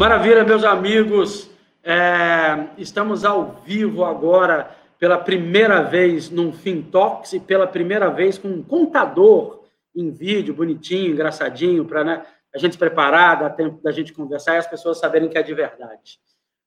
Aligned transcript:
Maravilha, 0.00 0.42
meus 0.44 0.64
amigos. 0.64 1.50
É, 1.84 2.68
estamos 2.78 3.22
ao 3.22 3.60
vivo 3.66 4.02
agora 4.02 4.74
pela 4.98 5.18
primeira 5.18 5.82
vez 5.82 6.30
num 6.30 6.54
Fintox 6.54 7.34
e 7.34 7.38
pela 7.38 7.66
primeira 7.66 8.08
vez 8.08 8.38
com 8.38 8.48
um 8.48 8.62
contador 8.62 9.62
em 9.94 10.10
vídeo, 10.10 10.54
bonitinho, 10.54 11.12
engraçadinho, 11.12 11.84
para 11.84 12.02
né, 12.02 12.26
a 12.54 12.56
gente 12.56 12.72
se 12.72 12.78
preparar, 12.78 13.40
dar 13.40 13.50
tempo 13.50 13.78
da 13.82 13.92
gente 13.92 14.14
conversar 14.14 14.54
e 14.54 14.58
as 14.60 14.66
pessoas 14.66 14.98
saberem 14.98 15.28
que 15.28 15.36
é 15.36 15.42
de 15.42 15.52
verdade. 15.52 16.18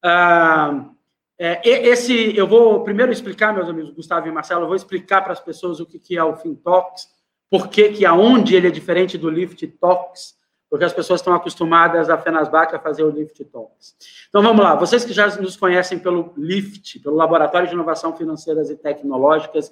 Ah, 0.04 0.92
é, 1.36 1.88
esse, 1.88 2.38
eu 2.38 2.46
vou 2.46 2.84
primeiro 2.84 3.12
explicar, 3.12 3.52
meus 3.52 3.68
amigos, 3.68 3.96
Gustavo 3.96 4.28
e 4.28 4.32
Marcelo, 4.32 4.62
eu 4.62 4.68
vou 4.68 4.76
explicar 4.76 5.22
para 5.24 5.34
as 5.34 5.40
pessoas 5.40 5.80
o 5.80 5.88
que, 5.88 5.98
que 5.98 6.16
é 6.16 6.24
o 6.24 6.36
Fintox, 6.36 7.08
por 7.50 7.68
que, 7.68 7.94
que 7.94 8.06
aonde 8.06 8.56
ele 8.56 8.68
é 8.68 8.72
diferente 8.72 9.18
do 9.18 9.28
Lift 9.28 9.66
Talks, 9.82 10.36
porque 10.74 10.86
as 10.86 10.94
pessoas 10.94 11.20
estão 11.20 11.36
acostumadas 11.36 12.10
a 12.10 12.18
Fenasbac 12.18 12.76
a 12.76 12.80
fazer 12.80 13.04
o 13.04 13.12
Lift 13.12 13.46
Talks. 13.46 13.96
Então 14.28 14.42
vamos 14.42 14.64
lá, 14.64 14.74
vocês 14.74 15.06
que 15.06 15.14
já 15.14 15.28
nos 15.36 15.56
conhecem 15.56 16.00
pelo 16.00 16.34
Lift, 16.36 17.00
pelo 17.00 17.16
Laboratório 17.16 17.68
de 17.68 17.76
Inovação 17.76 18.18
Financeiras 18.18 18.72
e 18.72 18.76
Tecnológicas, 18.76 19.70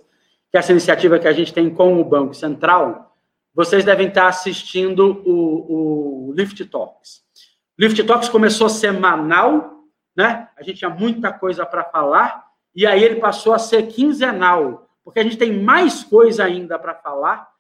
que 0.52 0.58
é 0.58 0.60
essa 0.60 0.72
iniciativa 0.72 1.18
que 1.18 1.28
a 1.28 1.34
gente 1.34 1.52
tem 1.52 1.72
com 1.72 2.00
o 2.00 2.04
Banco 2.04 2.36
Central, 2.36 3.18
vocês 3.52 3.84
devem 3.84 4.10
estar 4.10 4.28
assistindo 4.28 5.24
o, 5.26 6.30
o 6.30 6.34
Lift 6.34 6.64
Talks. 6.66 7.24
O 7.80 7.82
Lift 7.82 8.04
Talks 8.04 8.30
começou 8.30 8.70
semanal, 8.70 9.80
né? 10.16 10.50
A 10.56 10.62
gente 10.62 10.78
tinha 10.78 10.92
muita 10.92 11.34
coisa 11.34 11.66
para 11.66 11.84
falar, 11.84 12.46
e 12.76 12.86
aí 12.86 13.04
ele 13.04 13.16
passou 13.16 13.54
a 13.54 13.58
ser 13.58 13.88
quinzenal, 13.88 14.88
porque 15.04 15.20
a 15.20 15.24
gente 15.24 15.38
tem 15.38 15.64
mais 15.64 16.04
coisa 16.04 16.44
ainda 16.44 16.78
para 16.78 16.94
falar, 16.94 17.51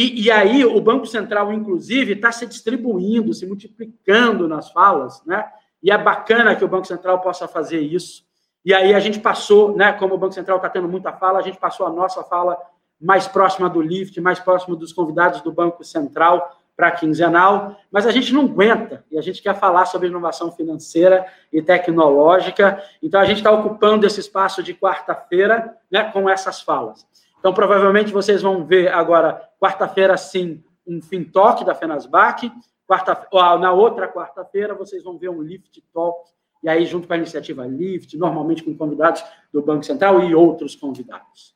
e, 0.00 0.26
e, 0.26 0.30
aí 0.30 0.64
o 0.64 0.80
Banco 0.80 1.06
Central, 1.06 1.52
inclusive, 1.52 2.12
está 2.12 2.30
se 2.30 2.46
distribuindo, 2.46 3.34
se 3.34 3.44
multiplicando 3.44 4.46
nas 4.46 4.70
falas, 4.70 5.20
né? 5.26 5.44
E 5.82 5.90
é 5.90 5.98
bacana 5.98 6.54
que 6.54 6.64
o 6.64 6.68
Banco 6.68 6.86
Central 6.86 7.20
possa 7.20 7.48
fazer 7.48 7.80
isso. 7.80 8.22
E 8.64 8.72
aí 8.72 8.94
a 8.94 9.00
gente 9.00 9.18
passou, 9.18 9.76
né? 9.76 9.92
Como 9.92 10.14
o 10.14 10.18
Banco 10.18 10.34
Central 10.34 10.58
está 10.58 10.70
tendo 10.70 10.88
muita 10.88 11.12
fala, 11.12 11.40
a 11.40 11.42
gente 11.42 11.58
passou 11.58 11.84
a 11.84 11.90
nossa 11.90 12.22
fala 12.22 12.56
mais 13.00 13.26
próxima 13.26 13.68
do 13.68 13.82
LIFT, 13.82 14.20
mais 14.20 14.38
próxima 14.38 14.76
dos 14.76 14.92
convidados 14.92 15.40
do 15.40 15.50
Banco 15.50 15.82
Central 15.82 16.56
para 16.76 16.92
quinzenal, 16.92 17.76
mas 17.90 18.06
a 18.06 18.12
gente 18.12 18.32
não 18.32 18.42
aguenta 18.42 19.04
e 19.10 19.18
a 19.18 19.20
gente 19.20 19.42
quer 19.42 19.58
falar 19.58 19.84
sobre 19.86 20.06
inovação 20.06 20.52
financeira 20.52 21.26
e 21.52 21.60
tecnológica, 21.60 22.80
então 23.02 23.20
a 23.20 23.24
gente 23.24 23.38
está 23.38 23.50
ocupando 23.50 24.06
esse 24.06 24.20
espaço 24.20 24.62
de 24.62 24.72
quarta-feira 24.74 25.76
né, 25.90 26.04
com 26.12 26.30
essas 26.30 26.62
falas. 26.62 27.04
Então, 27.48 27.54
provavelmente, 27.54 28.12
vocês 28.12 28.42
vão 28.42 28.62
ver 28.66 28.92
agora, 28.92 29.42
quarta-feira, 29.58 30.14
sim, 30.18 30.62
um 30.86 31.00
FinTalk 31.00 31.64
da 31.64 31.74
Fenasbac. 31.74 32.52
Quarta, 32.86 33.26
na 33.58 33.72
outra 33.72 34.06
quarta-feira, 34.06 34.74
vocês 34.74 35.02
vão 35.02 35.16
ver 35.16 35.30
um 35.30 35.40
Lift 35.40 35.82
Talk, 35.94 36.30
e 36.62 36.68
aí, 36.68 36.84
junto 36.84 37.08
com 37.08 37.14
a 37.14 37.16
iniciativa 37.16 37.66
Lift, 37.66 38.18
normalmente 38.18 38.62
com 38.62 38.76
convidados 38.76 39.24
do 39.50 39.62
Banco 39.62 39.82
Central 39.82 40.22
e 40.24 40.34
outros 40.34 40.76
convidados. 40.76 41.54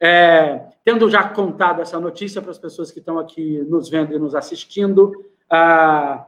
É, 0.00 0.64
tendo 0.82 1.10
já 1.10 1.28
contado 1.28 1.82
essa 1.82 2.00
notícia 2.00 2.40
para 2.40 2.50
as 2.50 2.58
pessoas 2.58 2.90
que 2.90 3.00
estão 3.00 3.18
aqui 3.18 3.58
nos 3.68 3.90
vendo 3.90 4.14
e 4.14 4.18
nos 4.18 4.34
assistindo, 4.34 5.12
ah, 5.50 6.24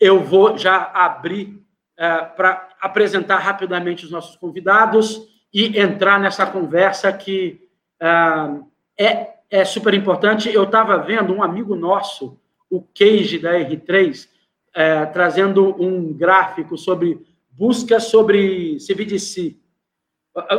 eu 0.00 0.24
vou 0.24 0.58
já 0.58 0.90
abrir 0.92 1.56
ah, 1.96 2.24
para 2.24 2.68
apresentar 2.80 3.38
rapidamente 3.38 4.04
os 4.04 4.10
nossos 4.10 4.34
convidados 4.34 5.24
e 5.54 5.78
entrar 5.78 6.18
nessa 6.18 6.44
conversa 6.44 7.12
que 7.12 7.69
ah, 8.00 8.60
é, 8.98 9.34
é 9.50 9.64
super 9.64 9.94
importante. 9.94 10.52
Eu 10.52 10.64
estava 10.64 10.96
vendo 10.98 11.32
um 11.32 11.42
amigo 11.42 11.76
nosso, 11.76 12.38
o 12.70 12.80
Cage 12.80 13.38
da 13.38 13.52
R3, 13.52 14.28
é, 14.74 15.06
trazendo 15.06 15.74
um 15.82 16.12
gráfico 16.12 16.78
sobre 16.78 17.20
busca 17.50 18.00
sobre 18.00 18.78
CBDC. 18.78 19.56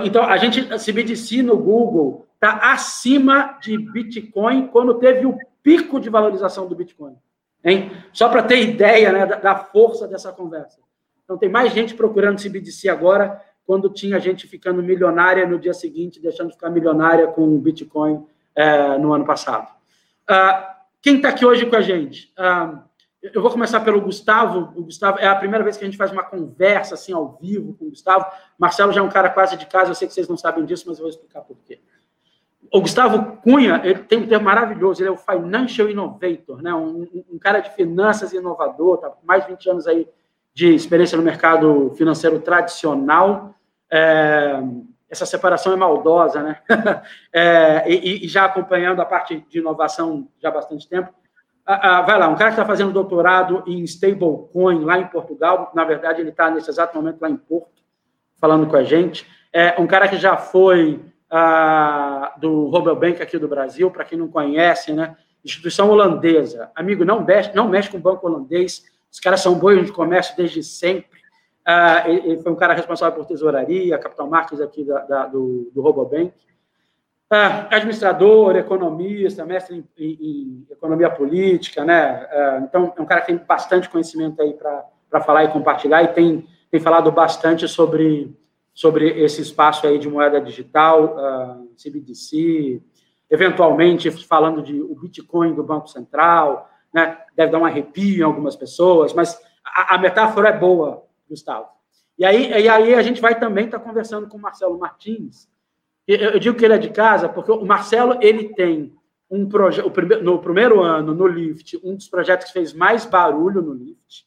Então, 0.03 0.23
a 0.23 0.37
gente, 0.37 0.61
CBDC 0.77 1.41
no 1.41 1.57
Google 1.57 2.27
está 2.35 2.73
acima 2.73 3.57
de 3.61 3.77
Bitcoin 3.77 4.67
quando 4.67 4.95
teve 4.95 5.25
o 5.25 5.37
pico 5.63 5.99
de 5.99 6.09
valorização 6.09 6.67
do 6.67 6.75
Bitcoin. 6.75 7.15
Hein? 7.63 7.91
Só 8.11 8.27
para 8.27 8.43
ter 8.43 8.61
ideia 8.61 9.11
né, 9.11 9.25
da, 9.25 9.35
da, 9.37 9.55
força 9.55 10.07
dessa 10.07 10.31
conversa. 10.31 10.79
Então, 11.23 11.37
tem 11.37 11.49
mais 11.49 11.73
gente 11.73 11.93
procurando 11.93 12.41
CBDC 12.41 12.89
agora 12.89 13.41
quando 13.71 13.89
tinha 13.89 14.19
gente 14.19 14.49
ficando 14.49 14.83
milionária 14.83 15.47
no 15.47 15.57
dia 15.57 15.73
seguinte, 15.73 16.19
deixando 16.19 16.49
de 16.49 16.55
ficar 16.55 16.69
milionária 16.69 17.25
com 17.27 17.55
o 17.55 17.57
Bitcoin 17.57 18.21
é, 18.53 18.97
no 18.97 19.13
ano 19.13 19.23
passado. 19.23 19.71
Uh, 20.29 20.67
quem 21.01 21.15
está 21.15 21.29
aqui 21.29 21.45
hoje 21.45 21.65
com 21.65 21.77
a 21.77 21.79
gente? 21.79 22.33
Uh, 22.37 22.79
eu 23.23 23.41
vou 23.41 23.49
começar 23.49 23.79
pelo 23.79 24.01
Gustavo. 24.01 24.77
O 24.77 24.83
Gustavo 24.83 25.19
é 25.19 25.27
a 25.27 25.35
primeira 25.37 25.63
vez 25.63 25.77
que 25.77 25.85
a 25.85 25.87
gente 25.87 25.95
faz 25.95 26.11
uma 26.11 26.21
conversa 26.21 26.95
assim 26.95 27.13
ao 27.13 27.37
vivo 27.41 27.73
com 27.75 27.85
o 27.85 27.89
Gustavo. 27.91 28.25
Marcelo 28.59 28.91
já 28.91 28.99
é 28.99 29.03
um 29.05 29.09
cara 29.09 29.29
quase 29.29 29.55
de 29.55 29.65
casa, 29.65 29.91
eu 29.91 29.95
sei 29.95 30.05
que 30.05 30.13
vocês 30.13 30.27
não 30.27 30.35
sabem 30.35 30.65
disso, 30.65 30.83
mas 30.85 30.97
eu 30.97 31.03
vou 31.03 31.09
explicar 31.09 31.39
por 31.39 31.55
quê. 31.65 31.79
O 32.73 32.81
Gustavo 32.81 33.37
Cunha, 33.37 33.79
ele 33.85 33.99
tem 33.99 34.19
um 34.19 34.27
termo 34.27 34.43
maravilhoso, 34.43 35.01
ele 35.01 35.07
é 35.07 35.13
o 35.13 35.17
Financial 35.17 35.87
Innovator, 35.87 36.61
né? 36.61 36.73
um, 36.73 37.07
um 37.31 37.39
cara 37.39 37.61
de 37.61 37.73
finanças 37.73 38.33
inovador, 38.33 38.97
tá 38.97 39.13
mais 39.23 39.45
de 39.45 39.51
20 39.51 39.69
anos 39.69 39.87
aí 39.87 40.05
de 40.53 40.75
experiência 40.75 41.17
no 41.17 41.23
mercado 41.23 41.93
financeiro 41.95 42.37
tradicional. 42.41 43.55
É, 43.91 44.61
essa 45.09 45.25
separação 45.25 45.73
é 45.73 45.75
maldosa, 45.75 46.41
né? 46.41 46.57
é, 47.33 47.83
e, 47.91 48.25
e, 48.25 48.27
já 48.29 48.45
acompanhando 48.45 49.01
a 49.01 49.05
parte 49.05 49.45
de 49.49 49.59
inovação 49.59 50.29
já 50.39 50.47
há 50.47 50.51
bastante 50.51 50.87
tempo. 50.87 51.13
Ah, 51.65 51.99
ah, 51.99 52.01
vai 52.01 52.17
lá, 52.17 52.29
um 52.29 52.35
cara 52.35 52.51
que 52.51 52.55
está 52.55 52.65
fazendo 52.65 52.93
doutorado 52.93 53.63
em 53.67 53.83
stablecoin 53.83 54.83
lá 54.83 54.97
em 54.97 55.07
Portugal, 55.07 55.71
na 55.75 55.83
verdade 55.83 56.21
ele 56.21 56.29
está 56.29 56.49
nesse 56.49 56.69
exato 56.69 56.95
momento 56.95 57.21
lá 57.21 57.29
em 57.29 57.35
Porto, 57.35 57.83
falando 58.39 58.65
com 58.67 58.75
a 58.75 58.83
gente. 58.83 59.27
É 59.53 59.79
um 59.79 59.85
cara 59.85 60.07
que 60.07 60.17
já 60.17 60.37
foi 60.37 61.03
ah, 61.29 62.33
do 62.37 62.67
Robobank 62.69 63.21
aqui 63.21 63.37
do 63.37 63.47
Brasil, 63.47 63.91
para 63.91 64.05
quem 64.05 64.17
não 64.17 64.27
conhece, 64.27 64.93
né? 64.93 65.15
Instituição 65.43 65.89
holandesa. 65.89 66.71
Amigo, 66.73 67.03
não 67.03 67.23
mexe, 67.23 67.51
não 67.53 67.67
mexe 67.67 67.89
com 67.89 67.97
o 67.97 68.01
banco 68.01 68.27
holandês, 68.27 68.83
os 69.11 69.19
caras 69.19 69.41
são 69.41 69.55
bons 69.55 69.85
de 69.85 69.91
comércio 69.91 70.35
desde 70.37 70.63
sempre. 70.63 71.20
Ah, 71.65 72.09
ele 72.09 72.41
foi 72.41 72.51
um 72.51 72.55
cara 72.55 72.73
responsável 72.73 73.17
por 73.17 73.27
tesouraria, 73.27 73.97
capital 73.97 74.27
markets 74.27 74.61
aqui 74.61 74.83
da, 74.83 74.99
da, 75.01 75.25
do, 75.27 75.71
do 75.73 75.81
Robobank. 75.81 76.33
Ah, 77.29 77.67
administrador, 77.71 78.55
economista, 78.57 79.45
mestre 79.45 79.77
em, 79.77 79.85
em, 79.97 80.17
em, 80.19 80.67
economia 80.69 81.09
política, 81.09 81.85
né? 81.85 82.27
Ah, 82.29 82.61
então, 82.63 82.93
é 82.97 83.01
um 83.01 83.05
cara 83.05 83.21
que 83.21 83.27
tem 83.27 83.37
bastante 83.37 83.89
conhecimento 83.89 84.41
aí 84.41 84.53
para 84.53 85.21
falar 85.21 85.45
e 85.45 85.51
compartilhar 85.51 86.03
e 86.03 86.09
tem, 86.09 86.47
tem 86.69 86.79
falado 86.79 87.11
bastante 87.11 87.67
sobre, 87.67 88.35
sobre 88.73 89.21
esse 89.23 89.41
espaço 89.41 89.85
aí 89.85 89.99
de 89.99 90.09
moeda 90.09 90.41
digital, 90.41 91.15
uh, 91.15 91.71
CBDC, 91.77 92.81
eventualmente 93.29 94.11
falando 94.11 94.61
de 94.61 94.81
o 94.81 94.95
Bitcoin 94.95 95.53
do 95.53 95.63
Banco 95.63 95.87
Central, 95.87 96.69
né? 96.93 97.17
deve 97.35 97.51
dar 97.51 97.59
um 97.59 97.65
arrepio 97.65 98.19
em 98.19 98.23
algumas 98.23 98.55
pessoas, 98.55 99.13
mas 99.13 99.39
a, 99.63 99.95
a 99.95 99.97
metáfora 99.97 100.49
é 100.49 100.57
boa, 100.57 101.05
Gustavo. 101.31 101.67
E 102.17 102.25
aí, 102.25 102.51
e 102.51 102.69
aí 102.69 102.93
a 102.93 103.01
gente 103.01 103.21
vai 103.21 103.39
também 103.39 103.65
estar 103.65 103.79
tá 103.79 103.83
conversando 103.83 104.27
com 104.27 104.37
o 104.37 104.41
Marcelo 104.41 104.77
Martins. 104.77 105.49
Eu 106.07 106.37
digo 106.39 106.57
que 106.57 106.65
ele 106.65 106.73
é 106.73 106.77
de 106.77 106.89
casa 106.89 107.29
porque 107.29 107.51
o 107.51 107.65
Marcelo 107.65 108.17
ele 108.21 108.49
tem 108.53 108.93
um 109.29 109.47
projeto 109.47 109.89
no 110.21 110.39
primeiro 110.39 110.81
ano 110.81 111.15
no 111.15 111.25
Lift, 111.25 111.79
um 111.83 111.95
dos 111.95 112.09
projetos 112.09 112.47
que 112.47 112.53
fez 112.53 112.73
mais 112.73 113.05
barulho 113.05 113.61
no 113.61 113.73
Lift, 113.73 114.25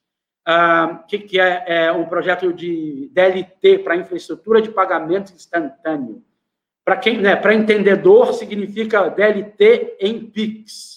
uh, 0.48 1.06
que, 1.06 1.18
que 1.18 1.38
é, 1.38 1.64
é, 1.66 1.92
um 1.92 2.06
projeto 2.06 2.52
de 2.52 3.10
DLT 3.12 3.80
para 3.80 3.96
infraestrutura 3.96 4.62
de 4.62 4.70
pagamento 4.70 5.32
instantâneo. 5.34 6.24
Para 6.84 6.96
quem, 6.96 7.18
né, 7.18 7.36
para 7.36 7.54
entendedor 7.54 8.32
significa 8.32 9.08
DLT 9.08 9.96
em 10.00 10.24
Pix 10.24 10.93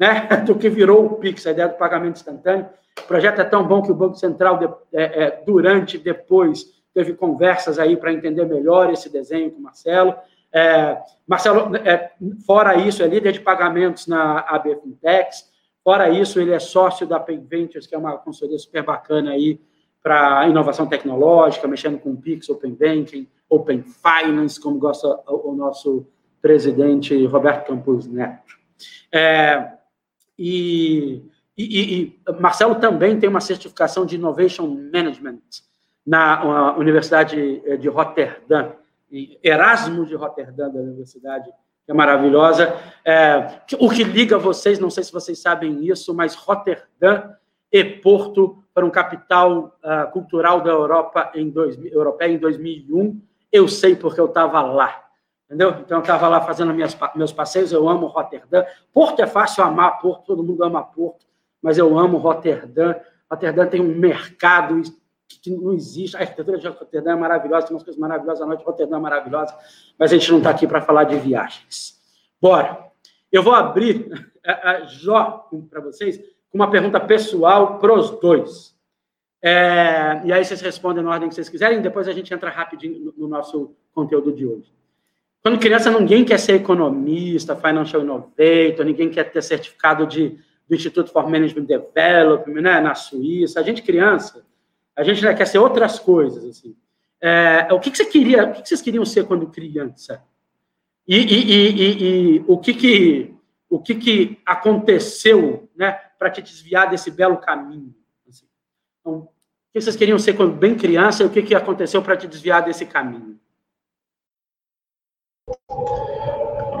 né, 0.00 0.26
do 0.46 0.54
que 0.54 0.70
virou 0.70 1.04
o 1.04 1.16
Pix, 1.16 1.46
a 1.46 1.50
ideia 1.50 1.68
do 1.68 1.74
pagamento 1.74 2.16
instantâneo. 2.16 2.66
O 2.98 3.06
projeto 3.06 3.40
é 3.40 3.44
tão 3.44 3.66
bom 3.66 3.82
que 3.82 3.92
o 3.92 3.94
Banco 3.94 4.16
Central, 4.16 4.58
é, 4.92 5.02
é, 5.02 5.42
durante 5.44 5.98
e 5.98 6.00
depois, 6.00 6.64
teve 6.94 7.12
conversas 7.12 7.78
aí 7.78 7.96
para 7.96 8.12
entender 8.12 8.46
melhor 8.46 8.90
esse 8.90 9.12
desenho 9.12 9.50
com 9.50 9.58
o 9.58 9.62
Marcelo. 9.62 10.14
É, 10.52 10.98
Marcelo, 11.28 11.76
é, 11.76 12.10
fora 12.46 12.74
isso, 12.76 13.02
é 13.02 13.06
líder 13.06 13.32
de 13.32 13.40
pagamentos 13.40 14.06
na 14.06 14.40
AB 14.40 14.74
Fintechs. 14.76 15.50
Fora 15.84 16.08
isso, 16.08 16.40
ele 16.40 16.52
é 16.52 16.58
sócio 16.58 17.06
da 17.06 17.20
Pay 17.20 17.38
Ventures, 17.38 17.86
que 17.86 17.94
é 17.94 17.98
uma 17.98 18.16
consultoria 18.18 18.58
super 18.58 18.82
bacana 18.82 19.30
aí 19.30 19.60
para 20.02 20.48
inovação 20.48 20.86
tecnológica, 20.86 21.68
mexendo 21.68 21.98
com 21.98 22.16
Pix, 22.16 22.48
Open 22.48 22.72
Banking, 22.72 23.28
Open 23.48 23.82
Finance, 23.82 24.60
como 24.60 24.78
gosta 24.78 25.08
o, 25.26 25.52
o 25.52 25.54
nosso 25.54 26.06
presidente 26.40 27.24
Roberto 27.26 27.66
Campos 27.66 28.06
Neto. 28.06 28.58
É, 29.12 29.72
e, 30.42 31.22
e, 31.58 32.14
e, 32.26 32.32
Marcelo 32.40 32.76
também 32.76 33.18
tem 33.18 33.28
uma 33.28 33.42
certificação 33.42 34.06
de 34.06 34.16
Innovation 34.16 34.66
Management 34.66 35.40
na 36.06 36.74
Universidade 36.78 37.60
de 37.78 37.88
Roterdã, 37.88 38.70
Erasmus 39.42 40.08
de 40.08 40.14
Roterdã, 40.14 40.70
da 40.70 40.80
Universidade, 40.80 41.50
que 41.84 41.90
é 41.90 41.94
maravilhosa. 41.94 42.74
É, 43.04 43.60
o 43.78 43.90
que 43.90 44.02
liga 44.02 44.38
vocês, 44.38 44.78
não 44.78 44.88
sei 44.88 45.04
se 45.04 45.12
vocês 45.12 45.38
sabem 45.38 45.84
isso, 45.84 46.14
mas 46.14 46.34
Roterdã 46.34 47.34
e 47.70 47.84
Porto 47.84 48.64
foram 48.72 48.90
capital 48.90 49.78
uh, 49.84 50.10
cultural 50.10 50.62
da 50.62 50.70
Europa 50.70 51.30
em 51.34 51.50
dois, 51.50 51.78
europeia 51.84 52.32
em 52.32 52.38
2001. 52.38 53.20
Eu 53.52 53.68
sei 53.68 53.94
porque 53.94 54.20
eu 54.20 54.26
estava 54.26 54.62
lá. 54.62 55.04
Entendeu? 55.50 55.70
Então, 55.80 55.98
eu 55.98 56.02
estava 56.02 56.28
lá 56.28 56.40
fazendo 56.42 56.72
minhas, 56.72 56.96
meus 57.16 57.32
passeios. 57.32 57.72
Eu 57.72 57.88
amo 57.88 58.06
Roterdã. 58.06 58.64
Porto 58.94 59.20
é 59.20 59.26
fácil 59.26 59.64
amar 59.64 59.98
Porto, 59.98 60.26
todo 60.26 60.44
mundo 60.44 60.62
ama 60.62 60.80
Porto, 60.80 61.26
mas 61.60 61.76
eu 61.76 61.98
amo 61.98 62.18
Roterdã. 62.18 62.94
Roterdã 63.28 63.66
tem 63.66 63.80
um 63.80 63.92
mercado 63.92 64.80
que 65.42 65.50
não 65.50 65.72
existe. 65.72 66.16
A 66.16 66.20
arquitetura 66.20 66.56
de 66.56 66.68
Roterdã 66.68 67.10
é 67.10 67.16
maravilhosa, 67.16 67.66
tem 67.66 67.74
umas 67.74 67.82
coisas 67.82 68.00
maravilhosas. 68.00 68.42
A 68.42 68.46
noite 68.46 68.60
de 68.60 68.64
Roterdã 68.64 68.96
é 68.96 69.00
maravilhosa, 69.00 69.52
mas 69.98 70.12
a 70.12 70.16
gente 70.16 70.30
não 70.30 70.38
está 70.38 70.50
aqui 70.50 70.68
para 70.68 70.82
falar 70.82 71.02
de 71.02 71.16
viagens. 71.16 72.00
Bora! 72.40 72.88
Eu 73.32 73.42
vou 73.42 73.52
abrir 73.52 74.08
a, 74.46 74.70
a 74.70 74.84
Jó 74.84 75.48
para 75.68 75.80
vocês 75.80 76.16
com 76.48 76.58
uma 76.58 76.70
pergunta 76.70 77.00
pessoal 77.00 77.80
para 77.80 77.92
os 77.92 78.10
dois. 78.20 78.72
É, 79.42 80.20
e 80.24 80.32
aí 80.32 80.44
vocês 80.44 80.60
respondem 80.60 81.02
na 81.02 81.10
ordem 81.10 81.28
que 81.28 81.34
vocês 81.34 81.48
quiserem, 81.48 81.82
depois 81.82 82.06
a 82.06 82.12
gente 82.12 82.32
entra 82.32 82.50
rapidinho 82.50 83.00
no, 83.00 83.14
no 83.16 83.26
nosso 83.26 83.74
conteúdo 83.92 84.32
de 84.32 84.46
hoje. 84.46 84.79
Quando 85.42 85.58
criança, 85.58 85.90
ninguém 85.90 86.24
quer 86.24 86.38
ser 86.38 86.54
economista, 86.54 87.56
financial 87.56 88.02
innovator, 88.02 88.84
ninguém 88.84 89.08
quer 89.08 89.24
ter 89.24 89.42
certificado 89.42 90.06
de, 90.06 90.38
do 90.68 90.74
Instituto 90.74 91.10
for 91.10 91.28
Management 91.28 91.64
Development, 91.64 92.60
né, 92.60 92.80
na 92.80 92.94
Suíça. 92.94 93.58
A 93.58 93.62
gente, 93.62 93.82
criança, 93.82 94.44
a 94.94 95.02
gente 95.02 95.24
né, 95.24 95.32
quer 95.34 95.46
ser 95.46 95.58
outras 95.58 95.98
coisas, 95.98 96.44
assim. 96.44 96.76
É, 97.22 97.68
o 97.72 97.80
que, 97.80 97.90
que 97.90 97.96
você 97.96 98.04
queria, 98.04 98.44
o 98.44 98.52
que, 98.52 98.62
que 98.62 98.68
vocês 98.68 98.82
queriam 98.82 99.04
ser 99.04 99.26
quando 99.26 99.46
criança? 99.46 100.22
E, 101.06 101.16
e, 101.16 101.52
e, 101.52 102.36
e 102.36 102.44
o 102.46 102.58
que 102.58 102.74
que 102.74 103.34
o 103.70 103.78
que, 103.78 103.94
que 103.94 104.38
aconteceu 104.44 105.70
né, 105.76 105.92
para 106.18 106.28
te 106.28 106.42
desviar 106.42 106.90
desse 106.90 107.08
belo 107.08 107.38
caminho? 107.38 107.94
Assim. 108.28 108.44
Então, 109.00 109.14
o 109.14 109.28
que 109.72 109.80
vocês 109.80 109.94
queriam 109.94 110.18
ser 110.18 110.32
quando 110.34 110.56
bem 110.56 110.74
criança 110.74 111.22
e 111.22 111.26
o 111.26 111.30
que, 111.30 111.40
que 111.40 111.54
aconteceu 111.54 112.02
para 112.02 112.16
te 112.16 112.26
desviar 112.26 112.64
desse 112.64 112.84
caminho? 112.84 113.38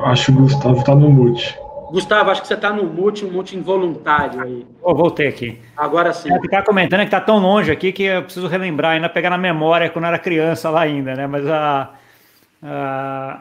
Acho 0.04 0.32
que 0.32 0.38
o 0.38 0.42
Gustavo 0.42 0.78
está 0.78 0.94
no 0.94 1.10
mute. 1.10 1.58
Gustavo, 1.90 2.30
acho 2.30 2.42
que 2.42 2.48
você 2.48 2.54
está 2.54 2.72
no 2.72 2.84
mute, 2.84 3.24
um 3.24 3.32
mute 3.32 3.56
involuntário 3.56 4.40
aí. 4.40 4.66
Oh, 4.80 4.94
voltei 4.94 5.28
aqui. 5.28 5.58
Agora 5.76 6.12
sim. 6.12 6.32
É, 6.32 6.40
ficar 6.40 6.62
comentando 6.62 7.00
que 7.00 7.06
está 7.06 7.20
tão 7.20 7.38
longe 7.38 7.70
aqui 7.70 7.92
que 7.92 8.04
eu 8.04 8.22
preciso 8.22 8.46
relembrar, 8.46 8.92
ainda 8.92 9.08
pegar 9.08 9.30
na 9.30 9.38
memória 9.38 9.90
quando 9.90 10.04
eu 10.04 10.08
era 10.08 10.18
criança 10.18 10.70
lá 10.70 10.82
ainda, 10.82 11.14
né? 11.14 11.26
Mas 11.26 11.46
a, 11.46 11.90
a 12.62 13.40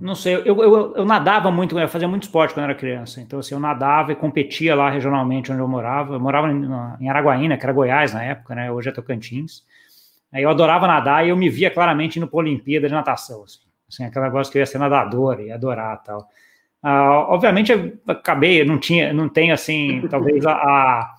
não 0.00 0.16
sei, 0.16 0.34
eu, 0.34 0.44
eu, 0.44 0.96
eu 0.96 1.04
nadava 1.04 1.50
muito, 1.50 1.78
eu 1.78 1.88
fazia 1.88 2.08
muito 2.08 2.24
esporte 2.24 2.52
quando 2.52 2.64
era 2.64 2.74
criança. 2.74 3.20
Então, 3.20 3.38
assim, 3.38 3.54
eu 3.54 3.60
nadava 3.60 4.10
e 4.10 4.16
competia 4.16 4.74
lá 4.74 4.90
regionalmente 4.90 5.52
onde 5.52 5.60
eu 5.60 5.68
morava. 5.68 6.14
Eu 6.14 6.20
morava 6.20 6.50
em, 6.50 7.08
Araguaína, 7.08 7.56
que 7.56 7.64
era 7.64 7.72
Goiás 7.72 8.12
na 8.12 8.22
época, 8.22 8.54
né? 8.54 8.70
Hoje 8.70 8.88
é 8.88 8.92
Tocantins. 8.92 9.62
Aí 10.32 10.42
eu 10.42 10.50
adorava 10.50 10.86
nadar 10.86 11.24
e 11.24 11.28
eu 11.28 11.36
me 11.36 11.48
via 11.48 11.70
claramente 11.70 12.18
indo 12.18 12.26
para 12.26 12.38
a 12.38 12.42
Olimpíada 12.42 12.88
de 12.88 12.94
natação. 12.94 13.44
Assim, 13.44 13.60
assim 13.92 14.04
aquele 14.04 14.24
negócio 14.24 14.50
que 14.50 14.58
eu 14.58 14.60
ia 14.60 14.66
ser 14.66 14.78
nadador 14.78 15.40
e 15.40 15.52
adorar 15.52 16.02
tal. 16.02 16.26
Ah, 16.82 17.26
obviamente, 17.28 17.70
eu 17.70 17.92
acabei, 18.08 18.64
não 18.64 18.78
tinha, 18.78 19.12
não 19.12 19.28
tenho 19.28 19.52
assim, 19.52 20.06
talvez 20.10 20.44
a, 20.46 20.52
a 20.52 21.14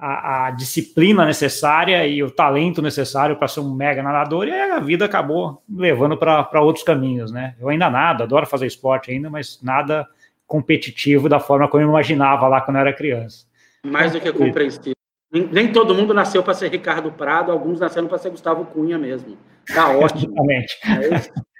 a, 0.00 0.50
disciplina 0.52 1.26
necessária 1.26 2.06
e 2.06 2.22
o 2.22 2.30
talento 2.30 2.80
necessário 2.80 3.36
para 3.36 3.48
ser 3.48 3.60
um 3.60 3.74
mega 3.74 4.02
nadador, 4.02 4.46
e 4.46 4.52
a 4.52 4.78
vida 4.78 5.04
acabou 5.04 5.62
levando 5.68 6.16
para 6.16 6.60
outros 6.60 6.84
caminhos, 6.84 7.32
né? 7.32 7.56
Eu 7.58 7.68
ainda 7.68 7.90
nada, 7.90 8.24
adoro 8.24 8.46
fazer 8.46 8.66
esporte 8.66 9.10
ainda, 9.10 9.28
mas 9.28 9.60
nada 9.62 10.06
competitivo 10.46 11.28
da 11.28 11.40
forma 11.40 11.68
como 11.68 11.82
eu 11.82 11.88
imaginava 11.88 12.46
lá 12.46 12.60
quando 12.60 12.76
eu 12.76 12.82
era 12.82 12.92
criança. 12.92 13.44
Mais 13.84 14.12
do 14.12 14.20
que 14.20 14.32
compreensível. 14.32 14.94
Nem, 15.30 15.46
nem 15.46 15.72
todo 15.72 15.94
mundo 15.94 16.14
nasceu 16.14 16.42
para 16.42 16.54
ser 16.54 16.70
Ricardo 16.70 17.12
Prado, 17.12 17.52
alguns 17.52 17.80
nasceram 17.80 18.08
para 18.08 18.18
ser 18.18 18.30
Gustavo 18.30 18.64
Cunha 18.66 18.96
mesmo. 18.96 19.36
Tá 19.66 19.90
ótimo. 19.98 20.32
Exatamente. 20.32 20.78
É 20.84 21.57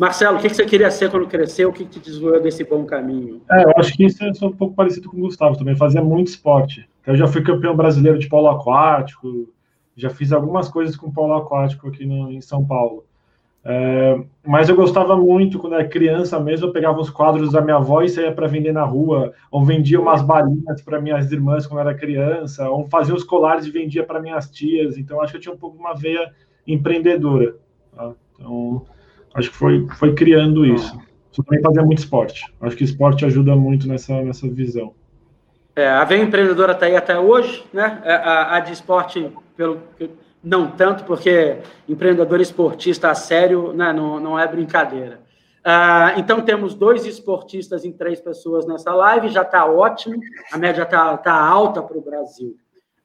Marcelo, 0.00 0.38
o 0.38 0.40
que 0.40 0.48
você 0.48 0.64
queria 0.64 0.90
ser 0.90 1.10
quando 1.10 1.26
cresceu? 1.26 1.68
O 1.68 1.72
que 1.74 1.84
te 1.84 2.00
desviou 2.00 2.40
desse 2.40 2.64
bom 2.64 2.86
caminho? 2.86 3.42
É, 3.50 3.64
eu 3.64 3.72
acho 3.76 3.92
que 3.92 4.06
isso 4.06 4.24
é 4.24 4.46
um 4.46 4.52
pouco 4.52 4.74
parecido 4.74 5.10
com 5.10 5.18
o 5.18 5.20
Gustavo 5.20 5.58
também. 5.58 5.76
Fazia 5.76 6.02
muito 6.02 6.28
esporte. 6.28 6.88
Eu 7.06 7.14
já 7.16 7.26
fui 7.26 7.42
campeão 7.42 7.76
brasileiro 7.76 8.18
de 8.18 8.26
polo 8.26 8.48
aquático, 8.48 9.52
já 9.94 10.08
fiz 10.08 10.32
algumas 10.32 10.70
coisas 10.70 10.96
com 10.96 11.12
polo 11.12 11.34
aquático 11.34 11.86
aqui 11.86 12.06
no, 12.06 12.32
em 12.32 12.40
São 12.40 12.64
Paulo. 12.64 13.04
É, 13.62 14.18
mas 14.42 14.70
eu 14.70 14.74
gostava 14.74 15.14
muito, 15.18 15.58
quando 15.58 15.74
era 15.74 15.86
criança 15.86 16.40
mesmo, 16.40 16.68
eu 16.68 16.72
pegava 16.72 16.98
os 16.98 17.10
quadros 17.10 17.52
da 17.52 17.60
minha 17.60 17.76
avó 17.76 18.00
e 18.00 18.08
saía 18.08 18.32
para 18.32 18.46
vender 18.46 18.72
na 18.72 18.84
rua, 18.84 19.34
ou 19.50 19.62
vendia 19.62 20.00
umas 20.00 20.22
balinhas 20.22 20.80
para 20.80 20.98
minhas 20.98 21.30
irmãs 21.30 21.66
quando 21.66 21.80
era 21.80 21.94
criança, 21.94 22.70
ou 22.70 22.88
fazia 22.88 23.14
os 23.14 23.22
colares 23.22 23.66
e 23.66 23.70
vendia 23.70 24.02
para 24.02 24.18
minhas 24.18 24.50
tias. 24.50 24.96
Então, 24.96 25.20
acho 25.20 25.32
que 25.32 25.36
eu 25.36 25.42
tinha 25.42 25.54
um 25.54 25.58
pouco 25.58 25.76
uma 25.76 25.92
veia 25.92 26.32
empreendedora. 26.66 27.54
Tá? 27.94 28.14
Então, 28.32 28.86
acho 29.34 29.50
que 29.50 29.56
foi, 29.56 29.86
foi 29.96 30.14
criando 30.14 30.64
isso. 30.64 30.98
Eu 31.36 31.44
também 31.44 31.62
fazia 31.62 31.82
muito 31.82 31.98
esporte. 31.98 32.44
Acho 32.60 32.76
que 32.76 32.84
esporte 32.84 33.24
ajuda 33.24 33.54
muito 33.54 33.86
nessa, 33.86 34.20
nessa 34.22 34.48
visão. 34.48 34.94
É, 35.76 35.88
a 35.88 36.04
Veia 36.04 36.22
Empreendedora 36.22 36.72
está 36.72 36.86
aí 36.86 36.96
até 36.96 37.18
hoje, 37.18 37.64
né? 37.72 38.02
É, 38.04 38.12
a, 38.14 38.56
a 38.56 38.60
de 38.60 38.72
esporte, 38.72 39.30
pelo, 39.56 39.80
não 40.42 40.70
tanto, 40.70 41.04
porque 41.04 41.58
empreendedor 41.88 42.40
esportista 42.40 43.10
a 43.10 43.14
sério 43.14 43.72
né, 43.72 43.92
não, 43.92 44.18
não 44.18 44.38
é 44.38 44.46
brincadeira. 44.48 45.20
Ah, 45.62 46.14
então, 46.16 46.40
temos 46.40 46.74
dois 46.74 47.04
esportistas 47.04 47.84
em 47.84 47.92
três 47.92 48.20
pessoas 48.20 48.66
nessa 48.66 48.94
live, 48.94 49.28
já 49.28 49.42
está 49.42 49.66
ótimo, 49.66 50.18
a 50.50 50.56
média 50.56 50.82
está 50.82 51.16
tá 51.18 51.34
alta 51.34 51.82
para 51.82 51.98
o 51.98 52.00
Brasil. 52.00 52.56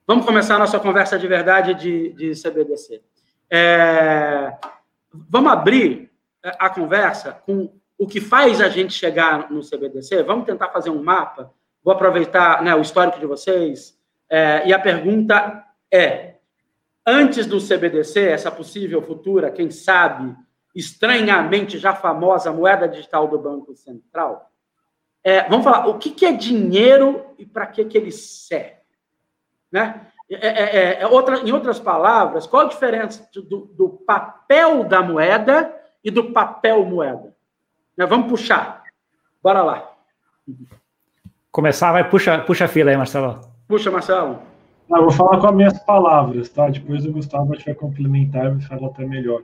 Vamos 0.07 0.25
começar 0.25 0.55
a 0.55 0.59
nossa 0.59 0.79
conversa 0.79 1.19
de 1.19 1.27
verdade 1.27 1.73
de, 1.73 2.13
de 2.13 2.41
CBDC. 2.41 3.01
É, 3.49 4.53
vamos 5.29 5.51
abrir 5.51 6.04
a 6.59 6.69
conversa 6.69 7.33
com 7.45 7.73
o 7.97 8.05
que 8.05 8.19
faz 8.19 8.61
a 8.61 8.69
gente 8.69 8.93
chegar 8.93 9.49
no 9.49 9.61
CBDC? 9.61 10.23
Vamos 10.23 10.45
tentar 10.45 10.69
fazer 10.69 10.89
um 10.89 11.03
mapa 11.03 11.53
Vou 11.85 11.93
aproveitar 11.93 12.63
né, 12.63 12.73
o 12.73 12.81
histórico 12.81 13.19
de 13.19 13.27
vocês. 13.27 13.95
É, 14.27 14.67
e 14.67 14.73
a 14.73 14.79
pergunta 14.79 15.63
é: 15.93 16.37
antes 17.05 17.45
do 17.45 17.59
CBDC, 17.59 18.27
essa 18.27 18.49
possível 18.49 19.03
futura, 19.03 19.51
quem 19.51 19.69
sabe, 19.69 20.35
estranhamente 20.73 21.77
já 21.77 21.93
famosa 21.93 22.51
moeda 22.51 22.87
digital 22.87 23.27
do 23.27 23.37
Banco 23.37 23.75
Central, 23.75 24.49
é, 25.23 25.47
vamos 25.47 25.63
falar, 25.63 25.87
o 25.87 25.99
que, 25.99 26.09
que 26.09 26.25
é 26.25 26.31
dinheiro 26.31 27.23
e 27.37 27.45
para 27.45 27.67
que, 27.67 27.85
que 27.85 27.97
ele 27.99 28.11
serve? 28.11 28.81
Né? 29.71 30.07
É, 30.27 30.47
é, 30.47 30.63
é, 30.63 31.01
é, 31.01 31.07
outra, 31.07 31.37
em 31.37 31.51
outras 31.51 31.79
palavras, 31.79 32.47
qual 32.47 32.65
a 32.65 32.69
diferença 32.69 33.29
do, 33.31 33.71
do 33.75 33.89
papel 33.89 34.83
da 34.83 35.03
moeda 35.03 35.71
e 36.05 36.11
do 36.11 36.31
papel 36.31 36.85
moeda? 36.85 37.35
Né, 37.97 38.05
vamos 38.05 38.27
puxar. 38.27 38.83
Bora 39.43 39.63
lá. 39.63 39.91
Começar, 41.51 41.91
vai, 41.91 42.07
puxa, 42.07 42.39
puxa 42.39 42.65
a 42.65 42.67
fila 42.67 42.91
aí, 42.91 42.97
Marcelo. 42.97 43.41
Puxa, 43.67 43.89
Marcelo. 43.89 44.39
Não, 44.87 44.99
eu 44.99 45.03
vou 45.05 45.11
falar 45.11 45.39
com 45.39 45.47
as 45.47 45.55
minhas 45.55 45.79
palavras, 45.79 46.49
tá? 46.49 46.69
Depois 46.69 47.05
o 47.05 47.11
Gustavo 47.11 47.55
vai 47.65 47.73
complementar 47.73 48.55
e 48.55 48.61
falar 48.61 48.87
até 48.87 49.03
melhor. 49.05 49.41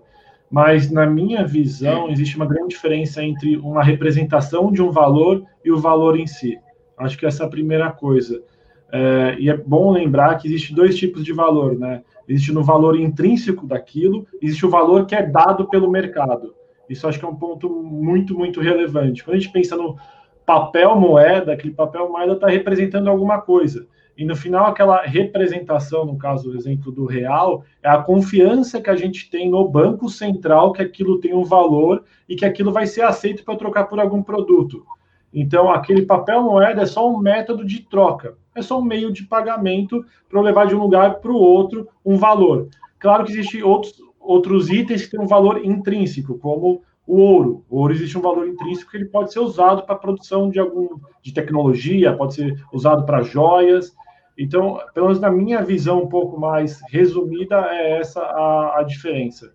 Mas, 0.51 0.91
na 0.91 1.05
minha 1.05 1.47
visão, 1.47 2.09
existe 2.09 2.35
uma 2.35 2.45
grande 2.45 2.75
diferença 2.75 3.23
entre 3.23 3.57
uma 3.57 3.81
representação 3.81 4.71
de 4.71 4.81
um 4.81 4.91
valor 4.91 5.43
e 5.63 5.71
o 5.71 5.79
valor 5.79 6.19
em 6.19 6.27
si. 6.27 6.59
Acho 6.97 7.17
que 7.17 7.25
essa 7.25 7.43
é 7.43 7.45
a 7.47 7.49
primeira 7.49 7.89
coisa. 7.91 8.43
É, 8.91 9.35
e 9.39 9.49
é 9.49 9.55
bom 9.55 9.91
lembrar 9.91 10.37
que 10.37 10.47
existe 10.47 10.75
dois 10.75 10.97
tipos 10.97 11.23
de 11.23 11.31
valor, 11.31 11.79
né? 11.79 12.03
Existe 12.31 12.53
no 12.53 12.63
valor 12.63 12.97
intrínseco 12.97 13.67
daquilo, 13.67 14.25
existe 14.41 14.65
o 14.65 14.69
valor 14.69 15.05
que 15.05 15.13
é 15.13 15.21
dado 15.21 15.67
pelo 15.67 15.91
mercado. 15.91 16.55
Isso 16.89 17.05
acho 17.05 17.19
que 17.19 17.25
é 17.25 17.27
um 17.27 17.35
ponto 17.35 17.69
muito, 17.69 18.33
muito 18.37 18.61
relevante. 18.61 19.21
Quando 19.21 19.35
a 19.35 19.39
gente 19.39 19.51
pensa 19.51 19.75
no 19.75 19.97
papel 20.45 20.95
moeda, 20.95 21.51
aquele 21.51 21.73
papel 21.73 22.09
moeda 22.09 22.33
está 22.33 22.47
representando 22.47 23.09
alguma 23.09 23.41
coisa. 23.41 23.85
E 24.17 24.23
no 24.23 24.33
final, 24.33 24.65
aquela 24.65 25.01
representação, 25.01 26.05
no 26.05 26.17
caso, 26.17 26.51
o 26.51 26.55
exemplo 26.55 26.89
do 26.89 27.05
real, 27.05 27.65
é 27.83 27.89
a 27.89 28.01
confiança 28.01 28.79
que 28.79 28.89
a 28.89 28.95
gente 28.95 29.29
tem 29.29 29.49
no 29.49 29.67
Banco 29.67 30.07
Central 30.07 30.71
que 30.71 30.81
aquilo 30.81 31.19
tem 31.19 31.33
um 31.33 31.43
valor 31.43 32.03
e 32.29 32.35
que 32.37 32.45
aquilo 32.45 32.71
vai 32.71 32.87
ser 32.87 33.01
aceito 33.01 33.43
para 33.43 33.57
trocar 33.57 33.85
por 33.85 33.99
algum 33.99 34.23
produto. 34.23 34.85
Então, 35.33 35.69
aquele 35.69 36.05
papel 36.05 36.43
moeda 36.43 36.83
é 36.83 36.85
só 36.85 37.09
um 37.09 37.17
método 37.17 37.65
de 37.65 37.81
troca, 37.81 38.37
é 38.55 38.61
só 38.61 38.79
um 38.79 38.83
meio 38.83 39.11
de 39.11 39.23
pagamento 39.23 40.03
para 40.29 40.41
levar 40.41 40.67
de 40.67 40.75
um 40.75 40.79
lugar 40.79 41.15
para 41.15 41.31
o 41.31 41.35
outro 41.35 41.87
um 42.05 42.17
valor. 42.17 42.69
Claro 42.99 43.23
que 43.23 43.31
existem 43.31 43.63
outros, 43.63 43.95
outros 44.19 44.69
itens 44.69 45.05
que 45.05 45.11
têm 45.11 45.19
um 45.19 45.27
valor 45.27 45.65
intrínseco, 45.65 46.37
como 46.37 46.81
o 47.07 47.17
ouro. 47.17 47.65
O 47.69 47.79
ouro 47.79 47.93
existe 47.93 48.17
um 48.17 48.21
valor 48.21 48.47
intrínseco 48.47 48.91
que 48.91 48.97
ele 48.97 49.05
pode 49.05 49.33
ser 49.33 49.39
usado 49.39 49.83
para 49.83 49.95
produção 49.95 50.49
de 50.49 50.59
algum 50.59 50.87
de 51.21 51.33
tecnologia, 51.33 52.15
pode 52.15 52.35
ser 52.35 52.63
usado 52.71 53.05
para 53.05 53.23
joias. 53.23 53.93
Então, 54.37 54.79
pelo 54.93 55.07
menos 55.07 55.21
na 55.21 55.29
minha 55.29 55.61
visão 55.61 56.03
um 56.03 56.07
pouco 56.07 56.39
mais 56.39 56.79
resumida, 56.89 57.55
é 57.69 57.99
essa 57.99 58.21
a, 58.21 58.79
a 58.79 58.83
diferença. 58.83 59.53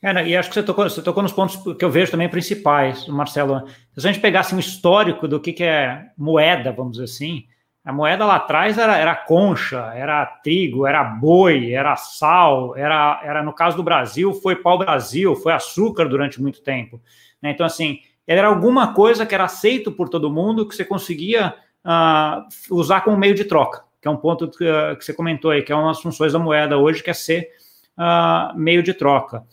E 0.00 0.36
acho 0.36 0.48
que 0.48 0.54
você 0.54 0.62
tocou, 0.62 0.88
você 0.88 1.02
tocou 1.02 1.22
nos 1.22 1.32
pontos 1.32 1.56
que 1.74 1.84
eu 1.84 1.90
vejo 1.90 2.12
também 2.12 2.28
principais, 2.28 3.06
Marcelo. 3.08 3.66
Se 3.96 4.06
a 4.06 4.12
gente 4.12 4.22
pegasse 4.22 4.54
um 4.54 4.58
histórico 4.58 5.26
do 5.26 5.40
que, 5.40 5.52
que 5.52 5.64
é 5.64 6.06
moeda, 6.16 6.70
vamos 6.70 6.92
dizer 6.92 7.04
assim, 7.04 7.44
A 7.88 7.92
moeda 7.92 8.26
lá 8.26 8.36
atrás 8.36 8.76
era, 8.76 8.98
era 8.98 9.16
concha, 9.16 9.94
era 9.94 10.26
trigo, 10.26 10.86
era 10.86 11.02
boi, 11.02 11.72
era 11.72 11.96
sal, 11.96 12.76
era, 12.76 13.18
era 13.24 13.42
no 13.42 13.50
caso 13.50 13.78
do 13.78 13.82
Brasil, 13.82 14.34
foi 14.34 14.56
pau-brasil, 14.56 15.34
foi 15.34 15.54
açúcar 15.54 16.06
durante 16.06 16.38
muito 16.38 16.60
tempo. 16.60 17.00
Né? 17.40 17.50
Então, 17.50 17.64
assim, 17.64 18.00
era 18.26 18.46
alguma 18.46 18.92
coisa 18.92 19.24
que 19.24 19.34
era 19.34 19.44
aceito 19.44 19.90
por 19.90 20.10
todo 20.10 20.30
mundo, 20.30 20.68
que 20.68 20.76
você 20.76 20.84
conseguia 20.84 21.54
uh, 21.82 22.76
usar 22.76 23.00
como 23.00 23.16
meio 23.16 23.34
de 23.34 23.44
troca, 23.44 23.84
que 24.02 24.06
é 24.06 24.10
um 24.10 24.18
ponto 24.18 24.50
que, 24.50 24.70
uh, 24.70 24.94
que, 24.94 25.02
você 25.02 25.14
comentou 25.14 25.50
aí, 25.50 25.62
que 25.62 25.72
é 25.72 25.74
uma 25.74 25.88
das 25.88 26.02
funções 26.02 26.34
da 26.34 26.38
moeda 26.38 26.76
hoje, 26.76 27.02
que 27.02 27.08
é 27.08 27.14
ser 27.14 27.48
uh, 27.96 28.54
meio 28.54 28.82
de 28.82 28.92
troca. 28.92 29.44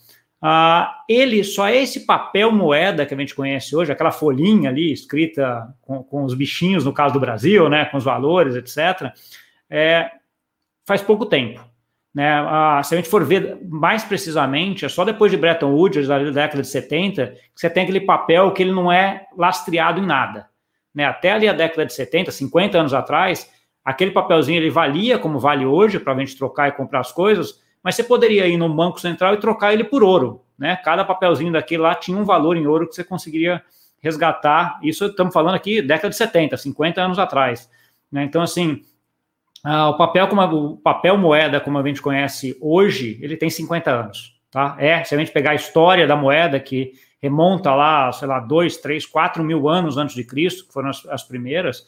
Ele 1.08 1.42
só 1.42 1.66
é 1.66 1.76
esse 1.76 2.06
papel 2.06 2.52
moeda 2.52 3.06
que 3.06 3.14
a 3.14 3.16
gente 3.16 3.34
conhece 3.34 3.74
hoje, 3.74 3.90
aquela 3.90 4.10
folhinha 4.10 4.70
ali 4.70 4.92
escrita 4.92 5.74
com, 5.80 6.02
com 6.02 6.24
os 6.24 6.34
bichinhos, 6.34 6.84
no 6.84 6.92
caso 6.92 7.14
do 7.14 7.20
Brasil, 7.20 7.68
né, 7.68 7.86
com 7.86 7.96
os 7.96 8.04
valores, 8.04 8.54
etc., 8.54 9.12
é, 9.70 10.10
faz 10.86 11.02
pouco 11.02 11.26
tempo. 11.26 11.60
Né? 12.14 12.30
Ah, 12.30 12.80
se 12.82 12.94
a 12.94 12.96
gente 12.96 13.10
for 13.10 13.24
ver 13.24 13.58
mais 13.68 14.04
precisamente, 14.04 14.84
é 14.84 14.88
só 14.88 15.04
depois 15.04 15.30
de 15.30 15.36
Bretton 15.36 15.72
Woods, 15.72 16.08
da 16.08 16.18
década 16.18 16.62
de 16.62 16.68
70, 16.68 17.26
que 17.26 17.40
você 17.54 17.68
tem 17.68 17.82
aquele 17.82 18.00
papel 18.00 18.52
que 18.52 18.62
ele 18.62 18.72
não 18.72 18.90
é 18.90 19.26
lastreado 19.36 20.00
em 20.00 20.06
nada. 20.06 20.48
Né? 20.94 21.04
Até 21.04 21.32
ali 21.32 21.46
a 21.46 21.52
década 21.52 21.84
de 21.84 21.92
70, 21.92 22.30
50 22.30 22.78
anos 22.78 22.94
atrás, 22.94 23.52
aquele 23.84 24.12
papelzinho 24.12 24.58
ele 24.58 24.70
valia 24.70 25.18
como 25.18 25.38
vale 25.38 25.66
hoje 25.66 26.00
para 26.00 26.14
a 26.14 26.18
gente 26.18 26.38
trocar 26.38 26.68
e 26.68 26.72
comprar 26.72 27.00
as 27.00 27.12
coisas, 27.12 27.60
mas 27.86 27.94
você 27.94 28.02
poderia 28.02 28.48
ir 28.48 28.56
no 28.56 28.68
Banco 28.68 29.00
Central 29.00 29.34
e 29.34 29.36
trocar 29.36 29.72
ele 29.72 29.84
por 29.84 30.02
ouro. 30.02 30.44
Né? 30.58 30.74
Cada 30.74 31.04
papelzinho 31.04 31.52
daquele 31.52 31.82
lá 31.82 31.94
tinha 31.94 32.18
um 32.18 32.24
valor 32.24 32.56
em 32.56 32.66
ouro 32.66 32.88
que 32.88 32.96
você 32.96 33.04
conseguiria 33.04 33.62
resgatar. 34.00 34.80
Isso 34.82 35.04
estamos 35.04 35.32
falando 35.32 35.54
aqui 35.54 35.80
década 35.80 36.08
de 36.08 36.16
70, 36.16 36.56
50 36.56 37.00
anos 37.00 37.16
atrás. 37.16 37.70
Né? 38.10 38.24
Então, 38.24 38.42
assim, 38.42 38.82
ah, 39.62 39.90
o 39.90 39.96
papel 39.96 40.26
como 40.26 40.40
a, 40.40 40.52
o 40.52 40.76
papel 40.78 41.16
moeda, 41.16 41.60
como 41.60 41.78
a 41.78 41.86
gente 41.86 42.02
conhece 42.02 42.58
hoje, 42.60 43.20
ele 43.22 43.36
tem 43.36 43.48
50 43.48 43.88
anos, 43.88 44.36
tá? 44.50 44.74
É, 44.80 45.04
se 45.04 45.14
a 45.14 45.18
gente 45.18 45.30
pegar 45.30 45.52
a 45.52 45.54
história 45.54 46.08
da 46.08 46.16
moeda 46.16 46.58
que 46.58 46.90
remonta 47.22 47.72
lá, 47.72 48.10
sei 48.10 48.26
lá, 48.26 48.40
2, 48.40 48.78
3, 48.78 49.06
4 49.06 49.44
mil 49.44 49.68
anos 49.68 49.96
antes 49.96 50.16
de 50.16 50.24
Cristo, 50.24 50.66
que 50.66 50.72
foram 50.72 50.90
as, 50.90 51.06
as 51.06 51.22
primeiras, 51.22 51.86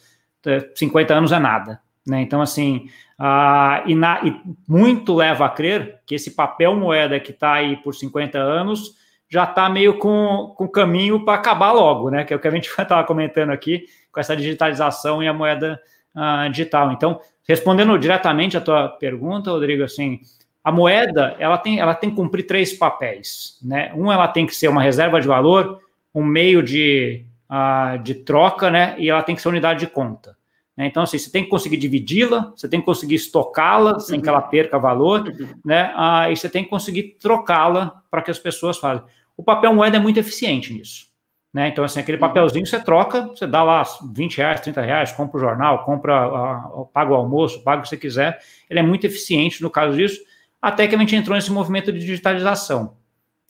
50 0.76 1.12
anos 1.12 1.32
é 1.32 1.40
nada, 1.40 1.80
né? 2.08 2.20
Então, 2.22 2.40
assim, 2.40 2.88
ah, 3.18 3.82
e, 3.86 3.94
na, 3.94 4.20
e, 4.24 4.34
muito 4.66 5.14
leva 5.14 5.46
a 5.46 5.50
crer 5.50 6.00
que 6.06 6.14
esse 6.14 6.32
papel 6.32 6.74
moeda 6.74 7.20
que 7.20 7.30
está 7.30 7.54
aí 7.54 7.76
por 7.76 7.94
50 7.94 8.38
anos 8.38 8.96
já 9.30 9.44
está 9.44 9.68
meio 9.68 9.98
com, 9.98 10.54
com 10.56 10.66
caminho 10.66 11.24
para 11.24 11.34
acabar 11.34 11.72
logo, 11.72 12.10
né? 12.10 12.24
Que 12.24 12.32
é 12.32 12.36
o 12.36 12.40
que 12.40 12.48
a 12.48 12.50
gente 12.50 12.68
estava 12.78 13.04
comentando 13.04 13.50
aqui, 13.50 13.84
com 14.10 14.20
essa 14.20 14.36
digitalização 14.36 15.22
e 15.22 15.28
a 15.28 15.32
moeda 15.32 15.80
ah, 16.14 16.48
digital. 16.48 16.90
Então, 16.92 17.20
Respondendo 17.48 17.98
diretamente 17.98 18.58
à 18.58 18.60
tua 18.60 18.88
pergunta, 18.88 19.50
Rodrigo, 19.50 19.82
assim, 19.82 20.20
a 20.62 20.70
moeda 20.70 21.34
ela 21.38 21.56
tem, 21.56 21.80
ela 21.80 21.94
tem 21.94 22.10
que 22.10 22.16
cumprir 22.16 22.46
três 22.46 22.74
papéis, 22.74 23.58
né? 23.62 23.90
Um, 23.94 24.12
ela 24.12 24.28
tem 24.28 24.46
que 24.46 24.54
ser 24.54 24.68
uma 24.68 24.82
reserva 24.82 25.18
de 25.18 25.26
valor, 25.26 25.80
um 26.14 26.22
meio 26.22 26.62
de, 26.62 27.24
uh, 27.50 27.98
de 28.02 28.16
troca, 28.16 28.70
né? 28.70 28.94
E 28.98 29.08
ela 29.08 29.22
tem 29.22 29.34
que 29.34 29.40
ser 29.40 29.48
unidade 29.48 29.80
de 29.80 29.86
conta. 29.86 30.36
Né? 30.78 30.86
Então, 30.86 31.02
assim, 31.02 31.18
você 31.18 31.28
tem 31.28 31.42
que 31.42 31.50
conseguir 31.50 31.76
dividi-la, 31.76 32.52
você 32.54 32.68
tem 32.68 32.78
que 32.78 32.86
conseguir 32.86 33.16
estocá-la 33.16 33.98
sem 33.98 34.20
que 34.20 34.28
ela 34.28 34.40
perca 34.40 34.78
valor, 34.78 35.24
né? 35.64 35.92
Uh, 35.92 36.30
e 36.30 36.36
você 36.36 36.48
tem 36.48 36.62
que 36.62 36.70
conseguir 36.70 37.16
trocá-la 37.18 38.00
para 38.08 38.22
que 38.22 38.30
as 38.30 38.38
pessoas 38.38 38.78
façam. 38.78 39.04
O 39.36 39.42
papel 39.42 39.74
moeda 39.74 39.96
é 39.96 40.00
muito 40.00 40.20
eficiente 40.20 40.72
nisso. 40.72 41.08
Né? 41.52 41.66
Então, 41.66 41.82
assim, 41.82 41.98
aquele 41.98 42.16
papelzinho 42.16 42.64
você 42.64 42.78
troca, 42.78 43.26
você 43.26 43.44
dá 43.44 43.64
lá 43.64 43.82
20 44.14 44.36
reais, 44.36 44.60
30 44.60 44.80
reais, 44.82 45.10
compra 45.10 45.38
o 45.38 45.40
jornal, 45.40 45.84
compra, 45.84 46.28
uh, 46.28 46.86
paga 46.86 47.10
o 47.10 47.16
almoço, 47.16 47.64
paga 47.64 47.80
o 47.80 47.82
que 47.82 47.88
você 47.88 47.96
quiser. 47.96 48.38
Ele 48.70 48.78
é 48.78 48.82
muito 48.82 49.04
eficiente 49.04 49.60
no 49.60 49.70
caso 49.70 49.96
disso, 49.96 50.20
até 50.62 50.86
que 50.86 50.94
a 50.94 50.98
gente 50.98 51.16
entrou 51.16 51.34
nesse 51.34 51.50
movimento 51.50 51.92
de 51.92 51.98
digitalização. 51.98 52.96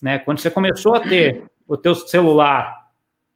Né? 0.00 0.18
Quando 0.18 0.38
você 0.38 0.50
começou 0.50 0.94
a 0.94 1.00
ter 1.00 1.44
o 1.66 1.76
teu 1.76 1.94
celular, 1.94 2.77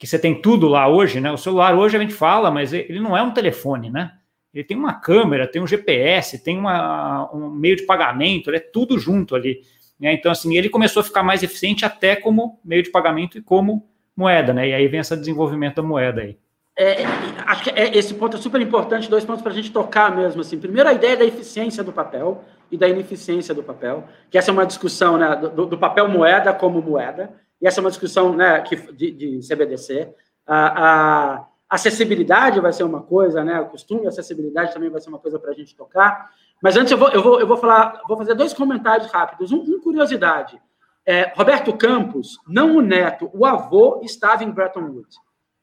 que 0.02 0.06
você 0.08 0.18
tem 0.18 0.34
tudo 0.34 0.66
lá 0.66 0.88
hoje, 0.88 1.20
né? 1.20 1.30
O 1.30 1.36
celular 1.36 1.78
hoje 1.78 1.96
a 1.96 2.00
gente 2.00 2.12
fala, 2.12 2.50
mas 2.50 2.72
ele 2.72 2.98
não 2.98 3.16
é 3.16 3.22
um 3.22 3.30
telefone, 3.30 3.88
né? 3.88 4.10
Ele 4.52 4.64
tem 4.64 4.76
uma 4.76 4.94
câmera, 4.94 5.46
tem 5.46 5.62
um 5.62 5.66
GPS, 5.66 6.42
tem 6.42 6.58
uma, 6.58 7.32
um 7.32 7.48
meio 7.48 7.76
de 7.76 7.84
pagamento, 7.84 8.50
ele 8.50 8.56
é 8.56 8.60
tudo 8.60 8.98
junto 8.98 9.36
ali. 9.36 9.60
Né? 10.00 10.12
Então, 10.12 10.32
assim, 10.32 10.56
ele 10.56 10.68
começou 10.68 11.02
a 11.02 11.04
ficar 11.04 11.22
mais 11.22 11.44
eficiente 11.44 11.84
até 11.84 12.16
como 12.16 12.58
meio 12.64 12.82
de 12.82 12.90
pagamento 12.90 13.38
e 13.38 13.42
como 13.42 13.88
moeda, 14.16 14.52
né? 14.52 14.70
E 14.70 14.74
aí 14.74 14.88
vem 14.88 14.98
esse 14.98 15.16
desenvolvimento 15.16 15.76
da 15.76 15.82
moeda 15.84 16.22
aí. 16.22 16.36
É, 16.76 17.04
acho 17.46 17.62
que 17.62 17.70
é, 17.70 17.96
esse 17.96 18.12
ponto 18.14 18.36
é 18.36 18.40
super 18.40 18.60
importante, 18.60 19.08
dois 19.08 19.24
pontos 19.24 19.40
para 19.40 19.52
a 19.52 19.54
gente 19.54 19.70
tocar 19.70 20.16
mesmo. 20.16 20.40
Assim. 20.40 20.58
Primeiro, 20.58 20.88
a 20.88 20.92
ideia 20.92 21.16
da 21.16 21.24
eficiência 21.24 21.84
do 21.84 21.92
papel 21.92 22.42
e 22.72 22.76
da 22.76 22.88
ineficiência 22.88 23.54
do 23.54 23.62
papel, 23.62 24.08
que 24.28 24.36
essa 24.36 24.50
é 24.50 24.52
uma 24.52 24.66
discussão 24.66 25.16
né, 25.16 25.36
do, 25.36 25.64
do 25.64 25.78
papel 25.78 26.08
moeda 26.08 26.52
como 26.52 26.82
moeda, 26.82 27.30
e 27.62 27.66
essa 27.66 27.78
é 27.78 27.82
uma 27.82 27.90
discussão 27.90 28.34
né, 28.34 28.60
que, 28.62 28.74
de, 28.92 29.12
de 29.12 29.48
CBDC. 29.48 30.12
A, 30.44 31.36
a, 31.36 31.48
acessibilidade 31.70 32.60
vai 32.60 32.70
ser 32.70 32.82
uma 32.82 33.02
coisa, 33.02 33.42
né, 33.42 33.58
o 33.60 33.66
costume, 33.66 34.04
a 34.04 34.10
acessibilidade 34.10 34.74
também 34.74 34.90
vai 34.90 35.00
ser 35.00 35.08
uma 35.08 35.18
coisa 35.18 35.38
para 35.38 35.52
a 35.52 35.54
gente 35.54 35.74
tocar. 35.74 36.30
Mas 36.60 36.76
antes 36.76 36.92
eu 36.92 36.98
vou, 36.98 37.08
eu 37.08 37.22
vou, 37.22 37.40
eu 37.40 37.46
vou 37.46 37.56
falar, 37.56 38.02
vou 38.06 38.18
fazer 38.18 38.34
dois 38.34 38.52
comentários 38.52 39.10
rápidos. 39.10 39.52
Um, 39.52 39.60
um 39.60 39.80
curiosidade. 39.80 40.60
É, 41.06 41.32
Roberto 41.34 41.72
Campos, 41.76 42.38
não 42.46 42.76
o 42.76 42.82
neto, 42.82 43.30
o 43.32 43.46
avô 43.46 44.00
estava 44.02 44.44
em 44.44 44.50
Bretton 44.50 44.82
Woods. 44.82 45.16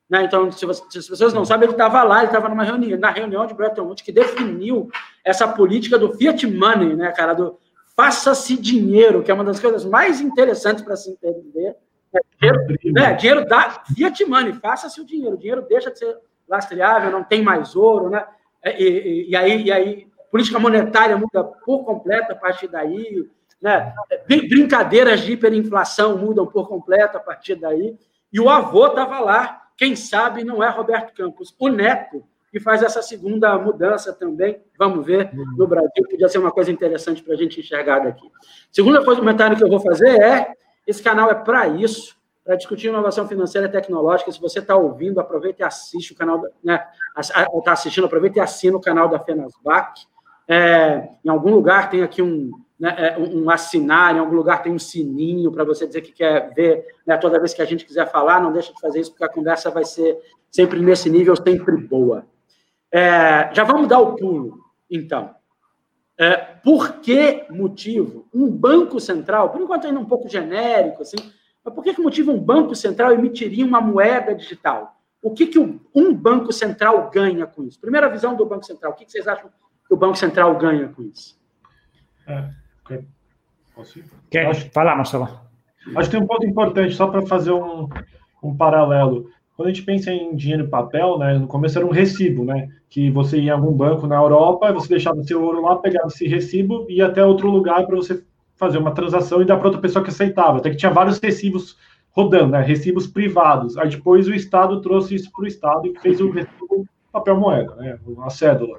Né? 0.09 0.23
Então, 0.23 0.51
se, 0.51 0.65
você, 0.65 0.83
se, 0.89 0.97
as 0.97 1.07
pessoas 1.07 1.33
não 1.33 1.45
sabem, 1.45 1.65
ele 1.65 1.73
estava 1.73 2.01
lá, 2.03 2.19
ele 2.19 2.27
estava 2.27 2.49
numa 2.49 2.63
reunião, 2.63 2.97
na 2.97 3.11
reunião 3.11 3.45
de 3.45 3.53
Bretton 3.53 3.83
Woods, 3.83 4.03
que 4.03 4.11
definiu 4.11 4.89
essa 5.23 5.47
política 5.47 5.99
do 5.99 6.13
fiat 6.13 6.47
money, 6.47 6.95
né, 6.95 7.11
cara, 7.11 7.33
do 7.33 7.59
faça-se 7.95 8.55
dinheiro, 8.55 9.21
que 9.21 9.29
é 9.29 9.33
uma 9.33 9.43
das 9.43 9.59
coisas 9.59 9.83
mais 9.85 10.21
interessantes 10.21 10.83
para 10.83 10.95
se 10.95 11.11
entender. 11.11 11.75
É, 12.13 12.19
dinheiro, 12.39 12.93
né, 12.93 13.13
dinheiro 13.13 13.45
dá 13.45 13.83
fiat 13.95 14.25
money, 14.25 14.53
faça-se 14.53 14.99
o 14.99 15.05
dinheiro. 15.05 15.35
O 15.35 15.39
dinheiro 15.39 15.65
deixa 15.67 15.91
de 15.91 15.99
ser 15.99 16.17
lastreável, 16.47 17.11
não 17.11 17.23
tem 17.23 17.43
mais 17.43 17.75
ouro, 17.75 18.09
né? 18.09 18.25
E, 18.65 18.83
e, 18.83 19.29
e 19.29 19.35
aí, 19.35 19.63
e 19.63 19.71
aí, 19.71 20.07
política 20.31 20.59
monetária 20.59 21.17
muda 21.17 21.43
por 21.43 21.85
completo 21.85 22.31
a 22.31 22.35
partir 22.35 22.67
daí 22.67 23.29
né? 23.61 23.93
Brincadeiras 24.27 25.21
de 25.21 25.33
hiperinflação 25.33 26.17
mudam 26.17 26.47
por 26.47 26.67
completo 26.67 27.17
a 27.17 27.19
partir 27.19 27.55
daí. 27.55 27.97
E 28.31 28.39
o 28.39 28.49
avô 28.49 28.87
estava 28.87 29.19
lá, 29.19 29.67
quem 29.75 29.95
sabe 29.95 30.43
não 30.43 30.63
é 30.63 30.69
Roberto 30.69 31.13
Campos, 31.13 31.53
o 31.59 31.67
neto, 31.67 32.23
que 32.51 32.59
faz 32.59 32.81
essa 32.81 33.01
segunda 33.01 33.57
mudança 33.57 34.13
também. 34.13 34.61
Vamos 34.77 35.05
ver 35.05 35.31
no 35.33 35.67
Brasil, 35.67 36.03
podia 36.09 36.29
ser 36.29 36.37
uma 36.37 36.51
coisa 36.51 36.71
interessante 36.71 37.21
para 37.21 37.33
a 37.33 37.37
gente 37.37 37.59
enxergar 37.59 37.99
daqui. 37.99 38.29
Segunda 38.71 39.03
coisa, 39.03 39.19
comentário 39.19 39.57
que 39.57 39.63
eu 39.63 39.69
vou 39.69 39.79
fazer 39.79 40.19
é: 40.21 40.53
esse 40.89 41.03
canal 41.03 41.29
é 41.29 41.35
para 41.35 41.67
isso, 41.67 42.17
para 42.43 42.55
discutir 42.55 42.87
inovação 42.87 43.27
financeira 43.27 43.67
e 43.67 43.71
tecnológica. 43.71 44.31
Se 44.31 44.41
você 44.41 44.57
está 44.59 44.75
ouvindo, 44.75 45.19
aproveita 45.19 45.61
e 45.61 45.65
assiste 45.65 46.13
o 46.13 46.15
canal, 46.15 46.41
né? 46.63 46.83
Está 47.17 47.73
assistindo, 47.73 48.05
aproveita 48.05 48.39
e 48.39 48.41
assina 48.41 48.75
o 48.75 48.81
canal 48.81 49.07
da 49.07 49.19
Fenasbac. 49.19 50.07
É, 50.47 51.09
em 51.23 51.29
algum 51.29 51.51
lugar 51.51 51.91
tem 51.91 52.01
aqui 52.01 52.23
um, 52.23 52.49
né, 52.79 52.95
é, 52.97 53.19
um 53.19 53.51
assinar, 53.51 54.15
em 54.15 54.19
algum 54.19 54.35
lugar 54.35 54.63
tem 54.63 54.73
um 54.73 54.79
sininho 54.79 55.51
para 55.51 55.63
você 55.63 55.85
dizer 55.85 56.01
que 56.01 56.11
quer 56.11 56.51
ver 56.55 56.83
né, 57.05 57.17
toda 57.17 57.39
vez 57.39 57.53
que 57.53 57.61
a 57.61 57.65
gente 57.65 57.85
quiser 57.85 58.09
falar, 58.09 58.41
não 58.41 58.51
deixa 58.51 58.73
de 58.73 58.81
fazer 58.81 58.99
isso, 58.99 59.11
porque 59.11 59.25
a 59.25 59.31
conversa 59.31 59.69
vai 59.69 59.85
ser 59.85 60.17
sempre 60.49 60.79
nesse 60.79 61.07
nível, 61.07 61.35
sempre 61.35 61.77
boa. 61.77 62.25
É, 62.91 63.53
já 63.53 63.63
vamos 63.63 63.87
dar 63.87 63.99
o 63.99 64.15
pulo, 64.15 64.57
então. 64.89 65.35
É, 66.19 66.35
por 66.35 66.99
que 66.99 67.45
motivo 67.49 68.27
um 68.33 68.51
banco 68.51 68.99
central, 68.99 69.51
por 69.51 69.61
enquanto 69.61 69.87
ainda 69.87 69.99
um 69.99 70.05
pouco 70.05 70.27
genérico, 70.27 71.01
assim, 71.01 71.15
mas 71.63 71.73
por 71.73 71.81
que, 71.81 71.93
que 71.93 72.01
motivo 72.01 72.33
um 72.33 72.39
banco 72.39 72.75
central 72.75 73.13
emitiria 73.13 73.65
uma 73.65 73.79
moeda 73.79 74.35
digital? 74.35 74.99
O 75.21 75.33
que, 75.33 75.47
que 75.47 75.57
um 75.59 76.13
banco 76.13 76.51
central 76.51 77.09
ganha 77.09 77.45
com 77.47 77.63
isso? 77.63 77.79
Primeira 77.79 78.09
visão 78.09 78.35
do 78.35 78.45
Banco 78.45 78.65
Central, 78.65 78.91
o 78.91 78.95
que, 78.95 79.05
que 79.05 79.11
vocês 79.11 79.27
acham 79.27 79.49
que 79.87 79.93
o 79.93 79.97
Banco 79.97 80.17
Central 80.17 80.57
ganha 80.57 80.87
com 80.89 81.03
isso? 81.03 81.37
É. 82.27 82.49
Posso 83.75 83.99
ir? 83.99 84.05
Quer 84.29 84.47
acho, 84.47 84.69
falar, 84.71 84.95
Marcelo? 84.95 85.27
Acho 85.95 86.09
que 86.09 86.15
tem 86.15 86.23
um 86.23 86.27
ponto 86.27 86.45
importante, 86.45 86.95
só 86.95 87.07
para 87.07 87.25
fazer 87.25 87.51
um, 87.51 87.87
um 88.43 88.55
paralelo. 88.55 89.29
Quando 89.59 89.67
a 89.67 89.73
gente 89.73 89.83
pensa 89.83 90.09
em 90.09 90.33
dinheiro 90.37 90.63
em 90.63 90.69
papel, 90.69 91.17
né, 91.17 91.37
no 91.37 91.45
começo 91.45 91.77
era 91.77 91.85
um 91.85 91.91
recibo, 91.91 92.45
né, 92.45 92.69
que 92.89 93.11
você 93.11 93.37
ia 93.37 93.47
em 93.47 93.49
algum 93.49 93.73
banco 93.73 94.07
na 94.07 94.15
Europa, 94.15 94.71
você 94.71 94.87
deixava 94.87 95.21
seu 95.21 95.43
ouro 95.43 95.61
lá, 95.61 95.75
pegava 95.75 96.07
esse 96.07 96.25
recibo 96.29 96.85
e 96.87 96.99
ia 96.99 97.07
até 97.07 97.25
outro 97.25 97.51
lugar 97.51 97.85
para 97.85 97.97
você 97.97 98.23
fazer 98.55 98.77
uma 98.77 98.93
transação 98.93 99.41
e 99.41 99.45
dar 99.45 99.57
para 99.57 99.67
outra 99.67 99.81
pessoa 99.81 100.01
que 100.01 100.11
aceitava. 100.11 100.59
Até 100.59 100.69
que 100.69 100.77
tinha 100.77 100.93
vários 100.93 101.19
recibos 101.19 101.75
rodando, 102.11 102.53
né, 102.53 102.61
recibos 102.61 103.05
privados. 103.05 103.77
Aí 103.77 103.89
depois 103.89 104.29
o 104.29 104.33
Estado 104.33 104.79
trouxe 104.79 105.15
isso 105.15 105.29
para 105.29 105.43
o 105.43 105.47
Estado 105.47 105.87
e 105.87 105.99
fez 105.99 106.21
o 106.21 106.31
recibo 106.31 106.87
papel 107.11 107.37
moeda, 107.37 107.75
né, 107.75 107.99
uma 108.07 108.29
cédula. 108.29 108.77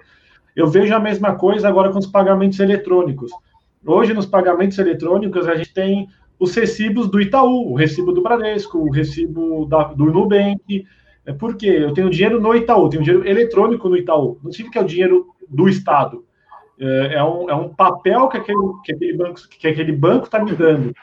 Eu 0.57 0.67
vejo 0.67 0.95
a 0.95 0.99
mesma 0.99 1.35
coisa 1.35 1.69
agora 1.69 1.93
com 1.93 1.99
os 1.99 2.07
pagamentos 2.07 2.59
eletrônicos. 2.59 3.31
Hoje, 3.85 4.15
nos 4.15 4.25
pagamentos 4.25 4.79
eletrônicos, 4.79 5.47
a 5.47 5.57
gente 5.57 5.75
tem 5.75 6.09
os 6.41 6.55
recibos 6.55 7.09
do 7.09 7.21
Itaú, 7.21 7.71
o 7.71 7.75
recibo 7.75 8.13
do 8.13 8.23
Bradesco, 8.23 8.79
o 8.79 8.91
recibo 8.91 9.67
da, 9.67 9.85
do 9.85 10.07
Nubank, 10.07 10.87
É 11.27 11.35
porque 11.35 11.67
eu 11.67 11.93
tenho 11.93 12.09
dinheiro 12.09 12.41
no 12.41 12.55
Itaú, 12.55 12.89
tenho 12.89 13.03
dinheiro 13.03 13.29
eletrônico 13.29 13.91
no 13.91 13.97
Itaú. 13.97 14.41
Não 14.43 14.51
significa 14.51 14.73
que 14.73 14.79
é 14.79 14.83
o 14.83 14.89
dinheiro 14.89 15.27
do 15.47 15.69
Estado. 15.69 16.25
É, 16.81 17.17
é 17.17 17.23
um, 17.23 17.51
é 17.51 17.55
um 17.55 17.69
papel 17.69 18.27
que 18.29 18.39
aquele, 18.39 18.59
que 18.83 18.93
aquele 18.93 19.17
banco 19.17 19.41
que 19.51 19.69
aquele 19.69 19.93
banco 19.93 20.25
está 20.25 20.43
me 20.43 20.53
dando. 20.53 20.95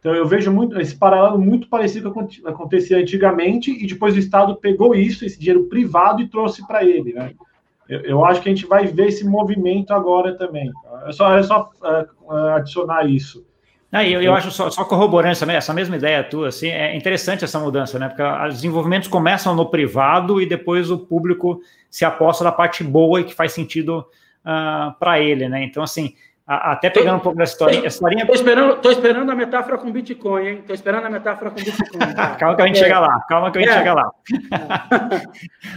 Então 0.00 0.12
eu 0.16 0.26
vejo 0.26 0.50
muito 0.50 0.76
esse 0.80 0.96
paralelo 0.96 1.38
muito 1.38 1.68
parecido 1.68 2.10
com 2.10 2.22
o 2.22 2.26
que 2.26 2.44
acontecia 2.44 2.98
antigamente 2.98 3.70
e 3.70 3.86
depois 3.86 4.16
o 4.16 4.18
Estado 4.18 4.56
pegou 4.56 4.96
isso, 4.96 5.24
esse 5.24 5.38
dinheiro 5.38 5.68
privado 5.68 6.20
e 6.20 6.28
trouxe 6.28 6.66
para 6.66 6.84
ele, 6.84 7.12
né? 7.12 7.32
Eu, 7.88 8.00
eu, 8.00 8.24
acho 8.24 8.40
que 8.40 8.48
a 8.48 8.54
gente 8.54 8.66
vai 8.66 8.86
ver 8.86 9.08
esse 9.08 9.24
movimento 9.24 9.92
agora 9.92 10.36
também. 10.36 10.68
É 11.06 11.12
só, 11.12 11.36
é 11.36 11.42
só 11.42 11.70
uh, 11.80 12.34
adicionar 12.56 13.08
isso. 13.08 13.46
Ah, 13.92 14.08
eu, 14.08 14.22
eu 14.22 14.32
acho 14.32 14.50
só, 14.50 14.70
só 14.70 14.86
corroborando 14.86 15.32
essa, 15.32 15.52
essa 15.52 15.74
mesma 15.74 15.96
ideia 15.96 16.24
tua, 16.24 16.48
assim, 16.48 16.68
é 16.68 16.96
interessante 16.96 17.44
essa 17.44 17.60
mudança, 17.60 17.98
né? 17.98 18.08
Porque 18.08 18.22
os 18.22 18.54
desenvolvimentos 18.54 19.06
começam 19.06 19.54
no 19.54 19.66
privado 19.66 20.40
e 20.40 20.46
depois 20.46 20.90
o 20.90 20.98
público 20.98 21.60
se 21.90 22.02
aposta 22.02 22.42
na 22.42 22.50
parte 22.50 22.82
boa 22.82 23.20
e 23.20 23.24
que 23.24 23.34
faz 23.34 23.52
sentido 23.52 23.98
uh, 23.98 24.06
ah, 24.46 24.96
para 24.98 25.20
ele, 25.20 25.46
né? 25.46 25.62
Então, 25.62 25.82
assim, 25.82 26.14
a, 26.46 26.72
até 26.72 26.88
pegando 26.88 27.10
tô, 27.10 27.16
um 27.16 27.20
pouco 27.20 27.36
da 27.36 27.44
história. 27.44 27.86
Historinha... 27.86 28.26
Tô, 28.26 28.32
esperando, 28.32 28.76
tô 28.76 28.90
esperando 28.90 29.30
a 29.30 29.34
metáfora 29.34 29.76
com 29.76 29.92
Bitcoin, 29.92 30.46
hein? 30.46 30.64
Tô 30.66 30.72
esperando 30.72 31.06
a 31.06 31.10
metáfora 31.10 31.50
com 31.50 31.56
Bitcoin. 31.56 31.98
calma 32.40 32.56
que 32.56 32.62
a 32.62 32.66
gente 32.66 32.76
é. 32.76 32.82
chega 32.84 32.98
lá, 32.98 33.20
calma 33.28 33.50
que 33.50 33.58
a 33.58 33.60
gente 33.60 33.70
é. 33.72 33.78
chega 33.78 33.92
lá. 33.92 34.10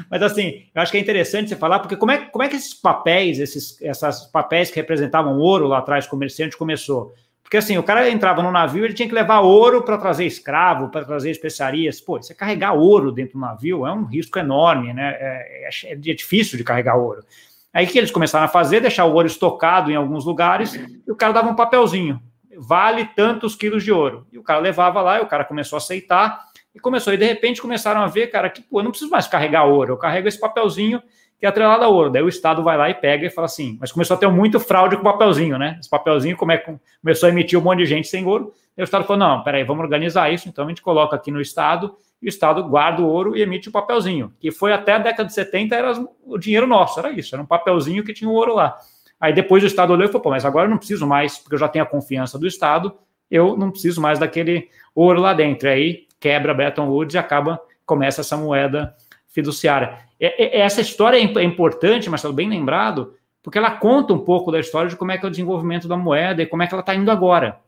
Mas 0.09 0.23
assim, 0.23 0.63
eu 0.73 0.81
acho 0.81 0.89
que 0.89 0.97
é 0.97 1.01
interessante 1.01 1.49
você 1.49 1.57
falar, 1.57 1.79
porque 1.79 1.97
como 1.97 2.13
é, 2.13 2.19
como 2.19 2.43
é 2.45 2.47
que 2.47 2.55
esses 2.55 2.73
papéis, 2.73 3.39
esses 3.39 3.81
essas 3.81 4.25
papéis 4.27 4.71
que 4.71 4.77
representavam 4.77 5.37
ouro 5.37 5.67
lá 5.67 5.79
atrás, 5.79 6.07
comerciante, 6.07 6.55
começou? 6.55 7.13
Porque 7.45 7.57
assim, 7.57 7.77
o 7.77 7.83
cara 7.83 8.09
entrava 8.09 8.41
no 8.41 8.51
navio, 8.51 8.83
ele 8.83 8.95
tinha 8.95 9.07
que 9.07 9.13
levar 9.13 9.41
ouro 9.41 9.83
para 9.83 9.99
trazer 9.99 10.25
escravo, 10.25 10.89
para 10.89 11.05
trazer 11.05 11.29
especiarias. 11.29 12.01
Pô, 12.01 12.17
você 12.17 12.33
carregar 12.33 12.73
ouro 12.73 13.11
dentro 13.11 13.33
do 13.33 13.39
navio 13.39 13.85
é 13.85 13.93
um 13.93 14.03
risco 14.03 14.39
enorme, 14.39 14.91
né? 14.91 15.15
É, 15.19 15.69
é, 15.83 15.91
é 15.91 15.95
difícil 15.95 16.57
de 16.57 16.63
carregar 16.63 16.95
ouro. 16.95 17.23
Aí 17.71 17.85
que 17.85 17.99
eles 17.99 18.09
começaram 18.09 18.45
a 18.45 18.47
fazer, 18.47 18.79
deixar 18.79 19.05
o 19.05 19.13
ouro 19.13 19.27
estocado 19.27 19.91
em 19.91 19.95
alguns 19.95 20.25
lugares, 20.25 20.73
e 20.73 21.11
o 21.11 21.15
cara 21.15 21.33
dava 21.33 21.47
um 21.47 21.55
papelzinho. 21.55 22.19
Vale 22.57 23.05
tantos 23.15 23.55
quilos 23.55 23.83
de 23.83 23.91
ouro. 23.91 24.25
E 24.31 24.39
o 24.39 24.43
cara 24.43 24.59
levava 24.59 24.99
lá, 25.03 25.19
e 25.19 25.21
o 25.21 25.27
cara 25.27 25.45
começou 25.45 25.77
a 25.77 25.79
aceitar, 25.79 26.45
e 26.73 26.79
começou. 26.79 27.13
E 27.13 27.17
de 27.17 27.25
repente 27.25 27.61
começaram 27.61 28.01
a 28.01 28.07
ver, 28.07 28.27
cara, 28.31 28.49
que 28.49 28.63
pô, 28.63 28.79
eu 28.79 28.83
não 28.83 28.89
preciso 28.89 29.11
mais 29.11 29.27
carregar 29.27 29.65
ouro, 29.65 29.93
eu 29.93 29.97
carrego 29.97 30.27
esse 30.27 30.39
papelzinho 30.39 30.99
que 31.39 31.45
é 31.45 31.49
atrelado 31.49 31.83
a 31.83 31.87
ouro. 31.87 32.09
Daí 32.09 32.21
o 32.21 32.29
Estado 32.29 32.63
vai 32.63 32.77
lá 32.77 32.89
e 32.89 32.93
pega 32.93 33.25
e 33.25 33.29
fala 33.29 33.45
assim, 33.45 33.77
mas 33.79 33.91
começou 33.91 34.15
a 34.15 34.17
ter 34.17 34.27
muito 34.27 34.59
fraude 34.59 34.95
com 34.95 35.03
papelzinho, 35.03 35.57
né? 35.57 35.77
Esse 35.79 35.89
papelzinho 35.89 36.37
como 36.37 36.51
é, 36.51 36.57
começou 37.01 37.27
a 37.27 37.31
emitir 37.31 37.59
um 37.59 37.61
monte 37.61 37.79
de 37.79 37.85
gente 37.85 38.07
sem 38.07 38.25
ouro. 38.25 38.53
Daí 38.75 38.83
o 38.83 38.85
Estado 38.85 39.05
falou, 39.05 39.19
não, 39.19 39.43
peraí, 39.43 39.63
vamos 39.63 39.83
organizar 39.83 40.31
isso. 40.31 40.47
Então 40.47 40.65
a 40.65 40.67
gente 40.67 40.81
coloca 40.81 41.15
aqui 41.15 41.31
no 41.31 41.41
Estado, 41.41 41.95
e 42.21 42.27
o 42.27 42.29
Estado 42.29 42.63
guarda 42.63 43.01
o 43.01 43.07
ouro 43.07 43.35
e 43.35 43.41
emite 43.41 43.69
o 43.69 43.71
papelzinho, 43.71 44.33
que 44.39 44.51
foi 44.51 44.73
até 44.73 44.93
a 44.93 44.97
década 44.97 45.27
de 45.27 45.33
70, 45.33 45.75
era 45.75 45.93
o 46.23 46.37
dinheiro 46.37 46.65
nosso, 46.65 46.99
era 46.99 47.11
isso, 47.11 47.35
era 47.35 47.43
um 47.43 47.45
papelzinho 47.45 48.03
que 48.03 48.13
tinha 48.13 48.29
o 48.29 48.33
ouro 48.33 48.55
lá. 48.55 48.77
Aí 49.19 49.33
depois 49.33 49.63
o 49.63 49.67
Estado 49.67 49.93
olhou 49.93 50.05
e 50.05 50.07
falou, 50.07 50.21
pô, 50.21 50.29
mas 50.29 50.45
agora 50.45 50.65
eu 50.65 50.69
não 50.69 50.77
preciso 50.77 51.05
mais, 51.05 51.37
porque 51.37 51.55
eu 51.55 51.59
já 51.59 51.67
tenho 51.67 51.83
a 51.83 51.87
confiança 51.87 52.39
do 52.39 52.47
Estado, 52.47 52.93
eu 53.29 53.55
não 53.57 53.71
preciso 53.71 54.01
mais 54.01 54.19
daquele 54.19 54.69
ouro 54.93 55.21
lá 55.21 55.33
dentro. 55.33 55.69
Aí 55.69 56.07
quebra 56.19 56.53
Bretton 56.53 56.87
Woods 56.87 57.13
e 57.15 57.17
acaba, 57.17 57.59
começa 57.85 58.21
essa 58.21 58.35
moeda 58.35 58.95
fiduciária. 59.27 60.04
É, 60.19 60.59
é, 60.59 60.61
essa 60.61 60.81
história 60.81 61.17
é, 61.17 61.21
é 61.21 61.43
importante, 61.43 62.09
Marcelo, 62.09 62.33
bem 62.33 62.49
lembrado, 62.49 63.13
porque 63.43 63.57
ela 63.57 63.71
conta 63.71 64.13
um 64.13 64.19
pouco 64.19 64.51
da 64.51 64.59
história 64.59 64.89
de 64.89 64.95
como 64.95 65.11
é 65.11 65.17
que 65.17 65.25
é 65.25 65.27
o 65.27 65.31
desenvolvimento 65.31 65.87
da 65.87 65.97
moeda 65.97 66.41
e 66.41 66.45
como 66.45 66.63
é 66.63 66.67
que 66.67 66.73
ela 66.73 66.81
está 66.81 66.95
indo 66.95 67.11
agora. 67.11 67.59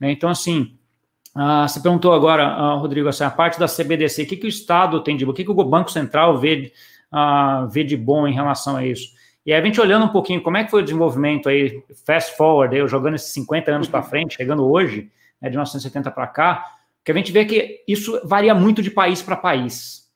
Né? 0.00 0.10
Então, 0.10 0.30
assim, 0.30 0.76
ah, 1.34 1.68
você 1.68 1.80
perguntou 1.80 2.14
agora, 2.14 2.46
ah, 2.46 2.74
Rodrigo, 2.74 3.08
assim, 3.08 3.24
a 3.24 3.30
parte 3.30 3.58
da 3.58 3.66
CBDC, 3.66 4.22
o 4.22 4.26
que, 4.26 4.36
que 4.36 4.46
o 4.46 4.48
Estado 4.48 5.02
tem 5.02 5.16
de 5.16 5.24
bom, 5.26 5.32
o 5.32 5.34
que, 5.34 5.44
que 5.44 5.50
o 5.50 5.64
Banco 5.64 5.90
Central 5.90 6.38
vê, 6.38 6.72
ah, 7.12 7.68
vê 7.70 7.84
de 7.84 7.96
bom 7.96 8.26
em 8.26 8.32
relação 8.32 8.76
a 8.76 8.86
isso? 8.86 9.14
E 9.44 9.52
aí 9.52 9.60
a 9.60 9.64
gente 9.64 9.80
olhando 9.80 10.06
um 10.06 10.08
pouquinho 10.08 10.42
como 10.42 10.56
é 10.56 10.64
que 10.64 10.70
foi 10.70 10.80
o 10.80 10.84
desenvolvimento 10.84 11.48
aí, 11.48 11.82
fast 12.04 12.36
forward, 12.36 12.74
eu 12.74 12.88
jogando 12.88 13.14
esses 13.14 13.32
50 13.32 13.70
anos 13.70 13.88
para 13.88 14.02
frente, 14.02 14.36
chegando 14.36 14.66
hoje, 14.66 15.10
né, 15.40 15.48
de 15.48 15.56
1970 15.56 16.10
para 16.10 16.26
cá, 16.26 16.64
que 17.04 17.12
a 17.12 17.14
gente 17.14 17.30
vê 17.30 17.44
que 17.44 17.84
isso 17.86 18.18
varia 18.24 18.54
muito 18.54 18.82
de 18.82 18.90
país 18.90 19.22
para 19.22 19.36
país. 19.36 20.10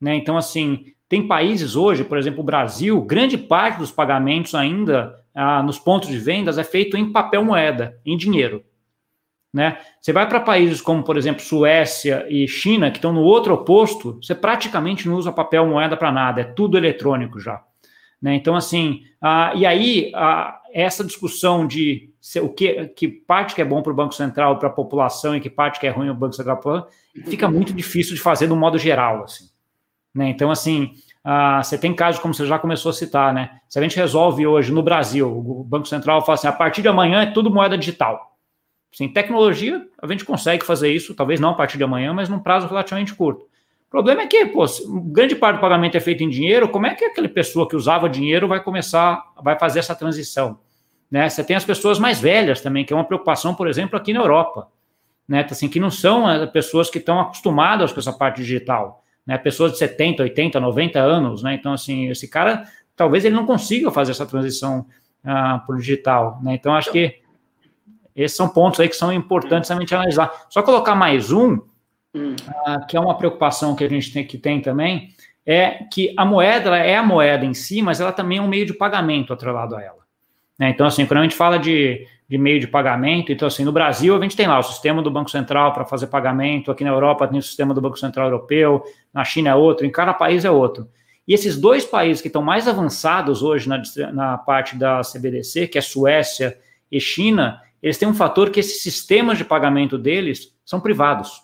Né? 0.00 0.14
Então, 0.14 0.38
assim, 0.38 0.94
tem 1.10 1.26
países 1.26 1.74
hoje, 1.74 2.04
por 2.04 2.16
exemplo, 2.16 2.38
o 2.38 2.44
Brasil, 2.44 3.02
grande 3.02 3.36
parte 3.36 3.80
dos 3.80 3.90
pagamentos 3.90 4.54
ainda 4.54 5.20
ah, 5.34 5.60
nos 5.60 5.76
pontos 5.76 6.08
de 6.08 6.16
vendas 6.16 6.56
é 6.56 6.62
feito 6.62 6.96
em 6.96 7.10
papel 7.10 7.44
moeda, 7.44 7.98
em 8.06 8.16
dinheiro. 8.16 8.64
Né? 9.52 9.80
Você 10.00 10.12
vai 10.12 10.28
para 10.28 10.38
países 10.38 10.80
como, 10.80 11.02
por 11.02 11.16
exemplo, 11.16 11.42
Suécia 11.42 12.24
e 12.30 12.46
China, 12.46 12.92
que 12.92 12.98
estão 12.98 13.12
no 13.12 13.22
outro 13.22 13.52
oposto, 13.52 14.20
você 14.22 14.36
praticamente 14.36 15.08
não 15.08 15.16
usa 15.16 15.32
papel 15.32 15.66
moeda 15.66 15.96
para 15.96 16.12
nada, 16.12 16.42
é 16.42 16.44
tudo 16.44 16.78
eletrônico 16.78 17.40
já. 17.40 17.60
Né? 18.22 18.36
Então, 18.36 18.54
assim, 18.54 19.02
ah, 19.20 19.52
e 19.56 19.66
aí 19.66 20.12
ah, 20.14 20.60
essa 20.72 21.02
discussão 21.02 21.66
de 21.66 22.14
o 22.40 22.50
que, 22.50 22.86
que 22.86 23.08
parte 23.08 23.56
que 23.56 23.60
é 23.60 23.64
bom 23.64 23.82
para 23.82 23.92
o 23.92 23.96
Banco 23.96 24.14
Central, 24.14 24.60
para 24.60 24.68
a 24.68 24.72
população, 24.72 25.34
e 25.34 25.40
que 25.40 25.50
parte 25.50 25.80
que 25.80 25.88
é 25.88 25.90
ruim 25.90 26.06
para 26.06 26.14
o 26.14 26.20
Banco 26.20 26.36
Central, 26.36 26.88
fica 27.26 27.50
muito 27.50 27.72
difícil 27.72 28.14
de 28.14 28.20
fazer 28.20 28.46
no 28.46 28.54
modo 28.54 28.78
geral. 28.78 29.24
Assim. 29.24 29.50
Né? 30.14 30.28
Então, 30.30 30.50
assim, 30.50 30.92
ah, 31.22 31.62
você 31.62 31.76
tem 31.76 31.94
casos 31.94 32.20
como 32.20 32.34
você 32.34 32.46
já 32.46 32.58
começou 32.58 32.90
a 32.90 32.92
citar, 32.92 33.32
né? 33.32 33.60
Se 33.68 33.78
a 33.78 33.82
gente 33.82 33.96
resolve 33.96 34.46
hoje 34.46 34.72
no 34.72 34.82
Brasil, 34.82 35.28
o 35.28 35.62
Banco 35.64 35.86
Central 35.86 36.22
fala 36.22 36.34
assim, 36.34 36.48
a 36.48 36.52
partir 36.52 36.82
de 36.82 36.88
amanhã 36.88 37.22
é 37.22 37.26
tudo 37.26 37.50
moeda 37.50 37.76
digital. 37.76 38.36
Sem 38.92 39.12
tecnologia, 39.12 39.86
a 40.02 40.06
gente 40.08 40.24
consegue 40.24 40.64
fazer 40.64 40.92
isso, 40.92 41.14
talvez 41.14 41.38
não 41.38 41.50
a 41.50 41.54
partir 41.54 41.78
de 41.78 41.84
amanhã, 41.84 42.12
mas 42.12 42.28
num 42.28 42.40
prazo 42.40 42.66
relativamente 42.66 43.14
curto. 43.14 43.42
O 43.42 43.90
problema 43.90 44.22
é 44.22 44.26
que, 44.26 44.46
pô, 44.46 44.64
grande 45.06 45.36
parte 45.36 45.56
do 45.56 45.60
pagamento 45.60 45.96
é 45.96 46.00
feito 46.00 46.22
em 46.22 46.28
dinheiro, 46.28 46.68
como 46.68 46.86
é 46.86 46.94
que 46.94 47.04
aquela 47.04 47.28
pessoa 47.28 47.68
que 47.68 47.76
usava 47.76 48.08
dinheiro 48.08 48.48
vai 48.48 48.62
começar, 48.62 49.22
vai 49.42 49.58
fazer 49.58 49.80
essa 49.80 49.94
transição? 49.94 50.58
Né? 51.10 51.28
Você 51.28 51.44
tem 51.44 51.56
as 51.56 51.64
pessoas 51.64 51.98
mais 51.98 52.20
velhas 52.20 52.60
também, 52.60 52.84
que 52.84 52.92
é 52.92 52.96
uma 52.96 53.04
preocupação, 53.04 53.54
por 53.54 53.68
exemplo, 53.68 53.96
aqui 53.96 54.12
na 54.12 54.20
Europa, 54.20 54.68
né? 55.28 55.46
Assim, 55.48 55.68
que 55.68 55.80
não 55.80 55.90
são 55.90 56.28
eh, 56.28 56.46
pessoas 56.46 56.88
que 56.88 56.98
estão 56.98 57.20
acostumadas 57.20 57.92
com 57.92 58.00
essa 58.00 58.12
parte 58.12 58.38
digital 58.38 59.04
né? 59.30 59.38
Pessoas 59.38 59.70
de 59.70 59.78
70, 59.78 60.24
80, 60.24 60.58
90 60.58 60.98
anos, 60.98 61.40
né? 61.44 61.54
Então, 61.54 61.72
assim, 61.72 62.08
esse 62.08 62.26
cara, 62.26 62.64
talvez 62.96 63.24
ele 63.24 63.36
não 63.36 63.46
consiga 63.46 63.88
fazer 63.88 64.10
essa 64.10 64.26
transição 64.26 64.84
ah, 65.22 65.62
para 65.64 65.76
o 65.76 65.78
digital, 65.78 66.40
né? 66.42 66.54
Então, 66.54 66.74
acho 66.74 66.90
que 66.90 67.20
esses 68.16 68.36
são 68.36 68.48
pontos 68.48 68.80
aí 68.80 68.88
que 68.88 68.96
são 68.96 69.12
importantes 69.12 69.70
a 69.70 69.78
gente 69.78 69.94
analisar. 69.94 70.46
Só 70.48 70.64
colocar 70.64 70.96
mais 70.96 71.30
um, 71.30 71.60
hum. 72.12 72.34
ah, 72.66 72.80
que 72.80 72.96
é 72.96 73.00
uma 73.00 73.16
preocupação 73.16 73.76
que 73.76 73.84
a 73.84 73.88
gente 73.88 74.12
tem 74.12 74.26
que 74.26 74.36
tem 74.36 74.60
também, 74.60 75.14
é 75.46 75.84
que 75.92 76.12
a 76.16 76.24
moeda 76.24 76.76
é 76.76 76.96
a 76.96 77.02
moeda 77.04 77.44
em 77.44 77.54
si, 77.54 77.80
mas 77.82 78.00
ela 78.00 78.10
também 78.10 78.38
é 78.38 78.42
um 78.42 78.48
meio 78.48 78.66
de 78.66 78.74
pagamento 78.74 79.32
atrelado 79.32 79.76
a 79.76 79.80
ela. 79.80 80.00
Né? 80.58 80.70
Então, 80.70 80.88
assim, 80.88 81.06
quando 81.06 81.20
a 81.20 81.22
gente 81.22 81.36
fala 81.36 81.56
de 81.56 82.04
de 82.30 82.38
meio 82.38 82.60
de 82.60 82.68
pagamento. 82.68 83.32
Então, 83.32 83.48
assim, 83.48 83.64
no 83.64 83.72
Brasil, 83.72 84.16
a 84.16 84.22
gente 84.22 84.36
tem 84.36 84.46
lá 84.46 84.60
o 84.60 84.62
sistema 84.62 85.02
do 85.02 85.10
Banco 85.10 85.28
Central 85.28 85.72
para 85.72 85.84
fazer 85.84 86.06
pagamento, 86.06 86.70
aqui 86.70 86.84
na 86.84 86.90
Europa 86.90 87.26
tem 87.26 87.40
o 87.40 87.42
sistema 87.42 87.74
do 87.74 87.80
Banco 87.80 87.98
Central 87.98 88.26
Europeu, 88.26 88.84
na 89.12 89.24
China 89.24 89.50
é 89.50 89.54
outro, 89.56 89.84
em 89.84 89.90
cada 89.90 90.14
país 90.14 90.44
é 90.44 90.50
outro. 90.50 90.88
E 91.26 91.34
esses 91.34 91.60
dois 91.60 91.84
países 91.84 92.22
que 92.22 92.28
estão 92.28 92.40
mais 92.40 92.68
avançados 92.68 93.42
hoje 93.42 93.68
na, 93.68 93.82
na 94.12 94.38
parte 94.38 94.76
da 94.76 95.00
CBDC, 95.00 95.66
que 95.66 95.76
é 95.76 95.80
Suécia 95.80 96.56
e 96.90 97.00
China, 97.00 97.60
eles 97.82 97.98
têm 97.98 98.08
um 98.08 98.14
fator 98.14 98.50
que 98.50 98.60
esses 98.60 98.80
sistemas 98.80 99.36
de 99.36 99.44
pagamento 99.44 99.98
deles 99.98 100.54
são 100.64 100.80
privados. 100.80 101.42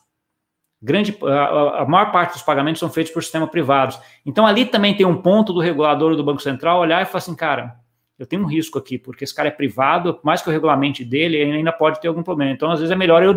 Grande, 0.81 1.19
a, 1.25 1.83
a 1.83 1.85
maior 1.85 2.13
parte 2.13 2.35
dos 2.35 2.43
pagamentos 2.43 2.79
são 2.79 2.89
feitos 2.89 3.13
por 3.13 3.25
sistemas 3.25 3.51
privados. 3.51 3.99
Então, 4.25 4.47
ali 4.47 4.65
também 4.65 4.95
tem 4.95 5.05
um 5.05 5.21
ponto 5.21 5.53
do 5.53 5.59
regulador 5.59 6.15
do 6.15 6.23
Banco 6.23 6.43
Central 6.43 6.79
olhar 6.79 7.03
e 7.03 7.07
falar 7.07 7.19
assim, 7.19 7.35
cara, 7.35 7.75
eu 8.19 8.27
tenho 8.27 8.43
um 8.43 8.47
risco 8.47 8.79
aqui, 8.79 8.99
porque 8.99 9.25
esse 9.25 9.35
cara 9.35 9.49
é 9.49 9.53
privado, 9.53 10.19
mais 10.23 10.41
que 10.41 10.49
o 10.49 10.53
regulamento 10.53 11.05
dele, 11.05 11.37
ele 11.37 11.53
ainda 11.53 11.73
pode 11.73 12.01
ter 12.01 12.09
algum 12.09 12.23
problema. 12.23 12.51
Então, 12.51 12.71
às 12.71 12.81
vezes, 12.81 12.91
é 12.91 12.97
melhor 12.97 13.23
eu, 13.23 13.35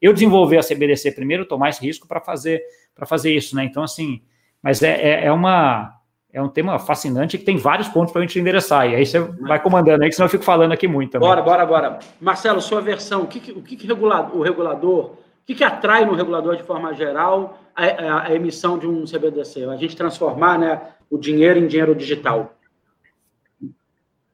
eu 0.00 0.12
desenvolver 0.12 0.56
a 0.56 0.62
CBDC 0.62 1.12
primeiro, 1.12 1.44
tomar 1.44 1.68
esse 1.68 1.84
risco 1.84 2.08
para 2.08 2.20
fazer, 2.20 2.62
fazer 3.06 3.34
isso, 3.34 3.54
né? 3.54 3.64
Então, 3.64 3.82
assim, 3.82 4.22
mas 4.62 4.82
é, 4.82 4.92
é, 4.92 5.26
é, 5.26 5.32
uma, 5.32 5.92
é 6.32 6.40
um 6.40 6.48
tema 6.48 6.78
fascinante 6.78 7.36
que 7.36 7.44
tem 7.44 7.58
vários 7.58 7.88
pontos 7.88 8.10
para 8.10 8.22
a 8.22 8.26
gente 8.26 8.38
endereçar. 8.38 8.88
E 8.88 8.94
aí 8.94 9.04
você 9.04 9.18
vai 9.18 9.60
comandando 9.60 10.02
aí, 10.02 10.08
que 10.08 10.14
senão 10.14 10.26
eu 10.26 10.30
fico 10.30 10.44
falando 10.44 10.72
aqui 10.72 10.88
muito 10.88 11.12
também. 11.12 11.28
Bora, 11.28 11.42
bora, 11.42 11.66
bora. 11.66 11.98
Marcelo, 12.18 12.60
sua 12.60 12.80
versão, 12.80 13.22
o 13.22 13.26
que, 13.26 13.52
o 13.52 13.60
que, 13.60 13.76
que 13.76 13.86
regulador, 13.86 14.34
o 14.34 14.42
regulador, 14.42 15.04
o 15.10 15.18
que, 15.44 15.54
que 15.54 15.64
atrai 15.64 16.06
no 16.06 16.14
regulador, 16.14 16.56
de 16.56 16.62
forma 16.62 16.94
geral, 16.94 17.58
a, 17.76 17.84
a, 17.84 18.22
a 18.28 18.34
emissão 18.34 18.78
de 18.78 18.86
um 18.86 19.04
CBDC? 19.04 19.64
A 19.64 19.76
gente 19.76 19.94
transformar 19.94 20.58
né, 20.58 20.80
o 21.10 21.18
dinheiro 21.18 21.58
em 21.58 21.66
dinheiro 21.66 21.94
digital. 21.94 22.54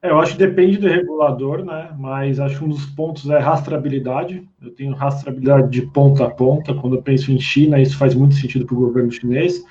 É, 0.01 0.11
eu 0.11 0.21
acho 0.21 0.33
que 0.33 0.39
depende 0.39 0.79
do 0.79 0.87
regulador, 0.87 1.65
né? 1.65 1.93
Mas 1.99 2.39
acho 2.39 2.59
que 2.59 2.65
um 2.65 2.69
dos 2.69 2.87
pontos 2.87 3.29
é 3.29 3.39
rastreabilidade. 3.39 4.49
Eu 4.63 4.71
tenho 4.71 4.95
rastreabilidade 4.95 5.71
de 5.71 5.83
ponta 5.83 6.25
a 6.25 6.31
ponta. 6.31 6.73
Quando 6.73 6.97
eu 6.97 7.03
penso 7.03 7.33
em 7.33 7.41
China, 7.41 7.81
isso 7.81 7.99
faz 7.99 8.15
muito 8.15 8.37
sentido 8.37 8.65
para 8.65 8.77
o 8.77 8.81
governo 8.81 9.11
chinês. 9.11 9.65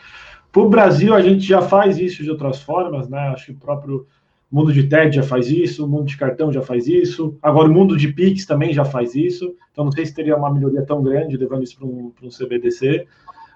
Para 0.51 0.61
o 0.61 0.69
Brasil, 0.69 1.13
a 1.13 1.21
gente 1.21 1.45
já 1.45 1.61
faz 1.61 1.97
isso 1.97 2.23
de 2.23 2.29
outras 2.29 2.61
formas, 2.61 3.07
né? 3.07 3.19
Acho 3.29 3.47
que 3.47 3.51
o 3.53 3.57
próprio 3.57 4.05
mundo 4.51 4.73
de 4.73 4.83
TED 4.83 5.15
já 5.15 5.23
faz 5.23 5.49
isso, 5.49 5.85
o 5.85 5.87
mundo 5.87 6.05
de 6.05 6.17
cartão 6.17 6.51
já 6.51 6.61
faz 6.61 6.87
isso, 6.87 7.37
agora 7.41 7.69
o 7.69 7.73
mundo 7.73 7.97
de 7.97 8.07
Pix 8.13 8.45
também 8.45 8.73
já 8.73 8.83
faz 8.83 9.13
isso. 9.15 9.55
Então, 9.71 9.85
não 9.85 9.91
sei 9.91 10.05
se 10.05 10.13
teria 10.13 10.35
uma 10.35 10.53
melhoria 10.53 10.81
tão 10.85 11.01
grande 11.01 11.37
levando 11.37 11.63
isso 11.63 11.77
para 11.77 11.87
um, 11.87 12.11
um 12.21 12.29
CBDC. 12.29 13.05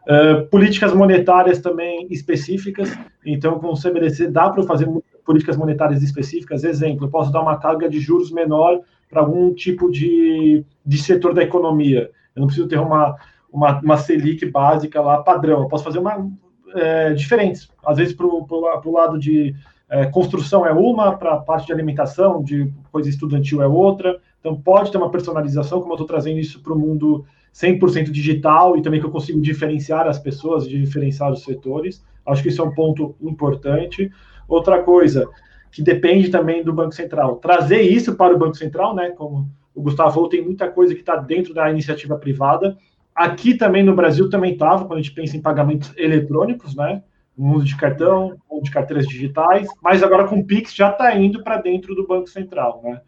Uh, 0.03 0.47
políticas 0.47 0.93
monetárias 0.93 1.59
também 1.59 2.07
específicas, 2.09 2.97
então 3.23 3.59
com 3.59 3.67
o 3.67 3.79
CBDC 3.79 4.29
dá 4.29 4.49
para 4.49 4.63
fazer 4.63 4.87
políticas 5.31 5.55
monetárias 5.55 6.03
específicas. 6.03 6.65
Exemplo, 6.65 7.05
eu 7.05 7.09
posso 7.09 7.31
dar 7.31 7.41
uma 7.41 7.57
carga 7.57 7.87
de 7.87 8.01
juros 8.01 8.31
menor 8.31 8.81
para 9.09 9.21
algum 9.21 9.53
tipo 9.53 9.89
de, 9.89 10.65
de 10.85 10.97
setor 10.97 11.33
da 11.33 11.41
economia. 11.41 12.11
Eu 12.35 12.41
não 12.41 12.47
preciso 12.47 12.67
ter 12.67 12.77
uma, 12.77 13.15
uma, 13.49 13.79
uma 13.79 13.97
Selic 13.97 14.45
básica 14.45 14.99
lá 14.99 15.23
padrão. 15.23 15.61
Eu 15.61 15.69
posso 15.69 15.85
fazer 15.85 15.99
uma 15.99 16.29
é, 16.75 17.13
diferentes. 17.13 17.69
Às 17.85 17.97
vezes 17.97 18.13
para 18.13 18.25
o 18.27 18.91
lado 18.91 19.17
de 19.17 19.55
é, 19.89 20.05
construção 20.07 20.65
é 20.65 20.73
uma, 20.73 21.15
para 21.15 21.35
a 21.35 21.37
parte 21.37 21.67
de 21.67 21.71
alimentação, 21.71 22.43
de 22.43 22.69
coisa 22.91 23.09
estudantil 23.09 23.61
é 23.61 23.67
outra. 23.67 24.19
Então 24.41 24.53
pode 24.53 24.91
ter 24.91 24.97
uma 24.97 25.11
personalização, 25.11 25.79
como 25.79 25.93
eu 25.93 25.95
estou 25.95 26.07
trazendo 26.07 26.39
isso 26.39 26.61
para 26.61 26.73
o 26.73 26.77
mundo 26.77 27.23
100% 27.55 28.11
digital 28.11 28.77
e 28.77 28.81
também 28.81 28.99
que 28.99 29.05
eu 29.05 29.11
consigo 29.11 29.39
diferenciar 29.41 30.07
as 30.07 30.19
pessoas, 30.19 30.67
diferenciar 30.67 31.31
os 31.31 31.41
setores. 31.41 32.03
Acho 32.25 32.43
que 32.43 32.49
isso 32.49 32.61
é 32.61 32.65
um 32.65 32.73
ponto 32.73 33.15
importante. 33.21 34.11
Outra 34.51 34.83
coisa 34.83 35.29
que 35.71 35.81
depende 35.81 36.29
também 36.29 36.61
do 36.61 36.73
Banco 36.73 36.93
Central, 36.93 37.37
trazer 37.37 37.81
isso 37.83 38.15
para 38.15 38.35
o 38.35 38.37
Banco 38.37 38.57
Central, 38.57 38.93
né? 38.93 39.11
Como 39.11 39.49
o 39.73 39.81
Gustavo 39.81 40.11
falou, 40.11 40.27
tem 40.27 40.43
muita 40.43 40.69
coisa 40.69 40.93
que 40.93 40.99
está 40.99 41.15
dentro 41.15 41.53
da 41.53 41.71
iniciativa 41.71 42.17
privada. 42.17 42.77
Aqui 43.15 43.53
também 43.53 43.81
no 43.81 43.95
Brasil 43.95 44.29
também 44.29 44.51
estava, 44.51 44.83
quando 44.83 44.99
a 44.99 45.01
gente 45.01 45.13
pensa 45.13 45.37
em 45.37 45.41
pagamentos 45.41 45.93
eletrônicos, 45.95 46.75
né? 46.75 47.01
No 47.37 47.45
mundo 47.45 47.63
de 47.63 47.77
cartão, 47.77 48.35
ou 48.49 48.61
de 48.61 48.69
carteiras 48.69 49.07
digitais, 49.07 49.69
mas 49.81 50.03
agora 50.03 50.27
com 50.27 50.39
o 50.39 50.45
Pix 50.45 50.75
já 50.75 50.89
está 50.89 51.15
indo 51.15 51.41
para 51.41 51.61
dentro 51.61 51.95
do 51.95 52.05
Banco 52.05 52.27
Central, 52.27 52.81
né? 52.83 52.99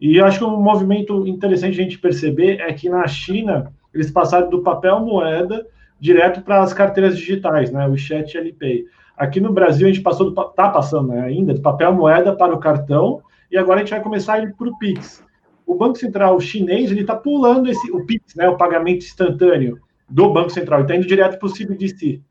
E 0.00 0.16
eu 0.16 0.24
acho 0.24 0.38
que 0.38 0.44
um 0.44 0.62
movimento 0.62 1.26
interessante 1.26 1.78
a 1.78 1.82
gente 1.82 1.98
perceber 1.98 2.60
é 2.60 2.72
que 2.72 2.88
na 2.88 3.06
China 3.06 3.70
eles 3.92 4.10
passaram 4.10 4.48
do 4.48 4.62
papel 4.62 5.00
moeda 5.00 5.66
direto 6.00 6.40
para 6.40 6.62
as 6.62 6.72
carteiras 6.72 7.18
digitais, 7.18 7.70
né? 7.70 7.86
O 7.86 7.98
Chat 7.98 8.38
LPay. 8.38 8.86
Aqui 9.18 9.40
no 9.40 9.52
Brasil 9.52 9.86
a 9.86 9.90
gente 9.90 10.02
passou, 10.02 10.28
está 10.28 10.68
passando 10.68 11.08
né, 11.08 11.20
ainda, 11.20 11.52
do 11.52 11.60
papel 11.60 11.92
moeda 11.92 12.34
para 12.34 12.54
o 12.54 12.60
cartão, 12.60 13.20
e 13.50 13.58
agora 13.58 13.76
a 13.76 13.78
gente 13.80 13.90
vai 13.90 14.02
começar 14.02 14.34
a 14.34 14.38
ir 14.40 14.54
para 14.54 14.68
o 14.68 14.78
Pix. 14.78 15.24
O 15.66 15.74
Banco 15.74 15.98
Central 15.98 16.40
chinês 16.40 16.90
ele 16.90 17.00
está 17.00 17.16
pulando 17.16 17.68
esse, 17.68 17.90
o 17.90 18.06
Pix, 18.06 18.34
né, 18.34 18.48
o 18.48 18.56
pagamento 18.56 19.04
instantâneo 19.04 19.78
do 20.08 20.32
Banco 20.32 20.50
Central, 20.50 20.82
está 20.82 20.94
indo 20.94 21.06
direto 21.06 21.38
para 21.38 21.48
o 21.48 21.52
CBDC. 21.52 22.22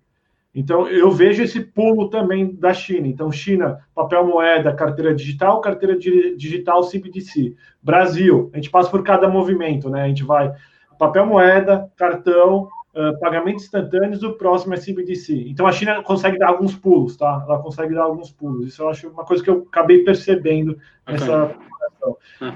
Então, 0.55 0.87
eu 0.87 1.11
vejo 1.11 1.43
esse 1.43 1.59
pulo 1.59 2.09
também 2.09 2.55
da 2.55 2.73
China. 2.73 3.05
Então, 3.05 3.31
China, 3.31 3.77
papel 3.93 4.25
moeda, 4.25 4.73
carteira 4.73 5.13
digital, 5.13 5.61
carteira 5.61 5.95
digital 5.95 6.81
CBDC. 6.81 7.53
Brasil, 7.83 8.49
a 8.51 8.55
gente 8.55 8.71
passa 8.71 8.89
por 8.89 9.03
cada 9.03 9.27
movimento, 9.27 9.87
né? 9.87 10.01
A 10.01 10.07
gente 10.07 10.23
vai 10.23 10.51
papel 10.97 11.27
moeda, 11.27 11.91
cartão, 11.95 12.67
uh, 12.97 13.19
pagamentos 13.19 13.65
instantâneos, 13.65 14.23
o 14.23 14.33
próximo 14.33 14.73
é 14.73 14.77
CBDC. 14.77 15.45
Então, 15.47 15.67
a 15.67 15.71
China 15.71 16.01
consegue 16.01 16.39
dar 16.39 16.49
alguns 16.49 16.75
pulos, 16.75 17.15
tá? 17.15 17.45
Ela 17.47 17.59
consegue 17.59 17.93
dar 17.93 18.03
alguns 18.03 18.31
pulos. 18.31 18.67
Isso 18.67 18.81
eu 18.81 18.89
acho 18.89 19.09
uma 19.09 19.23
coisa 19.23 19.43
que 19.43 19.49
eu 19.49 19.65
acabei 19.69 20.03
percebendo 20.03 20.77
nessa 21.07 21.45
okay. 21.45 21.67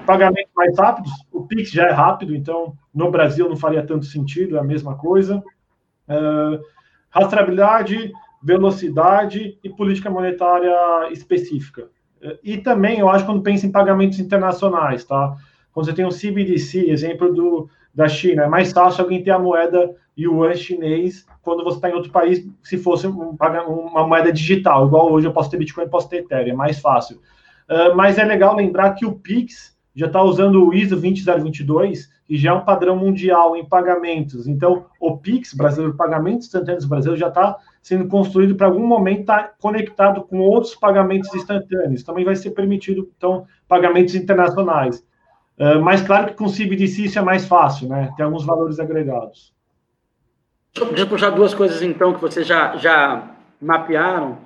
Pagamentos 0.06 0.52
mais 0.56 0.78
rápidos, 0.78 1.12
o 1.30 1.44
Pix 1.46 1.70
já 1.70 1.86
é 1.86 1.90
rápido, 1.90 2.34
então 2.34 2.74
no 2.94 3.10
Brasil 3.10 3.48
não 3.48 3.56
faria 3.56 3.84
tanto 3.84 4.06
sentido, 4.06 4.56
é 4.56 4.60
a 4.60 4.64
mesma 4.64 4.96
coisa. 4.96 5.42
Uh, 6.08 6.60
rastreabilidade, 7.10 8.12
velocidade 8.42 9.58
e 9.62 9.68
política 9.68 10.10
monetária 10.10 11.10
específica. 11.10 11.88
E 12.42 12.58
também, 12.58 13.00
eu 13.00 13.08
acho, 13.08 13.26
quando 13.26 13.42
pensa 13.42 13.66
em 13.66 13.72
pagamentos 13.72 14.18
internacionais, 14.20 15.04
tá? 15.04 15.34
Quando 15.72 15.86
você 15.86 15.92
tem 15.92 16.04
o 16.04 16.10
CBDC, 16.10 16.88
exemplo 16.88 17.32
do, 17.34 17.68
da 17.94 18.08
China, 18.08 18.44
é 18.44 18.48
mais 18.48 18.72
fácil 18.72 19.02
alguém 19.02 19.22
ter 19.22 19.30
a 19.30 19.38
moeda 19.38 19.94
yuan 20.18 20.54
chinês 20.54 21.26
quando 21.42 21.64
você 21.64 21.76
está 21.76 21.90
em 21.90 21.94
outro 21.94 22.10
país, 22.10 22.46
se 22.62 22.78
fosse 22.78 23.06
um, 23.06 23.36
uma 23.36 24.06
moeda 24.06 24.32
digital, 24.32 24.86
igual 24.86 25.12
hoje 25.12 25.26
eu 25.26 25.32
posso 25.32 25.50
ter 25.50 25.56
Bitcoin, 25.56 25.88
posso 25.88 26.08
ter 26.08 26.18
Ethereum, 26.18 26.52
é 26.52 26.56
mais 26.56 26.78
fácil. 26.78 27.20
Uh, 27.68 27.94
mas 27.96 28.16
é 28.16 28.24
legal 28.24 28.54
lembrar 28.54 28.92
que 28.94 29.04
o 29.04 29.12
Pix 29.12 29.76
já 29.94 30.06
está 30.06 30.22
usando 30.22 30.64
o 30.64 30.72
ISO 30.72 30.96
20022, 30.96 32.10
que 32.24 32.36
já 32.36 32.50
é 32.50 32.52
um 32.52 32.64
padrão 32.64 32.96
mundial 32.96 33.56
em 33.56 33.64
pagamentos. 33.64 34.46
Então, 34.46 34.86
o 34.98 35.18
Pix 35.18 35.52
brasileiro, 35.52 35.96
pagamentos 35.96 36.46
instantâneos 36.46 36.84
brasileiro, 36.84 37.20
já 37.20 37.28
está 37.28 37.56
sendo 37.82 38.06
construído 38.06 38.54
para 38.54 38.68
algum 38.68 38.86
momento 38.86 39.22
estar 39.22 39.42
tá 39.42 39.54
conectado 39.60 40.22
com 40.22 40.38
outros 40.38 40.74
pagamentos 40.74 41.34
instantâneos. 41.34 42.02
Também 42.02 42.24
vai 42.24 42.36
ser 42.36 42.52
permitido, 42.52 43.10
então, 43.16 43.46
pagamentos 43.68 44.14
internacionais. 44.14 45.04
Uh, 45.58 45.80
mas 45.80 46.02
claro 46.02 46.28
que 46.28 46.34
com 46.34 46.50
CBDC 46.50 47.02
isso 47.02 47.18
é 47.18 47.22
mais 47.22 47.46
fácil, 47.46 47.88
né? 47.88 48.12
Tem 48.16 48.24
alguns 48.24 48.44
valores 48.44 48.80
agregados. 48.80 49.52
Eu 50.74 51.06
puxar 51.06 51.30
duas 51.30 51.52
coisas, 51.52 51.82
então, 51.82 52.14
que 52.14 52.20
vocês 52.20 52.46
já, 52.46 52.76
já 52.76 53.30
mapearam. 53.60 54.38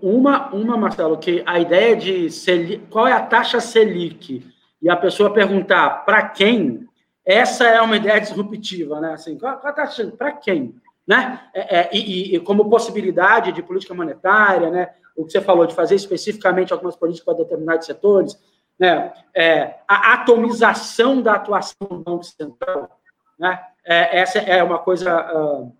Uma, 0.00 0.48
uma, 0.54 0.76
Marcelo, 0.76 1.18
que 1.18 1.42
a 1.44 1.60
ideia 1.60 1.94
de 1.94 2.30
Selic, 2.30 2.86
qual 2.88 3.06
é 3.06 3.12
a 3.12 3.20
taxa 3.20 3.60
Selic? 3.60 4.42
E 4.80 4.88
a 4.88 4.96
pessoa 4.96 5.32
perguntar 5.32 6.04
para 6.06 6.28
quem, 6.28 6.88
essa 7.24 7.64
é 7.66 7.80
uma 7.82 7.96
ideia 7.96 8.18
disruptiva, 8.18 9.00
né? 9.00 9.12
Assim, 9.12 9.38
qual, 9.38 9.58
qual 9.58 9.70
a 9.70 9.76
taxa 9.76 10.06
para 10.16 10.32
quem? 10.32 10.74
Né? 11.06 11.40
É, 11.54 11.80
é, 11.80 11.90
e, 11.92 12.34
e, 12.34 12.40
como 12.40 12.70
possibilidade 12.70 13.52
de 13.52 13.62
política 13.62 13.94
monetária, 13.94 14.70
né? 14.70 14.88
O 15.14 15.24
que 15.24 15.32
você 15.32 15.40
falou 15.40 15.66
de 15.66 15.74
fazer 15.74 15.94
especificamente 15.94 16.72
algumas 16.72 16.96
políticas 16.96 17.24
para 17.24 17.44
determinados 17.44 17.86
setores, 17.86 18.36
né? 18.78 19.12
É, 19.34 19.76
a 19.88 20.14
atomização 20.14 21.20
da 21.22 21.34
atuação 21.34 21.88
do 21.88 21.98
Banco 21.98 22.24
Central, 22.24 22.90
né? 23.38 23.60
É, 23.84 24.18
essa 24.18 24.38
é 24.38 24.62
uma 24.62 24.78
coisa 24.78 25.32
uh, 25.32 25.72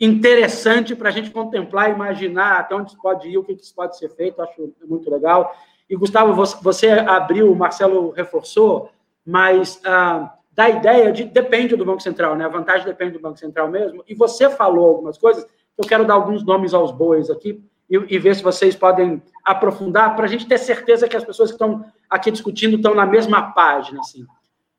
interessante 0.00 0.94
para 0.94 1.08
a 1.08 1.12
gente 1.12 1.30
contemplar, 1.30 1.90
imaginar 1.90 2.60
até 2.60 2.74
onde 2.74 2.96
pode 2.96 3.28
ir, 3.28 3.36
o 3.36 3.44
que, 3.44 3.56
que 3.56 3.74
pode 3.74 3.98
ser 3.98 4.08
feito, 4.10 4.40
acho 4.40 4.72
muito 4.86 5.10
legal. 5.10 5.54
E, 5.88 5.96
Gustavo, 5.96 6.32
você 6.62 6.90
abriu, 6.90 7.50
o 7.50 7.56
Marcelo 7.56 8.10
reforçou, 8.10 8.90
mas 9.26 9.80
ah, 9.84 10.32
da 10.52 10.68
ideia 10.68 11.12
de 11.12 11.24
depende 11.24 11.74
do 11.74 11.84
Banco 11.84 12.00
Central, 12.00 12.36
né? 12.36 12.44
A 12.44 12.48
vantagem 12.48 12.86
depende 12.86 13.12
do 13.12 13.20
Banco 13.20 13.38
Central 13.38 13.68
mesmo. 13.68 14.04
E 14.06 14.14
você 14.14 14.48
falou 14.48 14.86
algumas 14.86 15.18
coisas, 15.18 15.44
eu 15.76 15.84
quero 15.84 16.04
dar 16.04 16.14
alguns 16.14 16.44
nomes 16.44 16.72
aos 16.72 16.92
bois 16.92 17.28
aqui 17.28 17.62
e 17.90 18.18
ver 18.20 18.36
se 18.36 18.42
vocês 18.42 18.76
podem 18.76 19.20
aprofundar 19.44 20.14
para 20.14 20.24
a 20.24 20.28
gente 20.28 20.46
ter 20.46 20.58
certeza 20.58 21.08
que 21.08 21.16
as 21.16 21.24
pessoas 21.24 21.50
que 21.50 21.56
estão 21.56 21.84
aqui 22.10 22.30
discutindo 22.30 22.76
estão 22.76 22.94
na 22.94 23.06
mesma 23.06 23.52
página, 23.52 24.00
assim. 24.00 24.26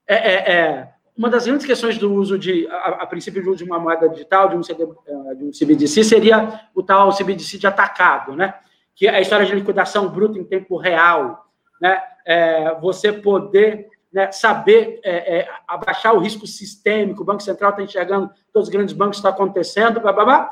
É, 0.05 0.15
é, 0.15 0.51
é 0.51 0.93
uma 1.17 1.29
das 1.29 1.45
grandes 1.45 1.65
questões 1.65 1.97
do 1.97 2.13
uso 2.13 2.37
de, 2.37 2.67
a, 2.67 3.03
a 3.03 3.07
princípio, 3.07 3.55
de 3.55 3.63
uma 3.63 3.79
moeda 3.79 4.09
digital, 4.09 4.49
de 4.49 4.55
um, 4.55 4.63
CD, 4.63 4.83
eh, 4.83 5.35
de 5.35 5.43
um 5.43 5.51
CBDC, 5.51 6.03
seria 6.03 6.61
o 6.73 6.81
tal 6.81 7.11
CBDC 7.11 7.57
de 7.57 7.67
atacado, 7.67 8.35
né? 8.35 8.55
Que 8.95 9.07
é 9.07 9.15
a 9.15 9.21
história 9.21 9.45
de 9.45 9.53
liquidação 9.53 10.09
bruta 10.09 10.37
em 10.37 10.43
tempo 10.43 10.77
real, 10.77 11.45
né? 11.81 12.01
É, 12.25 12.75
você 12.79 13.11
poder 13.11 13.89
né, 14.11 14.31
saber 14.31 14.99
é, 15.03 15.39
é, 15.39 15.49
abaixar 15.67 16.13
o 16.13 16.19
risco 16.19 16.45
sistêmico, 16.45 17.23
o 17.23 17.25
Banco 17.25 17.41
Central 17.41 17.71
está 17.71 17.81
enxergando, 17.81 18.29
todos 18.53 18.67
os 18.67 18.73
grandes 18.73 18.93
bancos 18.93 19.17
está 19.17 19.29
acontecendo, 19.29 19.99
blá, 19.99 20.13
blá, 20.13 20.25
blá. 20.25 20.49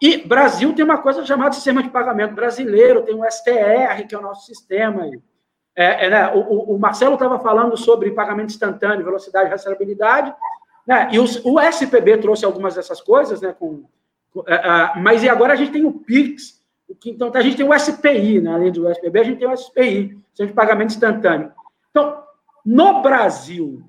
E 0.00 0.18
Brasil 0.18 0.72
tem 0.74 0.84
uma 0.84 0.98
coisa 0.98 1.24
chamada 1.24 1.54
sistema 1.54 1.82
de 1.82 1.90
pagamento 1.90 2.34
brasileiro, 2.34 3.02
tem 3.02 3.14
o 3.14 3.24
STR, 3.30 4.06
que 4.08 4.14
é 4.14 4.18
o 4.18 4.22
nosso 4.22 4.46
sistema 4.46 5.02
aí. 5.02 5.20
É, 5.74 6.06
é, 6.06 6.10
né, 6.10 6.32
o, 6.34 6.74
o, 6.74 6.78
Marcelo 6.78 7.14
estava 7.14 7.38
falando 7.38 7.76
sobre 7.76 8.10
pagamento 8.10 8.50
instantâneo, 8.50 9.04
velocidade 9.04 9.48
rastreabilidade, 9.48 10.34
né, 10.86 11.08
e 11.10 11.18
os, 11.18 11.42
o 11.44 11.58
SPB 11.58 12.18
trouxe 12.18 12.44
algumas 12.44 12.74
dessas 12.74 13.00
coisas, 13.00 13.40
né, 13.40 13.54
com, 13.58 13.84
com 14.32 14.44
é, 14.46 14.54
é, 14.54 15.00
mas 15.00 15.22
e 15.22 15.28
agora 15.28 15.54
a 15.54 15.56
gente 15.56 15.72
tem 15.72 15.84
o 15.84 15.92
PIX, 15.92 16.60
que, 17.00 17.10
então 17.10 17.30
a 17.32 17.40
gente 17.40 17.56
tem 17.56 17.66
o 17.66 17.78
SPI, 17.78 18.40
né, 18.40 18.52
além 18.52 18.70
do 18.70 18.86
SPB, 18.90 19.20
a 19.20 19.24
gente 19.24 19.38
tem 19.38 19.48
o 19.48 19.56
SPI, 19.56 20.18
Sistema 20.28 20.48
de 20.48 20.54
Pagamento 20.54 20.90
Instantâneo. 20.90 21.52
Então, 21.90 22.22
no 22.64 23.00
Brasil, 23.00 23.82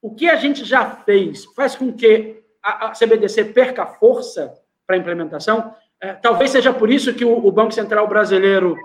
o 0.00 0.14
que 0.14 0.28
a 0.28 0.36
gente 0.36 0.64
já 0.64 0.84
fez 0.88 1.44
faz 1.56 1.74
com 1.74 1.92
que 1.92 2.42
a, 2.62 2.88
a 2.88 2.92
CBDC 2.92 3.44
perca 3.46 3.86
força 3.86 4.54
para 4.86 4.96
a 4.96 4.98
implementação. 4.98 5.74
É, 6.00 6.12
talvez 6.12 6.50
seja 6.50 6.72
por 6.72 6.90
isso 6.90 7.14
que 7.14 7.24
o, 7.24 7.46
o 7.46 7.52
Banco 7.52 7.72
Central 7.72 8.06
brasileiro 8.06 8.76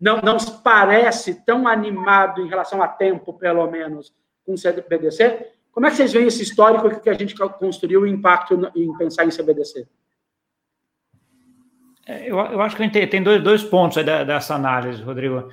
não, 0.00 0.20
não 0.22 0.38
parece 0.64 1.44
tão 1.44 1.68
animado 1.68 2.40
em 2.40 2.48
relação 2.48 2.82
a 2.82 2.88
tempo, 2.88 3.34
pelo 3.34 3.70
menos, 3.70 4.14
com 4.46 4.54
o 4.54 4.56
CBDC. 4.56 5.46
Como 5.70 5.86
é 5.86 5.90
que 5.90 5.96
vocês 5.96 6.12
veem 6.12 6.26
esse 6.26 6.42
histórico 6.42 7.00
que 7.00 7.10
a 7.10 7.14
gente 7.14 7.34
construiu 7.34 8.02
o 8.02 8.06
impacto 8.06 8.70
em 8.74 8.96
pensar 8.96 9.24
em 9.24 9.30
CBDC? 9.30 9.86
É, 12.06 12.28
eu, 12.28 12.38
eu 12.38 12.60
acho 12.62 12.74
que 12.74 12.82
a 12.82 12.86
gente 12.86 13.06
tem, 13.06 13.22
dois, 13.22 13.42
dois 13.42 13.62
pontos 13.62 14.02
dessa 14.04 14.54
análise, 14.54 15.02
Rodrigo. 15.02 15.48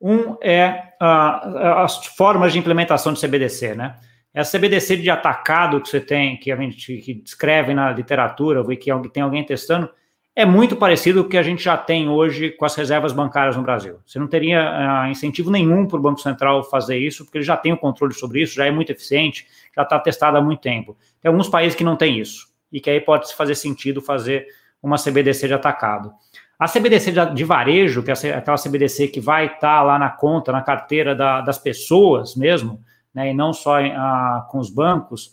Um 0.00 0.36
é 0.42 0.94
as 0.98 2.06
formas 2.06 2.52
de 2.52 2.58
implementação 2.58 3.12
de 3.12 3.20
CBDC, 3.20 3.74
né? 3.74 3.96
Essa 4.34 4.58
CBDC 4.58 4.96
de 4.96 5.10
atacado 5.10 5.80
que 5.80 5.88
você 5.88 6.00
tem, 6.00 6.38
que 6.38 6.50
a 6.50 6.56
gente 6.56 6.96
que 6.96 7.14
descreve 7.14 7.74
na 7.74 7.92
literatura, 7.92 8.64
que 8.76 8.90
tem 9.12 9.22
alguém 9.22 9.44
testando, 9.44 9.88
é 10.34 10.46
muito 10.46 10.76
parecido 10.76 11.22
com 11.22 11.26
o 11.26 11.30
que 11.30 11.36
a 11.36 11.42
gente 11.42 11.62
já 11.62 11.76
tem 11.76 12.08
hoje 12.08 12.50
com 12.50 12.64
as 12.64 12.74
reservas 12.74 13.12
bancárias 13.12 13.56
no 13.56 13.62
Brasil. 13.62 13.98
Você 14.06 14.18
não 14.18 14.26
teria 14.26 15.04
uh, 15.04 15.10
incentivo 15.10 15.50
nenhum 15.50 15.86
para 15.86 15.98
o 15.98 16.02
Banco 16.02 16.20
Central 16.20 16.64
fazer 16.64 16.96
isso, 16.96 17.24
porque 17.24 17.38
ele 17.38 17.44
já 17.44 17.56
tem 17.56 17.72
o 17.72 17.76
controle 17.76 18.14
sobre 18.14 18.42
isso, 18.42 18.54
já 18.54 18.66
é 18.66 18.70
muito 18.70 18.90
eficiente, 18.90 19.46
já 19.76 19.82
está 19.82 19.98
testado 19.98 20.38
há 20.38 20.40
muito 20.40 20.60
tempo. 20.60 20.96
Tem 21.20 21.28
alguns 21.28 21.48
países 21.48 21.76
que 21.76 21.84
não 21.84 21.96
têm 21.96 22.18
isso. 22.18 22.50
e 22.72 22.80
que 22.80 22.88
aí 22.88 23.00
pode 23.00 23.34
fazer 23.34 23.54
sentido 23.54 24.00
fazer 24.00 24.46
uma 24.82 24.96
CBDC 24.96 25.46
de 25.46 25.52
atacado. 25.52 26.10
A 26.58 26.66
CBDC 26.66 27.12
de 27.34 27.44
varejo, 27.44 28.02
que 28.02 28.10
é 28.10 28.14
aquela 28.34 28.56
CBDC 28.56 29.08
que 29.08 29.20
vai 29.20 29.46
estar 29.46 29.58
tá 29.60 29.82
lá 29.82 29.98
na 29.98 30.08
conta, 30.08 30.50
na 30.52 30.62
carteira 30.62 31.14
da, 31.14 31.42
das 31.42 31.58
pessoas 31.58 32.34
mesmo, 32.34 32.80
né, 33.14 33.30
e 33.30 33.34
não 33.34 33.52
só 33.52 33.78
a, 33.78 34.46
com 34.50 34.58
os 34.58 34.70
bancos, 34.70 35.32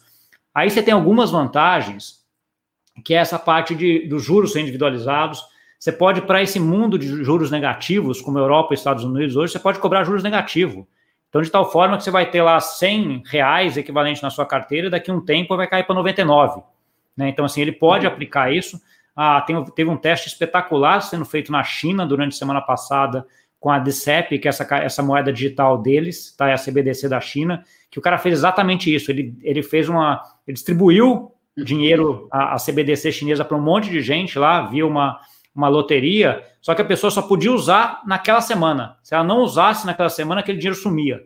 aí 0.53 0.69
você 0.69 0.83
tem 0.83 0.93
algumas 0.93 1.31
vantagens, 1.31 2.18
que 3.03 3.13
é 3.13 3.17
essa 3.17 3.39
parte 3.39 3.75
de, 3.75 4.07
dos 4.07 4.23
juros 4.23 4.55
individualizados. 4.55 5.43
Você 5.77 5.91
pode, 5.91 6.21
para 6.21 6.41
esse 6.41 6.59
mundo 6.59 6.99
de 6.99 7.23
juros 7.23 7.49
negativos, 7.49 8.21
como 8.21 8.37
Europa 8.37 8.73
e 8.73 8.75
Estados 8.75 9.03
Unidos 9.03 9.35
hoje, 9.35 9.53
você 9.53 9.59
pode 9.59 9.79
cobrar 9.79 10.03
juros 10.03 10.23
negativos. 10.23 10.85
Então, 11.29 11.41
de 11.41 11.49
tal 11.49 11.71
forma 11.71 11.95
que 11.97 12.03
você 12.03 12.11
vai 12.11 12.29
ter 12.29 12.41
lá 12.41 12.59
100 12.59 13.23
reais 13.25 13.77
equivalente 13.77 14.21
na 14.21 14.29
sua 14.29 14.45
carteira, 14.45 14.87
e 14.87 14.89
daqui 14.89 15.11
a 15.11 15.13
um 15.13 15.21
tempo 15.21 15.55
vai 15.55 15.67
cair 15.67 15.85
para 15.85 15.95
99. 15.95 16.61
Né? 17.15 17.29
Então, 17.29 17.45
assim, 17.45 17.61
ele 17.61 17.71
pode 17.71 18.05
uhum. 18.05 18.11
aplicar 18.11 18.51
isso. 18.51 18.81
Ah, 19.15 19.41
tem, 19.41 19.63
teve 19.75 19.89
um 19.89 19.97
teste 19.97 20.27
espetacular 20.27 21.01
sendo 21.01 21.25
feito 21.25 21.51
na 21.51 21.63
China 21.63 22.05
durante 22.05 22.33
a 22.33 22.37
semana 22.37 22.61
passada 22.61 23.25
com 23.59 23.69
a 23.69 23.77
DCEP, 23.77 24.39
que 24.39 24.47
é 24.47 24.49
essa, 24.49 24.63
essa 24.77 25.03
moeda 25.03 25.31
digital 25.31 25.77
deles, 25.77 26.33
tá? 26.35 26.47
É 26.47 26.53
a 26.53 26.57
CBDC 26.57 27.09
da 27.09 27.19
China, 27.19 27.63
que 27.91 27.99
o 27.99 28.01
cara 28.01 28.17
fez 28.17 28.35
exatamente 28.35 28.93
isso. 28.93 29.11
Ele, 29.11 29.37
ele 29.41 29.61
fez 29.61 29.89
uma. 29.89 30.21
Ele 30.47 30.55
distribuiu 30.55 31.31
dinheiro, 31.63 32.27
a, 32.31 32.55
a 32.55 32.57
CBDC 32.57 33.11
chinesa, 33.11 33.45
para 33.45 33.57
um 33.57 33.61
monte 33.61 33.89
de 33.89 34.01
gente 34.01 34.37
lá, 34.37 34.61
via 34.61 34.85
uma, 34.85 35.19
uma 35.55 35.67
loteria, 35.67 36.43
só 36.61 36.75
que 36.75 36.81
a 36.81 36.85
pessoa 36.85 37.11
só 37.11 37.21
podia 37.21 37.51
usar 37.51 38.01
naquela 38.05 38.41
semana. 38.41 38.97
Se 39.03 39.13
ela 39.13 39.23
não 39.23 39.39
usasse 39.39 39.85
naquela 39.85 40.09
semana, 40.09 40.41
aquele 40.41 40.57
dinheiro 40.57 40.77
sumia. 40.77 41.21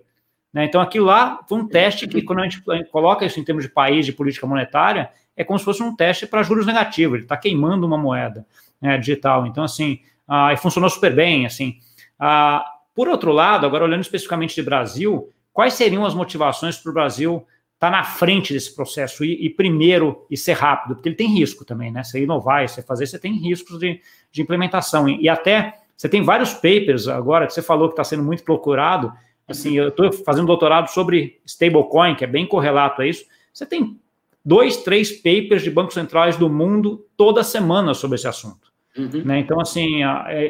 Né? 0.54 0.66
Então, 0.66 0.80
aquilo 0.80 1.08
lá 1.08 1.40
foi 1.48 1.58
um 1.58 1.68
teste 1.68 2.08
que, 2.08 2.22
quando 2.22 2.40
a 2.40 2.44
gente, 2.44 2.62
coloca 2.92 3.26
isso 3.26 3.40
em 3.40 3.44
termos 3.44 3.64
de 3.64 3.72
país, 3.72 4.06
de 4.06 4.14
política 4.14 4.46
monetária, 4.46 5.10
é 5.36 5.44
como 5.44 5.58
se 5.58 5.66
fosse 5.66 5.82
um 5.82 5.96
teste 5.96 6.28
para 6.28 6.44
juros 6.44 6.66
negativos. 6.66 7.16
Ele 7.16 7.24
está 7.24 7.36
queimando 7.36 7.88
uma 7.88 7.98
moeda 7.98 8.46
né, 8.80 8.98
digital. 8.98 9.48
Então, 9.48 9.64
assim, 9.64 10.00
ah, 10.28 10.56
funcionou 10.58 10.90
super 10.90 11.16
bem. 11.16 11.46
Assim, 11.46 11.78
ah, 12.20 12.64
por 12.94 13.08
outro 13.08 13.32
lado, 13.32 13.66
agora 13.66 13.84
olhando 13.84 14.02
especificamente 14.02 14.54
de 14.54 14.62
Brasil, 14.62 15.30
quais 15.52 15.74
seriam 15.74 16.06
as 16.06 16.14
motivações 16.14 16.78
para 16.78 16.92
o 16.92 16.94
Brasil 16.94 17.46
estar 17.84 17.92
tá 17.92 17.98
na 17.98 18.04
frente 18.04 18.54
desse 18.54 18.74
processo 18.74 19.26
e, 19.26 19.46
e, 19.46 19.50
primeiro 19.50 20.26
e 20.32 20.38
ser 20.38 20.54
rápido? 20.54 20.96
Porque 20.96 21.10
ele 21.10 21.16
tem 21.16 21.28
risco 21.28 21.66
também, 21.66 21.92
né? 21.92 22.04
Você 22.04 22.24
inovar, 22.24 22.68
você 22.68 22.82
fazer, 22.82 23.06
você 23.06 23.20
tem 23.20 23.34
riscos 23.34 23.78
de, 23.78 24.00
de 24.32 24.42
implementação. 24.42 25.10
E, 25.10 25.24
e 25.24 25.30
até 25.30 25.80
você 25.96 26.08
tem 26.08 26.24
vários 26.24 26.54
papers 26.54 27.08
agora 27.08 27.46
que 27.46 27.54
você 27.54 27.62
falou 27.62 27.90
que 27.90 27.94
está 27.94 28.04
sendo 28.04 28.24
muito 28.24 28.44
procurado. 28.44 29.12
Assim, 29.48 29.74
eu 29.74 29.90
estou 29.90 30.12
fazendo 30.12 30.48
doutorado 30.48 30.88
sobre 30.88 31.42
stablecoin, 31.46 32.16
que 32.16 32.24
é 32.24 32.28
bem 32.28 32.48
correlato 32.48 33.02
a 33.02 33.08
isso. 33.08 33.26
Você 33.54 33.66
tem 33.66 34.00
dois, 34.44 34.78
três 34.78 35.12
papers 35.12 35.62
de 35.62 35.70
bancos 35.70 35.94
centrais 35.94 36.38
do 36.38 36.50
mundo 36.50 37.06
toda 37.18 37.44
semana 37.44 37.94
sobre 37.94 38.16
esse 38.16 38.28
assunto. 38.28 38.72
Uhum. 38.98 39.24
Né? 39.26 39.40
Então, 39.40 39.60
assim, 39.60 40.02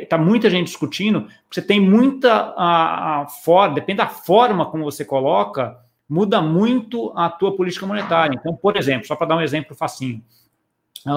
está 0.02 0.18
é, 0.18 0.20
muita 0.20 0.50
gente 0.50 0.68
discutindo, 0.68 1.28
você 1.50 1.62
tem 1.62 1.80
muita 1.80 2.54
a, 2.58 3.22
a 3.22 3.28
for, 3.28 3.74
depende 3.74 3.98
da 3.98 4.08
forma 4.08 4.66
como 4.66 4.84
você 4.84 5.06
coloca, 5.06 5.78
muda 6.14 6.44
muito 6.44 7.12
a 7.16 7.28
tua 7.28 7.56
política 7.56 7.88
monetária. 7.88 8.38
Então, 8.40 8.56
por 8.56 8.78
exemplo, 8.78 9.08
só 9.08 9.16
para 9.16 9.26
dar 9.26 9.38
um 9.38 9.42
exemplo 9.42 9.76
facinho, 9.76 10.22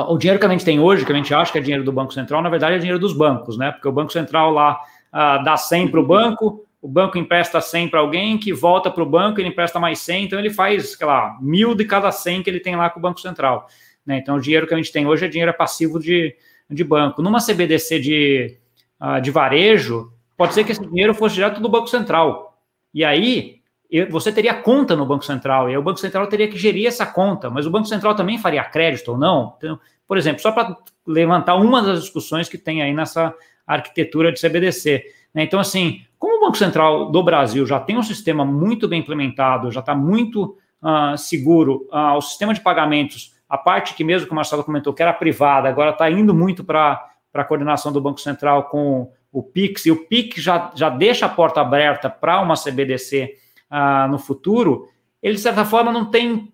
o 0.08 0.16
dinheiro 0.16 0.40
que 0.40 0.46
a 0.46 0.48
gente 0.48 0.64
tem 0.64 0.80
hoje, 0.80 1.04
que 1.04 1.12
a 1.12 1.14
gente 1.14 1.34
acha 1.34 1.52
que 1.52 1.58
é 1.58 1.60
dinheiro 1.60 1.84
do 1.84 1.92
Banco 1.92 2.14
Central, 2.14 2.40
na 2.40 2.48
verdade 2.48 2.76
é 2.76 2.78
dinheiro 2.78 2.98
dos 2.98 3.12
bancos, 3.12 3.58
né? 3.58 3.72
Porque 3.72 3.86
o 3.86 3.92
Banco 3.92 4.10
Central 4.10 4.50
lá 4.50 4.80
uh, 5.12 5.44
dá 5.44 5.54
100 5.54 5.88
para 5.88 6.00
o 6.00 6.06
banco, 6.06 6.64
o 6.80 6.88
banco 6.88 7.18
empresta 7.18 7.60
100 7.60 7.90
para 7.90 8.00
alguém, 8.00 8.38
que 8.38 8.54
volta 8.54 8.90
para 8.90 9.02
o 9.02 9.06
banco, 9.06 9.38
ele 9.38 9.50
empresta 9.50 9.78
mais 9.78 9.98
100, 9.98 10.24
então 10.24 10.38
ele 10.38 10.48
faz, 10.48 10.96
sei 10.96 11.06
lá, 11.06 11.36
mil 11.42 11.74
de 11.74 11.84
cada 11.84 12.10
100 12.10 12.42
que 12.42 12.48
ele 12.48 12.58
tem 12.58 12.74
lá 12.74 12.88
com 12.88 12.98
o 12.98 13.02
Banco 13.02 13.20
Central. 13.20 13.68
Né? 14.04 14.16
Então, 14.16 14.36
o 14.36 14.40
dinheiro 14.40 14.66
que 14.66 14.72
a 14.72 14.78
gente 14.78 14.90
tem 14.90 15.06
hoje 15.06 15.26
é 15.26 15.28
dinheiro 15.28 15.52
passivo 15.52 16.00
de, 16.00 16.34
de 16.70 16.82
banco. 16.82 17.20
Numa 17.20 17.38
CBDC 17.38 18.00
de, 18.00 18.58
uh, 18.98 19.20
de 19.20 19.30
varejo, 19.30 20.10
pode 20.38 20.54
ser 20.54 20.64
que 20.64 20.72
esse 20.72 20.80
dinheiro 20.80 21.12
fosse 21.12 21.34
direto 21.34 21.60
do 21.60 21.68
Banco 21.68 21.86
Central. 21.86 22.58
E 22.94 23.04
aí, 23.04 23.55
você 24.04 24.32
teria 24.32 24.54
conta 24.54 24.94
no 24.94 25.06
Banco 25.06 25.24
Central, 25.24 25.68
e 25.68 25.72
aí 25.72 25.78
o 25.78 25.82
Banco 25.82 25.98
Central 25.98 26.26
teria 26.26 26.48
que 26.48 26.58
gerir 26.58 26.86
essa 26.86 27.06
conta, 27.06 27.48
mas 27.48 27.66
o 27.66 27.70
Banco 27.70 27.86
Central 27.86 28.14
também 28.14 28.38
faria 28.38 28.64
crédito 28.64 29.12
ou 29.12 29.18
não? 29.18 29.54
Então, 29.56 29.78
por 30.06 30.18
exemplo, 30.18 30.40
só 30.40 30.52
para 30.52 30.76
levantar 31.06 31.54
uma 31.56 31.82
das 31.82 32.00
discussões 32.02 32.48
que 32.48 32.58
tem 32.58 32.82
aí 32.82 32.92
nessa 32.92 33.34
arquitetura 33.66 34.32
de 34.32 34.40
CBDC. 34.40 35.04
Né? 35.34 35.42
Então, 35.42 35.58
assim, 35.58 36.02
como 36.18 36.38
o 36.38 36.40
Banco 36.40 36.56
Central 36.56 37.10
do 37.10 37.22
Brasil 37.22 37.66
já 37.66 37.80
tem 37.80 37.96
um 37.96 38.02
sistema 38.02 38.44
muito 38.44 38.88
bem 38.88 39.00
implementado, 39.00 39.70
já 39.70 39.80
está 39.80 39.94
muito 39.94 40.56
uh, 40.82 41.16
seguro, 41.16 41.88
uh, 41.92 42.16
o 42.16 42.20
sistema 42.20 42.54
de 42.54 42.60
pagamentos, 42.60 43.34
a 43.48 43.58
parte 43.58 43.94
que 43.94 44.04
mesmo 44.04 44.26
que 44.26 44.32
o 44.32 44.36
Marcelo 44.36 44.64
comentou 44.64 44.92
que 44.92 45.02
era 45.02 45.12
privada, 45.12 45.68
agora 45.68 45.90
está 45.90 46.10
indo 46.10 46.34
muito 46.34 46.64
para 46.64 47.10
a 47.34 47.44
coordenação 47.44 47.92
do 47.92 48.00
Banco 48.00 48.20
Central 48.20 48.64
com 48.64 49.12
o 49.32 49.42
PIX, 49.42 49.86
e 49.86 49.90
o 49.90 50.06
PIX 50.06 50.42
já, 50.42 50.72
já 50.74 50.88
deixa 50.88 51.26
a 51.26 51.28
porta 51.28 51.60
aberta 51.60 52.08
para 52.08 52.40
uma 52.40 52.54
CBDC 52.54 53.34
ah, 53.70 54.06
no 54.08 54.18
futuro, 54.18 54.88
ele, 55.22 55.34
de 55.34 55.40
certa 55.40 55.64
forma, 55.64 55.92
não 55.92 56.10
tem 56.10 56.52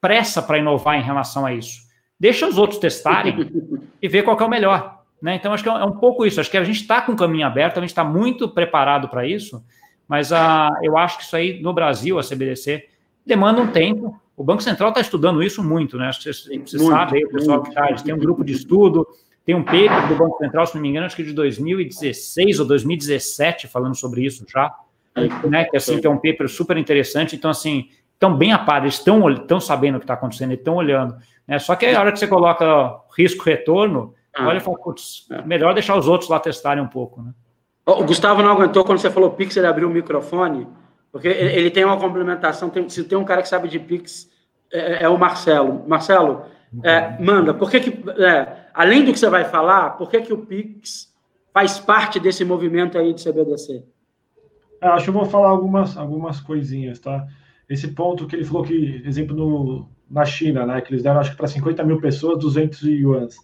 pressa 0.00 0.42
para 0.42 0.58
inovar 0.58 0.98
em 0.98 1.02
relação 1.02 1.44
a 1.46 1.52
isso. 1.52 1.82
Deixa 2.18 2.46
os 2.46 2.58
outros 2.58 2.78
testarem 2.78 3.50
e 4.00 4.08
ver 4.08 4.22
qual 4.22 4.38
é 4.38 4.44
o 4.44 4.48
melhor. 4.48 5.00
Né? 5.20 5.34
Então, 5.34 5.52
acho 5.52 5.62
que 5.62 5.68
é, 5.68 5.72
é 5.72 5.84
um 5.84 5.96
pouco 5.96 6.24
isso. 6.24 6.40
Acho 6.40 6.50
que 6.50 6.56
a 6.56 6.64
gente 6.64 6.80
está 6.80 7.02
com 7.02 7.12
o 7.12 7.16
caminho 7.16 7.46
aberto, 7.46 7.78
a 7.78 7.80
gente 7.80 7.90
está 7.90 8.04
muito 8.04 8.48
preparado 8.48 9.08
para 9.08 9.26
isso, 9.26 9.62
mas 10.08 10.30
uh, 10.30 10.70
eu 10.82 10.96
acho 10.96 11.18
que 11.18 11.24
isso 11.24 11.36
aí 11.36 11.62
no 11.62 11.72
Brasil, 11.72 12.18
a 12.18 12.22
CBDC, 12.22 12.88
demanda 13.24 13.60
um 13.60 13.68
tempo. 13.68 14.18
O 14.36 14.42
Banco 14.42 14.62
Central 14.62 14.88
está 14.88 15.00
estudando 15.00 15.42
isso 15.42 15.62
muito, 15.62 15.98
né? 15.98 16.10
Você, 16.12 16.32
você 16.32 16.78
sabe 16.78 17.18
aí, 17.18 17.24
o 17.24 17.30
pessoal 17.30 17.62
que 17.62 17.68
está, 17.68 17.86
tem 17.94 18.14
um 18.14 18.18
grupo 18.18 18.42
de 18.42 18.54
estudo, 18.54 19.06
tem 19.44 19.54
um 19.54 19.62
paper 19.62 20.08
do 20.08 20.14
Banco 20.16 20.38
Central, 20.38 20.66
se 20.66 20.74
não 20.74 20.82
me 20.82 20.88
engano, 20.88 21.06
acho 21.06 21.16
que 21.16 21.22
de 21.22 21.32
2016 21.32 22.58
ou 22.60 22.66
2017, 22.66 23.68
falando 23.68 23.94
sobre 23.94 24.24
isso 24.24 24.44
já, 24.48 24.74
né? 25.48 25.64
Que 25.64 25.76
assim, 25.76 26.00
que 26.00 26.06
é 26.06 26.10
um 26.10 26.16
paper 26.16 26.48
super 26.48 26.76
interessante. 26.76 27.36
Então, 27.36 27.50
assim, 27.50 27.88
estão 28.12 28.36
bem 28.36 28.52
a 28.52 28.58
par, 28.58 28.82
eles 28.82 28.94
estão 28.94 29.60
sabendo 29.60 29.96
o 29.96 29.98
que 29.98 30.04
está 30.04 30.14
acontecendo, 30.14 30.52
estão 30.52 30.76
olhando. 30.76 31.16
Né? 31.46 31.58
Só 31.58 31.74
que 31.74 31.86
a 31.86 32.00
hora 32.00 32.12
que 32.12 32.18
você 32.18 32.26
coloca 32.26 33.00
risco-retorno, 33.16 34.14
ah. 34.34 34.46
Olha 34.46 34.58
e 34.58 34.60
fala, 34.60 34.78
putz, 34.78 35.26
é. 35.30 35.42
melhor 35.42 35.74
deixar 35.74 35.96
os 35.96 36.06
outros 36.06 36.30
lá 36.30 36.38
testarem 36.38 36.82
um 36.82 36.88
pouco, 36.88 37.22
né? 37.22 37.32
O 37.84 38.04
Gustavo 38.04 38.42
não 38.42 38.50
aguentou 38.52 38.84
quando 38.84 38.98
você 38.98 39.10
falou 39.10 39.30
Pix, 39.30 39.56
ele 39.56 39.66
abriu 39.66 39.88
o 39.88 39.90
microfone, 39.90 40.68
porque 41.10 41.26
ele 41.26 41.70
tem 41.70 41.84
uma 41.84 41.96
complementação. 41.96 42.70
Tem, 42.70 42.88
se 42.88 43.02
tem 43.02 43.18
um 43.18 43.24
cara 43.24 43.42
que 43.42 43.48
sabe 43.48 43.68
de 43.68 43.80
Pix, 43.80 44.30
é, 44.72 45.04
é 45.04 45.08
o 45.08 45.18
Marcelo. 45.18 45.84
Marcelo, 45.88 46.44
é, 46.84 47.20
manda, 47.20 47.52
por 47.52 47.68
que, 47.68 47.80
que 47.80 48.10
é, 48.22 48.66
além 48.72 49.04
do 49.04 49.12
que 49.12 49.18
você 49.18 49.28
vai 49.28 49.44
falar, 49.44 49.90
por 49.96 50.08
que, 50.08 50.20
que 50.20 50.32
o 50.32 50.38
Pix 50.38 51.12
faz 51.52 51.80
parte 51.80 52.20
desse 52.20 52.44
movimento 52.44 52.96
aí 52.96 53.12
de 53.12 53.24
CBDC? 53.24 53.82
É, 54.80 54.88
acho 54.88 55.04
que 55.04 55.10
eu 55.10 55.14
vou 55.14 55.26
falar 55.26 55.48
algumas, 55.48 55.96
algumas 55.96 56.40
coisinhas, 56.40 56.98
tá? 56.98 57.26
Esse 57.68 57.88
ponto 57.88 58.26
que 58.26 58.34
ele 58.34 58.44
falou 58.44 58.64
que, 58.64 59.02
exemplo, 59.04 59.36
no, 59.36 59.88
na 60.10 60.24
China, 60.24 60.66
né, 60.66 60.80
que 60.80 60.92
eles 60.92 61.02
deram, 61.02 61.20
acho 61.20 61.30
que 61.30 61.36
para 61.36 61.46
50 61.46 61.84
mil 61.84 62.00
pessoas, 62.00 62.38
200 62.38 62.82
yuans 62.82 63.36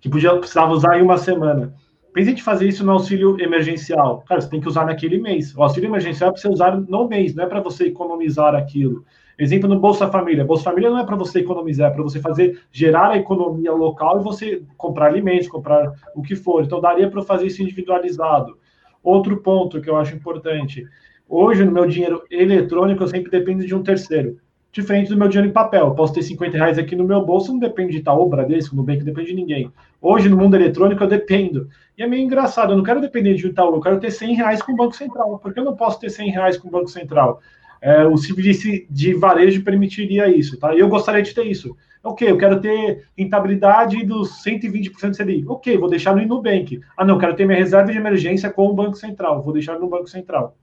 que 0.00 0.08
podia, 0.08 0.36
precisava 0.36 0.72
usar 0.72 0.98
em 0.98 1.02
uma 1.02 1.18
semana. 1.18 1.74
Pense 2.12 2.32
em 2.32 2.36
fazer 2.38 2.66
isso 2.66 2.84
no 2.84 2.92
auxílio 2.92 3.40
emergencial. 3.40 4.24
Cara, 4.26 4.40
você 4.40 4.48
tem 4.48 4.60
que 4.60 4.68
usar 4.68 4.86
naquele 4.86 5.18
mês. 5.18 5.54
O 5.54 5.62
auxílio 5.62 5.88
emergencial 5.88 6.30
é 6.30 6.32
para 6.32 6.40
você 6.40 6.48
usar 6.48 6.80
no 6.80 7.08
mês, 7.08 7.34
não 7.34 7.44
é 7.44 7.46
para 7.46 7.60
você 7.60 7.86
economizar 7.86 8.54
aquilo. 8.54 9.04
Exemplo 9.38 9.68
no 9.68 9.78
Bolsa 9.78 10.08
Família. 10.08 10.44
Bolsa 10.44 10.64
Família 10.64 10.90
não 10.90 10.98
é 10.98 11.04
para 11.04 11.14
você 11.14 11.40
economizar, 11.40 11.90
é 11.90 11.94
para 11.94 12.02
você 12.02 12.20
fazer, 12.20 12.60
gerar 12.72 13.10
a 13.10 13.18
economia 13.18 13.72
local 13.72 14.20
e 14.20 14.24
você 14.24 14.62
comprar 14.76 15.06
alimentos, 15.06 15.46
comprar 15.46 15.92
o 16.14 16.22
que 16.22 16.34
for. 16.34 16.64
Então, 16.64 16.80
daria 16.80 17.08
para 17.08 17.22
fazer 17.22 17.46
isso 17.46 17.62
individualizado. 17.62 18.58
Outro 19.02 19.36
ponto 19.38 19.80
que 19.80 19.88
eu 19.88 19.96
acho 19.96 20.14
importante. 20.14 20.86
Hoje, 21.28 21.64
no 21.64 21.72
meu 21.72 21.86
dinheiro 21.86 22.22
eletrônico, 22.30 23.02
eu 23.02 23.08
sempre 23.08 23.30
dependo 23.30 23.66
de 23.66 23.74
um 23.74 23.82
terceiro 23.82 24.38
diferente 24.70 25.08
do 25.08 25.16
meu 25.16 25.28
dinheiro 25.28 25.48
em 25.48 25.52
papel. 25.52 25.86
Eu 25.86 25.94
posso 25.94 26.12
ter 26.12 26.22
50 26.22 26.56
reais 26.56 26.78
aqui 26.78 26.94
no 26.94 27.04
meu 27.04 27.24
bolso, 27.24 27.52
não 27.52 27.58
depende 27.58 27.92
de 27.92 27.98
Itaú, 27.98 28.28
Bradesco, 28.28 28.76
Nubank, 28.76 28.98
não 28.98 29.06
depende 29.06 29.28
de 29.28 29.34
ninguém. 29.34 29.72
Hoje, 30.00 30.28
no 30.28 30.36
mundo 30.36 30.54
eletrônico, 30.56 31.02
eu 31.02 31.08
dependo. 31.08 31.68
E 31.96 32.02
é 32.02 32.06
meio 32.06 32.22
engraçado, 32.22 32.72
eu 32.72 32.76
não 32.76 32.84
quero 32.84 33.00
depender 33.00 33.34
de 33.34 33.46
Itaú, 33.46 33.74
eu 33.74 33.80
quero 33.80 33.98
ter 33.98 34.10
100 34.10 34.34
reais 34.36 34.62
com 34.62 34.72
o 34.72 34.76
Banco 34.76 34.94
Central. 34.94 35.38
Por 35.38 35.52
que 35.52 35.60
eu 35.60 35.64
não 35.64 35.74
posso 35.74 35.98
ter 35.98 36.10
100 36.10 36.30
reais 36.30 36.56
com 36.56 36.68
o 36.68 36.70
Banco 36.70 36.88
Central? 36.88 37.40
É, 37.80 38.04
o 38.04 38.14
CBDC 38.14 38.86
de 38.90 39.14
varejo 39.14 39.62
permitiria 39.62 40.28
isso, 40.28 40.58
tá? 40.58 40.74
E 40.74 40.80
eu 40.80 40.88
gostaria 40.88 41.22
de 41.22 41.34
ter 41.34 41.44
isso. 41.44 41.76
Ok, 42.02 42.28
eu 42.28 42.38
quero 42.38 42.60
ter 42.60 43.04
rentabilidade 43.16 44.04
dos 44.04 44.42
120% 44.44 45.10
do 45.10 45.16
CDI. 45.16 45.44
Ok, 45.46 45.76
vou 45.76 45.90
deixar 45.90 46.14
no 46.14 46.24
Nubank. 46.24 46.80
Ah, 46.96 47.04
não, 47.04 47.18
quero 47.18 47.34
ter 47.34 47.44
minha 47.44 47.58
reserva 47.58 47.90
de 47.90 47.98
emergência 47.98 48.50
com 48.50 48.68
o 48.68 48.74
Banco 48.74 48.96
Central. 48.96 49.42
Vou 49.42 49.52
deixar 49.52 49.78
no 49.78 49.88
Banco 49.88 50.08
Central. 50.08 50.56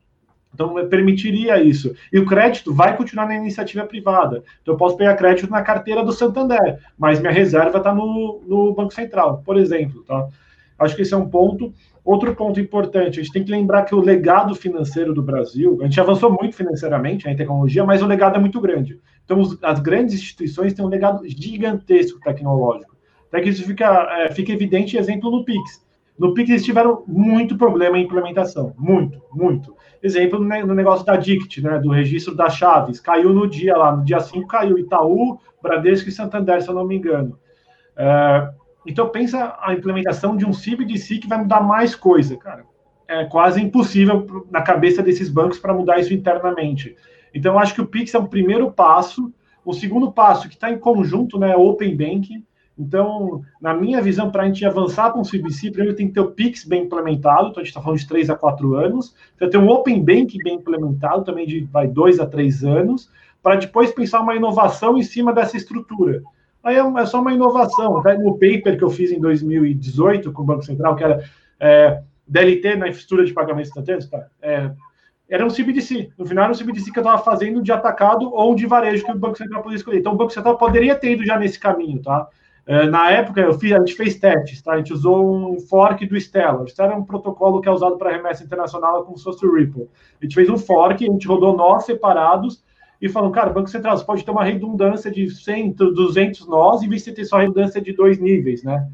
Então, 0.55 0.73
permitiria 0.87 1.61
isso. 1.61 1.93
E 2.11 2.17
o 2.17 2.25
crédito 2.25 2.73
vai 2.73 2.95
continuar 2.95 3.27
na 3.27 3.35
iniciativa 3.35 3.85
privada. 3.85 4.41
Então, 4.61 4.73
eu 4.73 4.77
posso 4.77 4.95
pegar 4.95 5.15
crédito 5.15 5.51
na 5.51 5.61
carteira 5.61 6.03
do 6.03 6.13
Santander, 6.13 6.79
mas 6.97 7.19
minha 7.19 7.31
reserva 7.31 7.77
está 7.77 7.93
no, 7.93 8.41
no 8.47 8.73
Banco 8.73 8.93
Central, 8.93 9.43
por 9.45 9.57
exemplo. 9.57 10.01
Tá? 10.03 10.29
Acho 10.79 10.95
que 10.95 11.01
esse 11.01 11.13
é 11.13 11.17
um 11.17 11.29
ponto. 11.29 11.73
Outro 12.05 12.35
ponto 12.35 12.59
importante, 12.59 13.19
a 13.19 13.23
gente 13.23 13.33
tem 13.33 13.43
que 13.43 13.49
lembrar 13.49 13.81
que 13.83 13.95
o 13.95 13.99
legado 13.99 14.53
financeiro 14.53 15.11
do 15.11 15.23
Brasil, 15.23 15.79
a 15.81 15.85
gente 15.85 15.99
avançou 15.99 16.29
muito 16.29 16.55
financeiramente 16.55 17.25
né, 17.25 17.31
em 17.31 17.35
tecnologia, 17.35 17.83
mas 17.83 18.03
o 18.03 18.05
legado 18.05 18.35
é 18.35 18.39
muito 18.39 18.61
grande. 18.61 18.99
Então, 19.25 19.41
as 19.63 19.79
grandes 19.79 20.13
instituições 20.13 20.71
têm 20.71 20.85
um 20.85 20.87
legado 20.87 21.27
gigantesco 21.27 22.19
tecnológico. 22.19 22.95
Até 23.27 23.41
que 23.41 23.49
isso 23.49 23.63
fica, 23.63 24.07
é, 24.19 24.31
fica 24.31 24.51
evidente, 24.51 24.95
exemplo, 24.95 25.31
no 25.31 25.43
Pix. 25.43 25.83
No 26.17 26.35
Pix 26.35 26.49
eles 26.51 26.63
tiveram 26.63 27.03
muito 27.07 27.57
problema 27.57 27.97
em 27.97 28.03
implementação, 28.03 28.75
muito, 28.77 29.19
muito. 29.33 29.75
Exemplo 30.03 30.39
no 30.39 30.75
negócio 30.75 31.03
da 31.03 31.15
DICT, 31.17 31.61
né, 31.63 31.79
do 31.79 31.89
registro 31.89 32.35
das 32.35 32.55
chaves, 32.55 32.99
caiu 32.99 33.33
no 33.33 33.47
dia 33.47 33.75
lá, 33.75 33.95
no 33.95 34.05
dia 34.05 34.19
5 34.19 34.47
caiu 34.47 34.77
Itaú, 34.77 35.39
Bradesco 35.59 36.07
e 36.07 36.11
Santander, 36.11 36.61
se 36.61 36.69
eu 36.69 36.75
não 36.75 36.85
me 36.85 36.97
engano. 36.97 37.37
É, 37.97 38.49
então, 38.85 39.09
pensa 39.09 39.57
a 39.61 39.73
implementação 39.73 40.37
de 40.37 40.45
um 40.45 40.51
CBDC 40.51 41.17
que 41.17 41.27
vai 41.27 41.39
mudar 41.39 41.61
mais 41.61 41.95
coisa, 41.95 42.37
cara. 42.37 42.65
É 43.07 43.25
quase 43.25 43.61
impossível 43.61 44.45
na 44.51 44.61
cabeça 44.61 45.01
desses 45.01 45.29
bancos 45.29 45.59
para 45.59 45.73
mudar 45.73 45.99
isso 45.99 46.13
internamente. 46.13 46.95
Então, 47.33 47.59
acho 47.59 47.73
que 47.73 47.81
o 47.81 47.87
Pix 47.87 48.13
é 48.13 48.17
o 48.17 48.27
primeiro 48.27 48.71
passo. 48.71 49.33
O 49.63 49.73
segundo 49.73 50.11
passo, 50.11 50.47
que 50.47 50.55
está 50.55 50.69
em 50.69 50.77
conjunto, 50.77 51.39
né, 51.39 51.51
é 51.51 51.57
Open 51.57 51.95
Banking. 51.95 52.43
Então, 52.77 53.41
na 53.61 53.73
minha 53.73 54.01
visão, 54.01 54.29
para 54.29 54.43
a 54.43 54.45
gente 54.45 54.65
avançar 54.65 55.11
com 55.11 55.21
o 55.21 55.25
CBC, 55.25 55.71
primeiro 55.71 55.95
tem 55.95 56.07
que 56.07 56.13
ter 56.13 56.19
o 56.19 56.31
Pix 56.31 56.65
bem 56.65 56.83
implementado, 56.83 57.49
então 57.49 57.61
a 57.61 57.63
gente 57.63 57.69
está 57.69 57.81
falando 57.81 57.99
de 57.99 58.07
3 58.07 58.29
a 58.29 58.35
4 58.35 58.75
anos. 58.75 59.15
Então, 59.35 59.49
ter 59.49 59.57
um 59.57 59.69
Open 59.69 60.03
Banking 60.03 60.39
bem 60.43 60.55
implementado, 60.55 61.23
também 61.23 61.47
de 61.47 61.61
vai, 61.63 61.87
2 61.87 62.19
a 62.19 62.27
3 62.27 62.63
anos, 62.65 63.09
para 63.41 63.55
depois 63.55 63.91
pensar 63.91 64.19
uma 64.21 64.35
inovação 64.35 64.97
em 64.97 65.03
cima 65.03 65.31
dessa 65.31 65.55
estrutura. 65.55 66.21
Aí 66.65 66.77
é, 66.77 66.79
é 66.79 67.05
só 67.05 67.21
uma 67.21 67.31
inovação. 67.31 68.01
No 68.19 68.33
paper 68.33 68.75
que 68.75 68.83
eu 68.83 68.89
fiz 68.89 69.11
em 69.11 69.19
2018 69.19 70.33
com 70.33 70.41
o 70.41 70.45
Banco 70.45 70.65
Central, 70.65 70.95
que 70.95 71.03
era 71.03 71.23
é, 71.59 72.01
DLT 72.27 72.75
na 72.75 72.87
infraestrutura 72.87 73.23
de 73.23 73.33
pagamentos 73.33 73.69
instantâneos, 73.69 74.09
tá? 74.09 74.25
É, 74.41 74.71
era 75.29 75.45
um 75.45 75.49
CBDC. 75.49 76.09
No 76.17 76.25
final, 76.25 76.45
era 76.45 76.53
um 76.53 76.57
CBDC 76.57 76.91
que 76.91 76.97
eu 76.97 77.03
estava 77.03 77.21
fazendo 77.21 77.61
de 77.61 77.71
atacado 77.71 78.33
ou 78.33 78.55
de 78.55 78.65
varejo 78.65 79.05
que 79.05 79.11
o 79.11 79.17
Banco 79.17 79.37
Central 79.37 79.61
poderia 79.61 79.77
escolher. 79.77 79.99
Então, 79.99 80.13
o 80.13 80.17
Banco 80.17 80.31
Central 80.31 80.57
poderia 80.57 80.95
ter 80.95 81.11
ido 81.11 81.23
já 81.23 81.37
nesse 81.37 81.59
caminho, 81.59 82.01
tá? 82.01 82.27
É, 82.65 82.87
na 82.87 83.11
época, 83.11 83.41
eu 83.41 83.53
fiz, 83.53 83.71
a 83.71 83.77
gente 83.77 83.93
fez 83.93 84.15
testes, 84.15 84.59
tá? 84.59 84.73
A 84.73 84.77
gente 84.77 84.91
usou 84.91 85.53
um 85.53 85.59
fork 85.59 86.03
do 86.07 86.19
Stellar. 86.19 86.63
O 86.63 86.67
Stellar 86.67 86.93
é 86.93 86.97
um 86.97 87.05
protocolo 87.05 87.61
que 87.61 87.69
é 87.69 87.71
usado 87.71 87.95
para 87.95 88.11
remessa 88.11 88.43
internacional 88.43 89.03
como 89.03 89.15
se 89.19 89.23
fosse 89.23 89.45
o 89.45 89.53
Ripple. 89.53 89.87
A 90.19 90.25
gente 90.25 90.33
fez 90.33 90.49
um 90.49 90.57
fork, 90.57 91.07
a 91.07 91.11
gente 91.11 91.27
rodou 91.27 91.55
nós 91.55 91.85
separados 91.85 92.63
e 93.05 93.09
falam, 93.09 93.31
cara, 93.31 93.51
Banco 93.51 93.69
Central, 93.69 93.97
você 93.97 94.05
pode 94.05 94.25
ter 94.25 94.31
uma 94.31 94.43
redundância 94.43 95.11
de 95.11 95.29
100, 95.29 95.73
200 95.73 96.47
nós, 96.47 96.81
em 96.81 96.89
vez 96.89 97.03
de 97.03 97.11
ter 97.11 97.25
só 97.25 97.37
redundância 97.37 97.81
de 97.81 97.93
dois 97.93 98.17
níveis, 98.19 98.63
né? 98.63 98.87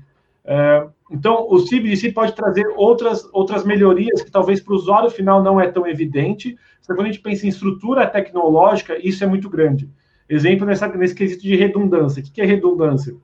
É, 0.43 0.87
então, 1.09 1.47
o 1.49 1.63
CBDC 1.63 2.11
pode 2.11 2.33
trazer 2.33 2.67
outras, 2.75 3.27
outras 3.31 3.63
melhorias 3.63 4.21
que 4.21 4.31
talvez 4.31 4.59
para 4.59 4.73
o 4.73 4.75
usuário 4.75 5.09
final 5.09 5.43
não 5.43 5.59
é 5.59 5.67
tão 5.69 5.87
evidente. 5.87 6.57
Então, 6.83 6.95
quando 6.95 7.07
a 7.07 7.11
gente 7.11 7.21
pensa 7.21 7.45
em 7.45 7.49
estrutura 7.49 8.07
tecnológica, 8.07 8.97
isso 8.97 9.23
é 9.23 9.27
muito 9.27 9.49
grande. 9.49 9.89
Exemplo 10.27 10.65
nessa, 10.65 10.87
nesse 10.87 11.13
quesito 11.13 11.43
de 11.43 11.55
redundância. 11.55 12.21
O 12.21 12.31
que 12.31 12.41
é 12.41 12.45
redundância? 12.45 13.15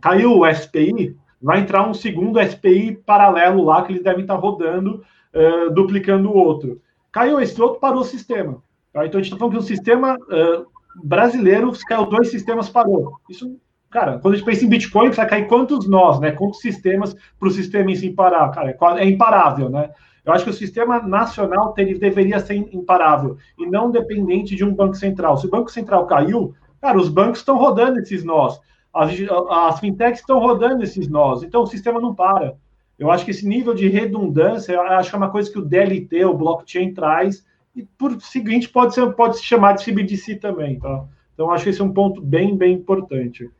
Caiu 0.00 0.38
o 0.38 0.54
SPI, 0.54 1.16
vai 1.40 1.60
entrar 1.60 1.88
um 1.88 1.94
segundo 1.94 2.40
SPI 2.42 3.02
paralelo 3.04 3.64
lá 3.64 3.82
que 3.82 3.92
eles 3.92 4.02
devem 4.02 4.22
estar 4.22 4.36
rodando, 4.36 5.02
uh, 5.34 5.70
duplicando 5.72 6.30
o 6.30 6.36
outro. 6.36 6.80
Caiu 7.10 7.40
esse 7.40 7.60
outro, 7.60 7.80
parou 7.80 8.00
o 8.00 8.04
sistema. 8.04 8.62
Tá? 8.92 9.06
Então 9.06 9.18
a 9.18 9.22
gente 9.22 9.32
está 9.32 9.38
falando 9.38 9.54
que 9.54 9.58
o 9.58 9.66
sistema 9.66 10.16
uh, 10.16 10.66
brasileiro, 11.02 11.72
caiu 11.86 12.06
dois 12.06 12.30
sistemas, 12.30 12.68
parou. 12.68 13.18
Isso, 13.28 13.56
cara, 13.90 14.18
quando 14.18 14.34
a 14.34 14.36
gente 14.36 14.46
pensa 14.46 14.64
em 14.64 14.68
Bitcoin, 14.68 15.10
vai 15.10 15.26
cair 15.26 15.48
quantos 15.48 15.88
nós, 15.88 16.20
né? 16.20 16.32
Quantos 16.32 16.60
sistemas 16.60 17.14
para 17.38 17.48
o 17.48 17.50
sistema 17.50 17.90
em 17.90 17.96
si 17.96 18.10
parar? 18.10 18.50
Cara, 18.50 18.70
é, 18.70 19.02
é 19.02 19.08
imparável, 19.08 19.70
né? 19.70 19.90
Eu 20.24 20.32
acho 20.32 20.44
que 20.44 20.50
o 20.50 20.54
sistema 20.54 21.00
nacional 21.00 21.72
ter, 21.72 21.98
deveria 21.98 22.38
ser 22.38 22.54
imparável 22.54 23.36
e 23.58 23.66
não 23.66 23.90
dependente 23.90 24.54
de 24.54 24.64
um 24.64 24.72
banco 24.72 24.94
central. 24.94 25.36
Se 25.36 25.46
o 25.46 25.50
banco 25.50 25.70
central 25.70 26.06
caiu, 26.06 26.54
cara, 26.80 26.96
os 26.96 27.08
bancos 27.08 27.40
estão 27.40 27.56
rodando 27.56 27.98
esses 27.98 28.22
nós, 28.22 28.60
as, 28.94 29.10
as 29.50 29.80
fintechs 29.80 30.20
estão 30.20 30.38
rodando 30.38 30.84
esses 30.84 31.08
nós, 31.08 31.42
então 31.42 31.62
o 31.62 31.66
sistema 31.66 32.00
não 32.00 32.14
para. 32.14 32.54
Eu 32.98 33.10
acho 33.10 33.24
que 33.24 33.32
esse 33.32 33.48
nível 33.48 33.74
de 33.74 33.88
redundância, 33.88 34.80
acho 34.80 35.10
que 35.10 35.16
é 35.16 35.18
uma 35.18 35.30
coisa 35.30 35.50
que 35.50 35.58
o 35.58 35.64
DLT, 35.64 36.24
o 36.24 36.34
blockchain, 36.34 36.94
traz 36.94 37.44
e 37.74 37.82
por 37.82 38.20
seguinte 38.20 38.68
pode 38.68 38.94
ser 38.94 39.10
pode 39.12 39.38
se 39.38 39.44
chamar 39.44 39.72
de 39.72 39.84
CBDC 39.84 40.36
também, 40.36 40.78
tá? 40.78 41.04
Então 41.34 41.50
acho 41.50 41.64
que 41.64 41.70
esse 41.70 41.80
é 41.80 41.84
um 41.84 41.92
ponto 41.92 42.20
bem 42.20 42.56
bem 42.56 42.74
importante. 42.74 43.50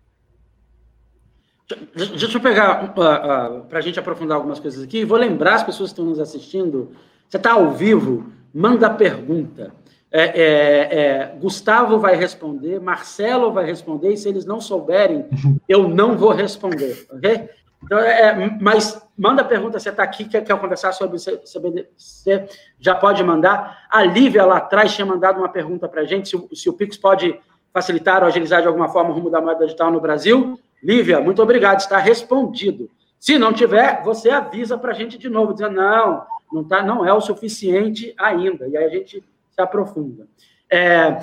Deixa 1.94 2.36
eu 2.36 2.40
pegar 2.40 2.84
uh, 2.84 3.60
uh, 3.60 3.64
para 3.64 3.78
a 3.78 3.80
gente 3.80 3.98
aprofundar 3.98 4.36
algumas 4.36 4.60
coisas 4.60 4.82
aqui. 4.82 5.04
Vou 5.04 5.16
lembrar 5.16 5.54
as 5.54 5.62
pessoas 5.62 5.90
que 5.90 5.94
estão 5.94 6.04
nos 6.04 6.20
assistindo. 6.20 6.90
Você 7.28 7.38
está 7.38 7.52
ao 7.52 7.72
vivo? 7.72 8.26
Manda 8.52 8.90
pergunta. 8.90 9.72
É, 10.14 10.24
é, 10.24 10.98
é, 11.00 11.36
Gustavo 11.40 11.98
vai 11.98 12.14
responder, 12.14 12.78
Marcelo 12.78 13.50
vai 13.50 13.64
responder, 13.64 14.12
e 14.12 14.16
se 14.18 14.28
eles 14.28 14.44
não 14.44 14.60
souberem, 14.60 15.24
eu 15.66 15.88
não 15.88 16.18
vou 16.18 16.32
responder, 16.32 17.06
ok? 17.10 17.48
Então, 17.82 17.98
é, 17.98 18.20
é, 18.20 18.58
mas 18.60 19.02
manda 19.16 19.44
pergunta, 19.44 19.78
você 19.78 19.90
está 19.90 20.02
aqui, 20.02 20.24
quer, 20.24 20.42
quer 20.42 20.58
conversar 20.58 20.92
sobre 20.92 21.18
CBDC, 21.18 22.48
já 22.78 22.94
pode 22.94 23.22
mandar. 23.22 23.86
A 23.90 24.02
Lívia 24.02 24.44
lá 24.44 24.58
atrás 24.58 24.94
tinha 24.94 25.06
mandado 25.06 25.38
uma 25.38 25.48
pergunta 25.48 25.88
para 25.88 26.02
a 26.02 26.04
gente, 26.04 26.28
se, 26.28 26.48
se, 26.54 26.68
o 26.68 26.72
Pix 26.72 26.96
pode 26.96 27.38
facilitar 27.72 28.22
ou 28.22 28.28
agilizar 28.28 28.60
de 28.60 28.68
alguma 28.68 28.88
forma 28.88 29.10
o 29.10 29.14
rumo 29.14 29.30
da 29.30 29.40
moeda 29.40 29.64
digital 29.64 29.90
no 29.90 30.00
Brasil. 30.00 30.58
Lívia, 30.82 31.20
muito 31.20 31.42
obrigado, 31.42 31.80
está 31.80 31.98
respondido. 31.98 32.90
Se 33.18 33.38
não 33.38 33.52
tiver, 33.52 34.02
você 34.02 34.30
avisa 34.30 34.76
para 34.76 34.90
a 34.90 34.94
gente 34.94 35.16
de 35.16 35.28
novo, 35.28 35.52
dizendo, 35.52 35.76
não, 35.76 36.26
não, 36.52 36.64
tá, 36.64 36.82
não 36.82 37.06
é 37.06 37.12
o 37.12 37.20
suficiente 37.20 38.14
ainda. 38.18 38.66
E 38.66 38.76
aí 38.76 38.84
a 38.84 38.88
gente 38.88 39.22
se 39.50 39.60
aprofunda. 39.60 40.26
É, 40.68 41.18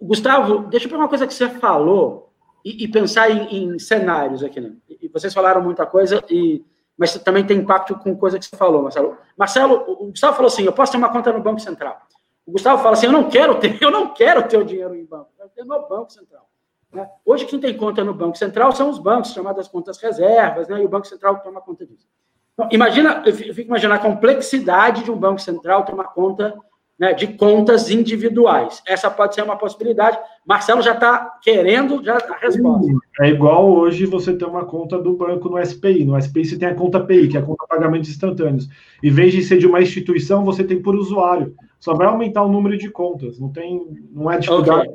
Gustavo, 0.00 0.66
deixa 0.68 0.86
eu 0.86 0.90
pegar 0.90 1.02
uma 1.02 1.08
coisa 1.08 1.26
que 1.26 1.34
você 1.34 1.48
falou, 1.48 2.32
e, 2.64 2.84
e 2.84 2.88
pensar 2.88 3.30
em, 3.30 3.74
em, 3.74 3.78
cenários 3.78 4.42
aqui, 4.42 4.60
né? 4.60 4.72
E 4.88 5.08
vocês 5.08 5.34
falaram 5.34 5.62
muita 5.62 5.84
coisa, 5.84 6.22
e, 6.30 6.64
mas 6.96 7.14
também 7.18 7.44
tem 7.44 7.58
impacto 7.58 7.98
com 7.98 8.16
coisa 8.16 8.38
que 8.38 8.44
você 8.44 8.56
falou, 8.56 8.82
Marcelo. 8.82 9.16
Marcelo, 9.36 9.84
o 9.88 10.06
Gustavo 10.10 10.36
falou 10.36 10.48
assim: 10.48 10.64
eu 10.64 10.72
posso 10.72 10.92
ter 10.92 10.98
uma 10.98 11.08
conta 11.08 11.32
no 11.32 11.42
Banco 11.42 11.60
Central. 11.60 12.00
O 12.46 12.52
Gustavo 12.52 12.82
fala 12.82 12.94
assim: 12.94 13.06
eu 13.06 13.12
não 13.12 13.28
quero 13.28 13.54
ter, 13.56 13.78
eu 13.82 13.90
não 13.90 14.12
quero 14.12 14.46
ter 14.46 14.58
o 14.58 14.64
dinheiro 14.64 14.94
em 14.94 15.04
banco, 15.04 15.30
eu 15.32 15.36
quero 15.38 15.50
ter 15.50 15.64
no 15.64 15.88
Banco 15.88 16.12
Central. 16.12 16.48
Né? 16.92 17.08
Hoje, 17.24 17.46
quem 17.46 17.58
tem 17.58 17.76
conta 17.76 18.04
no 18.04 18.12
Banco 18.12 18.36
Central 18.36 18.72
são 18.72 18.90
os 18.90 18.98
bancos, 18.98 19.32
chamadas 19.32 19.66
contas 19.68 19.98
reservas, 19.98 20.68
né? 20.68 20.80
e 20.80 20.84
o 20.84 20.88
Banco 20.88 21.06
Central 21.06 21.40
toma 21.40 21.60
conta 21.60 21.86
disso. 21.86 22.06
Então, 22.52 22.68
imagina, 22.70 23.22
eu 23.24 23.32
fico 23.32 23.62
imaginando 23.62 23.98
a 24.00 24.02
complexidade 24.02 25.04
de 25.04 25.10
um 25.10 25.16
Banco 25.16 25.40
Central 25.40 25.84
tomar 25.84 26.04
conta 26.04 26.54
né, 26.98 27.12
de 27.12 27.26
contas 27.26 27.90
individuais. 27.90 28.82
Essa 28.86 29.10
pode 29.10 29.34
ser 29.34 29.42
uma 29.42 29.56
possibilidade. 29.56 30.18
Marcelo 30.46 30.82
já 30.82 30.92
está 30.92 31.38
querendo 31.42 32.02
já 32.04 32.16
a 32.16 32.36
resposta. 32.36 32.92
É 33.20 33.28
igual 33.28 33.70
hoje 33.70 34.06
você 34.06 34.36
ter 34.36 34.44
uma 34.44 34.64
conta 34.64 34.98
do 34.98 35.14
banco 35.14 35.48
no 35.48 35.64
SPI. 35.64 36.04
No 36.04 36.20
SPI 36.20 36.44
você 36.44 36.58
tem 36.58 36.68
a 36.68 36.74
conta 36.74 37.00
PI, 37.00 37.28
que 37.28 37.36
é 37.36 37.40
a 37.40 37.42
conta 37.42 37.64
de 37.64 37.68
pagamentos 37.68 38.10
instantâneos. 38.10 38.68
Em 39.02 39.10
vez 39.10 39.32
de 39.32 39.42
ser 39.42 39.58
de 39.58 39.66
uma 39.66 39.80
instituição, 39.80 40.44
você 40.44 40.62
tem 40.62 40.80
por 40.80 40.94
usuário. 40.94 41.54
Só 41.80 41.94
vai 41.94 42.06
aumentar 42.06 42.44
o 42.44 42.48
número 42.48 42.76
de 42.76 42.88
contas. 42.88 43.38
Não 43.38 43.50
tem, 43.50 43.80
não 44.12 44.30
é 44.30 44.38
dificuldade. 44.38 44.88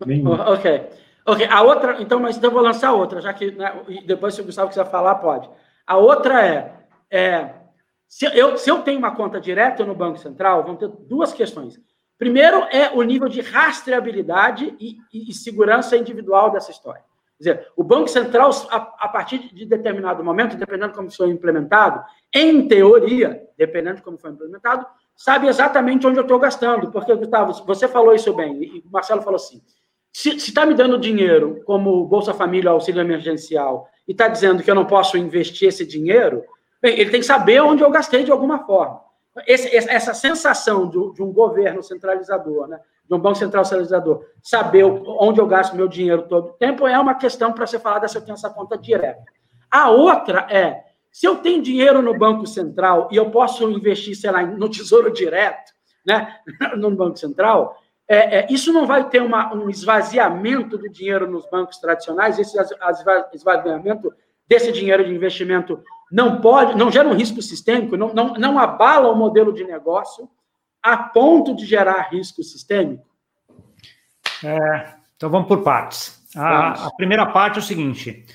Okay. 0.00 0.24
ok. 0.26 0.82
Ok. 1.26 1.46
A 1.50 1.62
outra, 1.62 2.00
então, 2.00 2.20
mas 2.20 2.36
então 2.36 2.50
eu 2.50 2.54
vou 2.54 2.62
lançar 2.62 2.92
outra, 2.92 3.20
já 3.20 3.32
que 3.32 3.52
né, 3.52 3.72
depois 4.06 4.34
se 4.34 4.40
o 4.40 4.44
Gustavo 4.44 4.68
quiser 4.68 4.86
falar, 4.86 5.16
pode. 5.16 5.48
A 5.86 5.96
outra 5.96 6.44
é, 6.44 6.72
é 7.10 7.61
se 8.12 8.26
eu, 8.26 8.58
se 8.58 8.70
eu 8.70 8.82
tenho 8.82 8.98
uma 8.98 9.16
conta 9.16 9.40
direta 9.40 9.86
no 9.86 9.94
Banco 9.94 10.18
Central, 10.18 10.62
vão 10.62 10.76
ter 10.76 10.86
duas 10.86 11.32
questões. 11.32 11.80
Primeiro 12.18 12.58
é 12.70 12.90
o 12.92 13.00
nível 13.00 13.26
de 13.26 13.40
rastreabilidade 13.40 14.76
e, 14.78 14.98
e, 15.10 15.30
e 15.30 15.32
segurança 15.32 15.96
individual 15.96 16.50
dessa 16.50 16.70
história. 16.70 17.02
Quer 17.38 17.42
dizer, 17.42 17.68
o 17.74 17.82
Banco 17.82 18.08
Central, 18.08 18.50
a, 18.70 18.76
a, 18.76 19.08
partir 19.08 19.38
de 19.54 19.64
determinado 19.64 20.22
momento, 20.22 20.58
dependendo 20.58 20.90
de 20.90 20.94
como 20.94 21.10
foi 21.10 21.30
implementado, 21.30 22.04
em 22.34 22.68
teoria, 22.68 23.48
dependendo 23.56 23.96
de 23.96 24.02
como 24.02 24.18
foi 24.18 24.30
implementado, 24.30 24.86
sabe 25.16 25.48
exatamente 25.48 26.06
onde 26.06 26.18
eu 26.18 26.22
estou 26.22 26.38
gastando. 26.38 26.92
Porque, 26.92 27.14
Gustavo, 27.14 27.64
você 27.64 27.88
falou 27.88 28.14
isso 28.14 28.34
bem, 28.34 28.62
e 28.62 28.80
o 28.80 28.92
Marcelo 28.92 29.22
falou 29.22 29.36
assim: 29.36 29.62
se 30.12 30.36
está 30.36 30.66
me 30.66 30.74
dando 30.74 30.98
dinheiro 30.98 31.62
como 31.64 32.04
Bolsa 32.04 32.34
Família, 32.34 32.72
auxílio 32.72 33.00
emergencial, 33.00 33.88
e 34.06 34.12
está 34.12 34.28
dizendo 34.28 34.62
que 34.62 34.70
eu 34.70 34.74
não 34.74 34.84
posso 34.84 35.16
investir 35.16 35.68
esse 35.68 35.86
dinheiro, 35.86 36.44
Bem, 36.82 36.98
ele 36.98 37.10
tem 37.10 37.20
que 37.20 37.26
saber 37.26 37.60
onde 37.62 37.82
eu 37.82 37.90
gastei 37.90 38.24
de 38.24 38.32
alguma 38.32 38.66
forma. 38.66 39.00
Esse, 39.46 39.74
essa 39.74 40.12
sensação 40.12 40.88
de, 40.90 41.14
de, 41.14 41.22
um 41.22 41.32
governo 41.32 41.82
centralizador, 41.82 42.66
né, 42.66 42.80
de 43.08 43.14
um 43.14 43.18
banco 43.18 43.36
central 43.36 43.64
centralizador, 43.64 44.26
saber 44.42 44.84
onde 44.84 45.40
eu 45.40 45.46
gasto 45.46 45.74
meu 45.74 45.88
dinheiro 45.88 46.26
todo 46.28 46.48
o 46.48 46.52
tempo 46.52 46.86
é 46.86 46.98
uma 46.98 47.14
questão 47.14 47.52
para 47.52 47.66
ser 47.66 47.78
falada 47.78 48.06
se 48.08 48.18
eu 48.18 48.22
tenho 48.22 48.34
essa 48.34 48.50
conta 48.50 48.76
direta. 48.76 49.22
A 49.70 49.88
outra 49.88 50.46
é, 50.50 50.82
se 51.10 51.26
eu 51.26 51.36
tenho 51.36 51.62
dinheiro 51.62 52.02
no 52.02 52.18
Banco 52.18 52.46
Central 52.46 53.08
e 53.12 53.16
eu 53.16 53.30
posso 53.30 53.70
investir, 53.70 54.16
sei 54.16 54.30
lá, 54.30 54.42
no 54.42 54.68
Tesouro 54.68 55.10
Direto, 55.10 55.72
né, 56.04 56.36
no 56.76 56.90
Banco 56.90 57.16
Central, 57.16 57.76
é, 58.08 58.40
é, 58.40 58.46
isso 58.50 58.72
não 58.72 58.86
vai 58.86 59.08
ter 59.08 59.22
uma, 59.22 59.54
um 59.54 59.70
esvaziamento 59.70 60.76
do 60.76 60.90
dinheiro 60.90 61.30
nos 61.30 61.48
bancos 61.48 61.78
tradicionais, 61.78 62.38
esse 62.38 62.58
esvaziamento 63.32 64.12
desse 64.48 64.72
dinheiro 64.72 65.04
de 65.04 65.14
investimento 65.14 65.82
não 66.12 66.42
pode, 66.42 66.76
não 66.76 66.90
gera 66.90 67.08
um 67.08 67.14
risco 67.14 67.40
sistêmico, 67.40 67.96
não, 67.96 68.12
não, 68.12 68.34
não 68.34 68.58
abala 68.58 69.10
o 69.10 69.16
modelo 69.16 69.50
de 69.50 69.64
negócio 69.64 70.28
a 70.82 70.96
ponto 70.96 71.56
de 71.56 71.64
gerar 71.64 72.10
risco 72.10 72.42
sistêmico? 72.42 73.06
É, 74.44 74.94
então 75.16 75.30
vamos 75.30 75.48
por 75.48 75.62
partes. 75.62 76.22
A, 76.36 76.88
a, 76.88 76.94
primeira 76.94 77.24
parte 77.24 77.56
é 77.56 77.60
o 77.60 77.64
seguinte: 77.64 78.26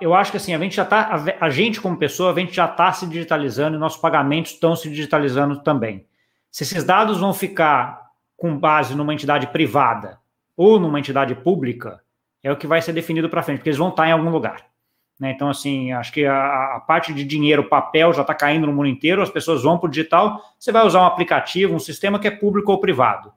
eu 0.00 0.14
acho 0.14 0.32
que 0.32 0.36
assim, 0.36 0.52
a 0.52 0.58
gente 0.58 0.74
já 0.74 0.82
está, 0.82 1.02
a, 1.02 1.46
a, 1.46 1.50
gente 1.50 1.80
como 1.80 1.96
pessoa, 1.96 2.32
a 2.32 2.38
gente 2.40 2.54
já 2.54 2.66
está 2.66 2.92
se 2.92 3.06
digitalizando 3.06 3.76
e 3.76 3.80
nossos 3.80 4.00
pagamentos 4.00 4.52
estão 4.52 4.74
se 4.74 4.90
digitalizando 4.90 5.62
também. 5.62 6.06
Se 6.50 6.64
esses 6.64 6.82
dados 6.82 7.20
vão 7.20 7.32
ficar 7.32 8.10
com 8.36 8.58
base 8.58 8.96
numa 8.96 9.14
entidade 9.14 9.46
privada 9.48 10.18
ou 10.56 10.80
numa 10.80 10.98
entidade 10.98 11.36
pública, 11.36 12.00
é 12.42 12.50
o 12.50 12.56
que 12.56 12.66
vai 12.66 12.82
ser 12.82 12.92
definido 12.92 13.28
para 13.28 13.42
frente, 13.42 13.58
porque 13.58 13.70
eles 13.70 13.78
vão 13.78 13.90
estar 13.90 14.08
em 14.08 14.12
algum 14.12 14.30
lugar. 14.30 14.73
Né? 15.18 15.30
Então, 15.30 15.48
assim, 15.48 15.92
acho 15.92 16.12
que 16.12 16.24
a, 16.24 16.76
a, 16.76 16.80
parte 16.80 17.12
de 17.12 17.24
dinheiro, 17.24 17.68
papel, 17.68 18.12
já 18.12 18.22
está 18.22 18.34
caindo 18.34 18.66
no 18.66 18.72
mundo 18.72 18.88
inteiro, 18.88 19.22
as 19.22 19.30
pessoas 19.30 19.62
vão 19.62 19.78
para 19.78 19.86
o 19.86 19.90
digital, 19.90 20.40
você 20.58 20.72
vai 20.72 20.84
usar 20.84 21.00
um 21.00 21.06
aplicativo, 21.06 21.74
um 21.74 21.78
sistema 21.78 22.18
que 22.18 22.26
é 22.26 22.30
público 22.30 22.72
ou 22.72 22.80
privado. 22.80 23.32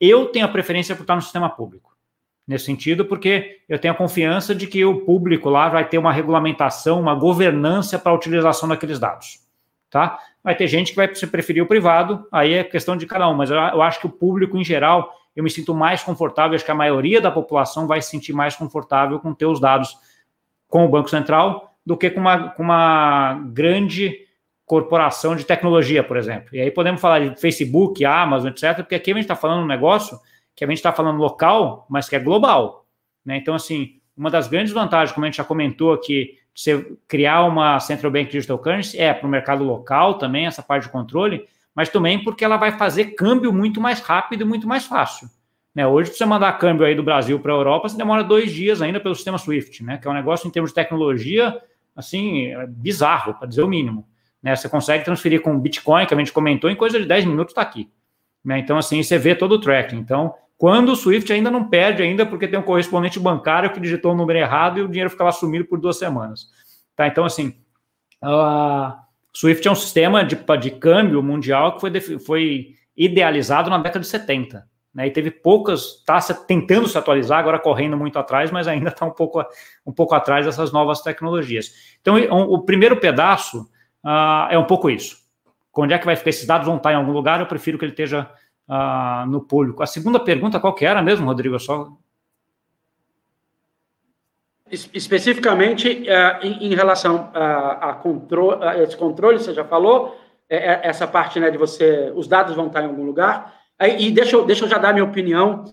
Eu 0.00 0.26
tenho 0.26 0.44
a 0.44 0.48
preferência 0.48 0.94
por 0.94 1.02
estar 1.02 1.14
no 1.14 1.22
sistema 1.22 1.48
público 1.48 1.94
nesse 2.46 2.66
sentido, 2.66 3.06
porque 3.06 3.60
eu 3.68 3.78
tenho 3.78 3.94
a 3.94 3.96
confiança 3.96 4.54
de 4.54 4.66
que 4.66 4.84
o 4.84 5.00
público 5.00 5.48
lá 5.48 5.68
vai 5.68 5.88
ter 5.88 5.96
uma 5.96 6.12
regulamentação, 6.12 7.00
uma 7.00 7.14
governança 7.14 7.98
para 7.98 8.12
a 8.12 8.14
utilização 8.14 8.68
daqueles 8.68 8.98
dados, 8.98 9.40
tá? 9.90 10.18
Vai 10.42 10.54
ter 10.54 10.66
gente 10.66 10.90
que 10.90 10.96
vai 10.96 11.08
preferir 11.08 11.62
o 11.62 11.66
privado, 11.66 12.26
aí 12.30 12.52
é 12.52 12.62
questão 12.62 12.96
de 12.96 13.06
cada 13.06 13.28
um, 13.30 13.34
mas 13.34 13.50
eu, 13.50 13.56
eu 13.56 13.80
acho 13.80 13.98
que 13.98 14.06
o 14.06 14.10
público 14.10 14.58
em 14.58 14.64
geral, 14.64 15.10
eu 15.34 15.42
me 15.42 15.48
sinto 15.48 15.74
mais 15.74 16.02
confortável, 16.02 16.54
acho 16.54 16.64
que 16.64 16.70
a 16.70 16.74
maioria 16.74 17.18
da 17.18 17.30
população 17.30 17.86
vai 17.86 18.02
se 18.02 18.10
sentir 18.10 18.34
mais 18.34 18.54
confortável 18.54 19.18
com 19.18 19.32
ter 19.32 19.46
os 19.46 19.58
dados 19.58 19.96
com 20.74 20.84
o 20.84 20.88
Banco 20.88 21.08
Central 21.08 21.76
do 21.86 21.96
que 21.96 22.10
com 22.10 22.18
uma, 22.18 22.48
com 22.48 22.64
uma 22.64 23.34
grande 23.52 24.26
corporação 24.66 25.36
de 25.36 25.44
tecnologia, 25.44 26.02
por 26.02 26.16
exemplo. 26.16 26.48
E 26.52 26.60
aí 26.60 26.68
podemos 26.68 27.00
falar 27.00 27.20
de 27.20 27.40
Facebook, 27.40 28.04
Amazon, 28.04 28.50
etc., 28.50 28.78
porque 28.78 28.96
aqui 28.96 29.12
a 29.12 29.14
gente 29.14 29.22
está 29.22 29.36
falando 29.36 29.62
um 29.62 29.68
negócio 29.68 30.18
que 30.52 30.64
a 30.64 30.66
gente 30.66 30.78
está 30.78 30.92
falando 30.92 31.18
local, 31.18 31.86
mas 31.88 32.08
que 32.08 32.16
é 32.16 32.18
global. 32.18 32.88
Né? 33.24 33.36
Então, 33.36 33.54
assim, 33.54 34.00
uma 34.16 34.32
das 34.32 34.48
grandes 34.48 34.72
vantagens, 34.72 35.12
como 35.12 35.24
a 35.24 35.28
gente 35.28 35.36
já 35.36 35.44
comentou 35.44 35.92
aqui, 35.92 36.40
de 36.52 36.60
você 36.60 36.96
criar 37.06 37.44
uma 37.44 37.78
Central 37.78 38.10
Bank 38.10 38.32
Digital 38.32 38.58
Currency 38.58 38.98
é 38.98 39.14
para 39.14 39.28
o 39.28 39.30
mercado 39.30 39.62
local 39.62 40.14
também, 40.14 40.46
essa 40.46 40.60
parte 40.60 40.84
de 40.84 40.88
controle, 40.88 41.46
mas 41.72 41.88
também 41.88 42.24
porque 42.24 42.44
ela 42.44 42.56
vai 42.56 42.72
fazer 42.76 43.14
câmbio 43.14 43.52
muito 43.52 43.80
mais 43.80 44.00
rápido 44.00 44.40
e 44.40 44.44
muito 44.44 44.66
mais 44.66 44.84
fácil. 44.84 45.28
Né? 45.74 45.86
Hoje, 45.86 46.10
para 46.10 46.18
você 46.18 46.24
mandar 46.24 46.52
câmbio 46.58 46.86
aí 46.86 46.94
do 46.94 47.02
Brasil 47.02 47.38
para 47.40 47.52
a 47.52 47.56
Europa, 47.56 47.88
você 47.88 47.96
demora 47.96 48.22
dois 48.22 48.52
dias 48.52 48.80
ainda 48.80 49.00
pelo 49.00 49.14
sistema 49.14 49.38
SWIFT, 49.38 49.82
né? 49.82 49.98
que 49.98 50.06
é 50.06 50.10
um 50.10 50.14
negócio 50.14 50.46
em 50.46 50.50
termos 50.50 50.70
de 50.70 50.74
tecnologia, 50.74 51.60
assim, 51.96 52.52
bizarro, 52.68 53.34
para 53.34 53.48
dizer 53.48 53.62
o 53.62 53.68
mínimo. 53.68 54.06
Né? 54.42 54.54
Você 54.54 54.68
consegue 54.68 55.04
transferir 55.04 55.42
com 55.42 55.58
Bitcoin, 55.58 56.06
que 56.06 56.14
a 56.14 56.16
gente 56.16 56.32
comentou, 56.32 56.70
em 56.70 56.76
coisa 56.76 57.00
de 57.00 57.06
10 57.06 57.24
minutos 57.24 57.52
está 57.52 57.62
aqui. 57.62 57.90
Né? 58.44 58.58
Então, 58.58 58.78
assim, 58.78 59.02
você 59.02 59.18
vê 59.18 59.34
todo 59.34 59.52
o 59.52 59.60
tracking. 59.60 59.96
Então, 59.96 60.34
quando 60.56 60.90
o 60.90 60.96
Swift 60.96 61.32
ainda 61.32 61.50
não 61.50 61.68
perde 61.68 62.02
ainda, 62.02 62.24
porque 62.24 62.46
tem 62.46 62.58
um 62.58 62.62
correspondente 62.62 63.18
bancário 63.18 63.72
que 63.72 63.80
digitou 63.80 64.12
o 64.12 64.16
número 64.16 64.38
errado 64.38 64.78
e 64.78 64.82
o 64.82 64.88
dinheiro 64.88 65.10
fica 65.10 65.24
lá 65.24 65.32
sumido 65.32 65.64
por 65.64 65.80
duas 65.80 65.98
semanas. 65.98 66.48
Tá? 66.94 67.08
Então, 67.08 67.24
assim, 67.24 67.54
a 68.22 69.00
Swift 69.32 69.66
é 69.66 69.70
um 69.70 69.74
sistema 69.74 70.24
de, 70.24 70.36
de 70.60 70.70
câmbio 70.70 71.22
mundial 71.22 71.74
que 71.74 71.80
foi, 71.80 72.18
foi 72.20 72.74
idealizado 72.96 73.68
na 73.68 73.78
década 73.78 74.00
de 74.00 74.06
70. 74.06 74.64
Né, 74.94 75.08
e 75.08 75.10
teve 75.10 75.30
poucas, 75.30 75.96
está 75.98 76.20
tentando 76.34 76.86
se 76.86 76.96
atualizar, 76.96 77.40
agora 77.40 77.58
correndo 77.58 77.96
muito 77.96 78.16
atrás, 78.16 78.52
mas 78.52 78.68
ainda 78.68 78.90
está 78.90 79.04
um 79.04 79.10
pouco, 79.10 79.44
um 79.84 79.92
pouco 79.92 80.14
atrás 80.14 80.46
dessas 80.46 80.70
novas 80.72 81.00
tecnologias. 81.02 81.96
Então, 82.00 82.16
o, 82.30 82.62
primeiro 82.62 83.00
pedaço 83.00 83.62
uh, 84.04 84.46
é 84.50 84.56
um 84.56 84.64
pouco 84.64 84.88
isso. 84.88 85.18
Onde 85.76 85.94
é 85.94 85.98
que 85.98 86.06
vai 86.06 86.14
ficar? 86.14 86.30
Esses 86.30 86.46
dados 86.46 86.68
vão 86.68 86.76
estar 86.76 86.92
em 86.92 86.96
algum 86.96 87.10
lugar, 87.10 87.40
eu 87.40 87.46
prefiro 87.46 87.76
que 87.76 87.84
ele 87.84 87.90
esteja 87.90 88.30
ah, 88.68 89.26
no 89.28 89.40
público. 89.40 89.82
A 89.82 89.86
segunda 89.86 90.18
pergunta, 90.18 90.60
qual 90.60 90.74
que 90.74 90.86
era 90.86 91.02
mesmo, 91.02 91.26
Rodrigo? 91.26 91.58
Só... 91.58 91.88
Especificamente 94.70 95.88
uh, 95.88 96.46
em, 96.46 96.74
relação 96.74 97.30
a, 97.34 97.90
a, 97.90 97.92
controle, 97.94 98.64
a 98.64 98.82
esse 98.82 98.96
controle, 98.96 99.38
você 99.38 99.52
já 99.52 99.64
falou, 99.64 100.18
é, 100.48 100.56
é, 100.56 100.80
essa 100.84 101.06
parte 101.06 101.38
né, 101.38 101.50
de 101.50 101.58
você, 101.58 102.12
os 102.14 102.26
dados 102.26 102.56
vão 102.56 102.68
estar 102.68 102.82
em 102.82 102.86
algum 102.86 103.04
lugar. 103.04 103.54
E 103.80 104.10
deixa 104.10 104.36
eu, 104.36 104.44
deixa 104.44 104.64
eu 104.64 104.68
já 104.68 104.78
dar 104.78 104.92
minha 104.92 105.04
opinião, 105.04 105.64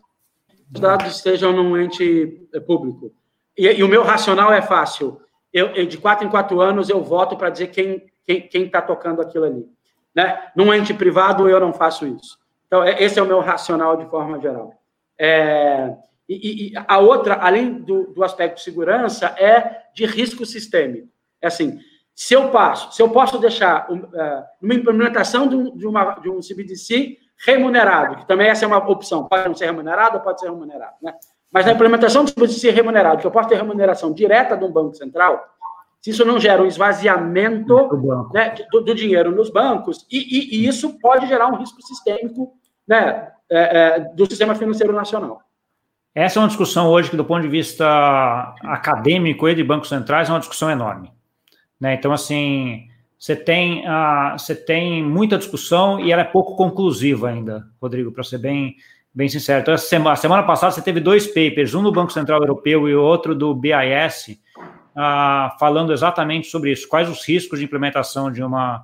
os 0.74 0.80
dados 0.80 1.16
estejam 1.16 1.52
num 1.54 1.78
ente 1.78 2.48
é, 2.54 2.60
público. 2.60 3.14
E, 3.58 3.68
e 3.68 3.84
o 3.84 3.88
meu 3.88 4.04
racional 4.04 4.52
é 4.52 4.62
fácil. 4.62 5.20
Eu, 5.54 5.68
eu, 5.68 5.86
de 5.86 5.98
quatro 5.98 6.26
em 6.26 6.30
quatro 6.30 6.62
anos 6.62 6.90
eu 6.90 7.04
voto 7.04 7.36
para 7.36 7.50
dizer 7.50 7.68
quem 7.68 8.12
quem 8.26 8.66
está 8.66 8.82
tocando 8.82 9.22
aquilo 9.22 9.46
ali. 9.46 9.66
Né? 10.16 10.52
Num 10.56 10.74
ente 10.74 10.94
privado 10.94 11.50
eu 11.50 11.60
não 11.60 11.74
faço 11.74 12.06
isso. 12.06 12.38
Então, 12.68 12.84
é, 12.84 13.02
esse 13.04 13.20
é 13.20 13.24
o 13.24 13.28
meu 13.28 13.40
racional 13.40 13.98
de 13.98 14.06
forma 14.10 14.40
geral. 14.40 14.74
É, 15.18 15.94
e, 16.28 16.70
e, 16.70 16.74
a 16.76 17.00
outra, 17.00 17.36
além 17.36 17.74
do, 17.74 18.14
do, 18.14 18.24
aspecto 18.24 18.58
de 18.58 18.64
segurança, 18.64 19.28
é 19.38 19.82
de 19.94 20.06
risco 20.06 20.46
sistêmico. 20.46 21.08
É 21.42 21.48
assim, 21.48 21.80
se 22.16 22.34
eu 22.34 22.50
passo, 22.50 22.94
se 22.96 23.02
eu 23.02 23.10
posso 23.10 23.38
deixar 23.40 23.92
um, 23.92 23.98
uh, 23.98 24.44
uma 24.62 24.74
implementação 24.74 25.48
de 25.48 25.56
um, 25.56 25.76
de, 25.76 25.86
uma, 25.86 26.14
de 26.16 26.30
um 26.30 26.40
CBDC 26.40 27.18
remunerado, 27.46 28.18
que 28.18 28.28
também 28.28 28.48
essa 28.48 28.66
é 28.66 28.68
uma 28.68 28.78
opção, 28.78 29.26
pode 29.26 29.48
não 29.48 29.56
ser 29.56 29.66
remunerado 29.66 30.18
ou 30.18 30.24
pode 30.24 30.40
ser 30.40 30.48
remunerado, 30.48 30.96
né? 31.02 31.14
Mas 31.52 31.66
na 31.66 31.74
implementação 31.74 32.24
do 32.24 32.32
CBDC 32.32 32.70
remunerado, 32.70 33.20
que 33.20 33.28
eu 33.28 33.32
posso 33.32 33.50
ter 33.50 33.56
remuneração 33.56 34.14
direta 34.14 34.56
de 34.56 34.64
um 34.64 34.72
banco 34.72 34.96
central, 34.96 35.44
se 36.00 36.12
isso 36.12 36.24
não 36.24 36.40
gera 36.40 36.64
um 36.64 36.66
esvaziamento 36.66 37.76
do, 37.76 38.30
né, 38.34 38.56
do, 38.72 38.82
do 38.82 38.96
dinheiro 38.96 39.32
nos 39.32 39.50
bancos, 39.50 40.08
e, 40.10 40.18
e, 40.18 40.56
e, 40.56 40.68
isso 40.68 40.98
pode 41.00 41.28
gerar 41.28 41.48
um 41.48 41.58
risco 41.58 41.82
sistêmico 41.82 42.54
né, 42.88 43.32
é, 43.50 43.78
é, 43.78 44.00
do 44.00 44.26
sistema 44.26 44.56
financeiro 44.56 44.94
nacional. 44.94 45.42
Essa 46.16 46.40
é 46.40 46.42
uma 46.42 46.48
discussão 46.48 46.88
hoje 46.90 47.10
que, 47.10 47.18
do 47.18 47.26
ponto 47.26 47.42
de 47.42 47.48
vista 47.48 47.86
acadêmico 48.64 49.48
e 49.48 49.56
de 49.56 49.64
bancos 49.64 49.90
centrais, 49.90 50.30
é 50.30 50.34
uma 50.34 50.40
discussão 50.40 50.70
enorme. 50.70 51.12
Né? 51.80 51.94
Então, 51.94 52.12
assim, 52.12 52.88
você 53.22 53.36
tem, 53.36 53.88
uh, 53.88 54.36
você 54.36 54.56
tem 54.56 55.04
muita 55.04 55.38
discussão 55.38 56.00
e 56.00 56.12
ela 56.12 56.24
é 56.24 56.26
pouco 56.26 56.56
conclusiva 56.56 57.30
ainda, 57.30 57.68
Rodrigo, 57.80 58.12
para 58.12 58.24
ser 58.24 58.40
bem, 58.40 58.76
bem 59.14 59.30
sincero. 59.30 59.62
Então, 59.62 59.78
semana, 59.78 60.16
semana 60.16 60.42
passada 60.42 60.72
você 60.72 60.82
teve 60.82 61.00
dois 61.00 61.28
papers, 61.28 61.76
um 61.76 61.84
do 61.84 61.92
Banco 61.92 62.12
Central 62.12 62.42
Europeu 62.42 62.90
e 62.90 62.96
outro 62.96 63.36
do 63.36 63.54
BIS, 63.54 64.40
uh, 64.58 65.56
falando 65.60 65.94
exatamente 65.94 66.48
sobre 66.48 66.72
isso. 66.72 66.88
Quais 66.88 67.08
os 67.08 67.24
riscos 67.24 67.60
de 67.60 67.66
implementação 67.66 68.32
de 68.32 68.42
uma. 68.42 68.84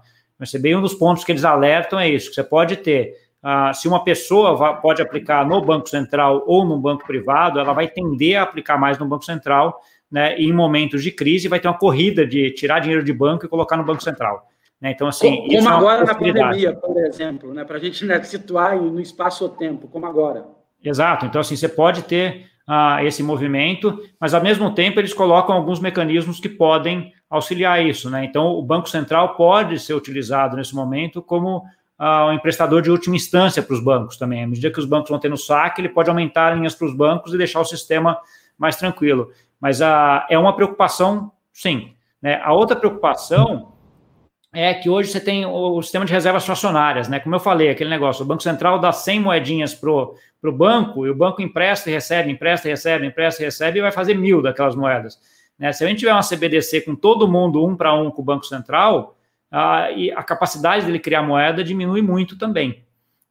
Bem, 0.62 0.76
um 0.76 0.82
dos 0.82 0.94
pontos 0.94 1.24
que 1.24 1.32
eles 1.32 1.44
alertam 1.44 2.00
é 2.00 2.08
isso: 2.08 2.30
que 2.30 2.36
você 2.36 2.44
pode 2.44 2.76
ter 2.76 3.16
ah, 3.42 3.72
se 3.74 3.88
uma 3.88 4.04
pessoa 4.04 4.76
pode 4.82 5.02
aplicar 5.02 5.48
no 5.48 5.62
Banco 5.62 5.88
Central 5.88 6.44
ou 6.48 6.66
no 6.66 6.78
banco 6.78 7.06
privado, 7.06 7.60
ela 7.60 7.72
vai 7.72 7.88
tender 7.88 8.38
a 8.38 8.44
aplicar 8.44 8.78
mais 8.78 8.98
no 8.98 9.06
Banco 9.06 9.24
Central, 9.24 9.80
né? 10.12 10.36
Em 10.38 10.52
momentos 10.54 11.04
de 11.04 11.12
crise 11.12 11.48
vai 11.48 11.60
ter 11.60 11.68
uma 11.68 11.78
corrida 11.78 12.26
de 12.26 12.52
tirar 12.52 12.80
dinheiro 12.80 13.04
de 13.04 13.14
banco 13.14 13.46
e 13.46 13.50
colocar 13.50 13.78
no 13.78 13.84
Banco 13.84 14.04
Central. 14.04 14.48
Né? 14.80 14.92
Então, 14.92 15.08
assim. 15.08 15.38
Como, 15.38 15.48
como 15.48 15.70
é 15.70 15.72
agora 15.72 16.06
na 16.06 16.16
pandemia, 16.16 16.74
por 16.74 16.98
exemplo, 16.98 17.54
né? 17.54 17.64
Para 17.64 17.78
a 17.78 17.80
gente 17.80 18.06
né, 18.06 18.22
situar 18.24 18.76
no 18.78 19.00
espaço-tempo, 19.00 19.88
como 19.88 20.06
agora. 20.06 20.46
Exato. 20.84 21.26
Então, 21.26 21.42
assim, 21.42 21.56
você 21.56 21.68
pode 21.68 22.04
ter 22.04 22.46
ah, 22.68 23.04
esse 23.04 23.24
movimento, 23.24 24.00
mas 24.20 24.34
ao 24.34 24.44
mesmo 24.44 24.74
tempo 24.74 25.00
eles 25.00 25.14
colocam 25.14 25.56
alguns 25.56 25.80
mecanismos 25.80 26.40
que 26.40 26.50
podem 26.50 27.14
auxiliar 27.30 27.84
isso, 27.86 28.10
né? 28.10 28.24
Então, 28.24 28.48
o 28.48 28.62
Banco 28.62 28.90
Central 28.90 29.36
pode 29.36 29.80
ser 29.80 29.94
utilizado 29.94 30.56
nesse 30.56 30.76
momento 30.76 31.22
como 31.22 31.58
uh, 31.58 32.30
um 32.30 32.34
emprestador 32.34 32.82
de 32.82 32.92
última 32.92 33.16
instância 33.16 33.62
para 33.62 33.74
os 33.74 33.84
bancos 33.84 34.18
também. 34.18 34.44
À 34.44 34.48
medida 34.48 34.72
que 34.72 34.80
os 34.80 34.86
bancos 34.86 35.10
vão 35.10 35.20
tendo 35.20 35.38
saque, 35.38 35.82
ele 35.82 35.90
pode 35.90 36.10
aumentar 36.10 36.56
linhas 36.56 36.76
para 36.76 36.88
os 36.88 36.96
bancos 36.96 37.34
e 37.34 37.38
deixar 37.38 37.60
o 37.60 37.66
sistema 37.66 38.18
mais 38.58 38.76
tranquilo. 38.76 39.32
Mas 39.60 39.82
uh, 39.82 40.26
é 40.30 40.38
uma 40.38 40.56
preocupação, 40.56 41.32
sim. 41.52 41.94
Né? 42.22 42.40
A 42.44 42.54
outra 42.54 42.76
preocupação 42.76 43.74
é 44.54 44.74
que 44.74 44.90
hoje 44.90 45.12
você 45.12 45.20
tem 45.20 45.46
o 45.46 45.82
sistema 45.82 46.06
de 46.06 46.14
reservas 46.14 46.46
fracionárias, 46.46 47.08
né? 47.08 47.20
Como 47.20 47.36
eu 47.36 47.40
falei, 47.40 47.70
aquele 47.70 47.90
negócio, 47.90 48.24
o 48.24 48.28
Banco 48.28 48.42
Central 48.42 48.80
dá 48.80 48.92
100 48.92 49.20
moedinhas 49.20 49.74
para 49.74 49.92
o 49.92 50.52
banco 50.52 51.06
e 51.06 51.10
o 51.10 51.16
banco 51.16 51.42
empresta 51.42 51.90
e 51.90 51.94
recebe, 51.94 52.32
empresta 52.32 52.68
e 52.68 52.72
recebe, 52.72 53.06
empresta 53.06 53.44
e 53.44 53.46
recebe 53.46 53.80
e 53.80 53.82
vai 53.82 53.92
fazer 53.92 54.16
mil 54.16 54.42
daquelas 54.42 54.76
moedas. 54.76 55.20
Né? 55.60 55.72
Se 55.74 55.84
a 55.84 55.88
gente 55.88 56.00
tiver 56.00 56.14
uma 56.14 56.28
CBDC 56.28 56.82
com 56.82 56.96
todo 56.96 57.28
mundo 57.28 57.66
um 57.66 57.76
para 57.76 57.94
um 57.94 58.10
com 58.10 58.22
o 58.22 58.26
Banco 58.26 58.46
Central, 58.46 59.18
ah, 59.52 59.92
e 59.92 60.12
a 60.12 60.24
capacidade 60.24 60.86
dele 60.86 61.00
criar 61.00 61.22
moeda 61.22 61.64
diminui 61.64 62.02
muito 62.02 62.38
também. 62.38 62.84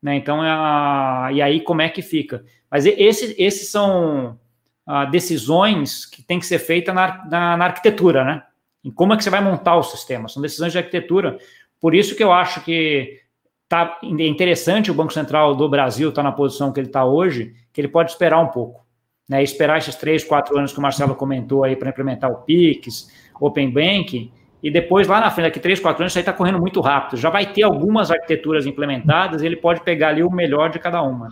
Né? 0.03 0.17
Então, 0.17 0.41
ah, 0.43 1.29
e 1.33 1.41
aí 1.43 1.61
como 1.61 1.83
é 1.83 1.89
que 1.89 2.03
fica? 2.03 2.45
Mas 2.71 2.85
esses, 2.87 3.35
esses 3.39 3.71
são 3.71 4.39
ah, 4.87 5.05
decisões 5.05 6.07
que 6.07 6.23
tem 6.23 6.39
que 6.39 6.47
ser 6.47 6.59
feitas 6.59 6.95
na, 6.95 7.25
na, 7.27 7.57
na, 7.57 7.65
arquitetura, 7.65 8.25
né? 8.25 8.43
Em 8.85 8.91
como 8.91 9.13
é 9.13 9.17
que 9.17 9.25
você 9.25 9.31
vai 9.31 9.41
montar 9.41 9.77
o 9.77 9.83
sistema? 9.83 10.29
São 10.29 10.41
decisões 10.41 10.71
de 10.71 10.79
arquitetura. 10.79 11.39
Por 11.81 11.95
isso 11.95 12.15
que 12.15 12.23
eu 12.23 12.33
acho 12.33 12.63
que 12.63 13.21
tá 13.69 13.99
interessante 14.03 14.91
o 14.91 14.95
Banco 14.95 15.13
Central 15.13 15.57
do 15.57 15.69
Brasil 15.69 16.11
estar 16.11 16.23
tá 16.23 16.29
na 16.29 16.35
posição 16.35 16.73
que 16.73 16.79
ele 16.79 16.87
está 16.87 17.05
hoje, 17.05 17.55
que 17.73 17.81
ele 17.81 17.89
pode 17.89 18.13
esperar 18.13 18.39
um 18.39 18.49
pouco. 18.49 18.87
Né, 19.29 19.43
esperar 19.43 19.79
esses 19.79 19.97
três, 19.97 20.23
quatro 20.23 20.57
anos 20.57 20.73
que 20.73 20.79
o 20.79 20.83
Marcelo 20.83 21.17
comentou 21.17 21.65
aí 21.65 21.75
para 21.75 21.91
implementar 21.91 22.31
o 22.31 22.43
PIX, 22.43 23.11
Open 23.41 23.73
Banking, 23.73 24.31
e 24.63 24.71
depois 24.71 25.07
lá 25.07 25.21
na 25.21 25.31
frente, 25.31 25.47
daqui 25.47 25.61
3, 25.61 25.81
4 25.81 26.03
anos, 26.03 26.13
isso 26.13 26.19
aí 26.19 26.23
está 26.23 26.33
correndo 26.33 26.59
muito 26.59 26.81
rápido. 26.81 27.19
Já 27.19 27.31
vai 27.31 27.47
ter 27.47 27.63
algumas 27.63 28.11
arquiteturas 28.11 28.67
implementadas, 28.67 29.43
ele 29.43 29.57
pode 29.57 29.81
pegar 29.83 30.09
ali 30.09 30.23
o 30.23 30.31
melhor 30.31 30.71
de 30.71 30.79
cada 30.79 31.03
uma. 31.03 31.29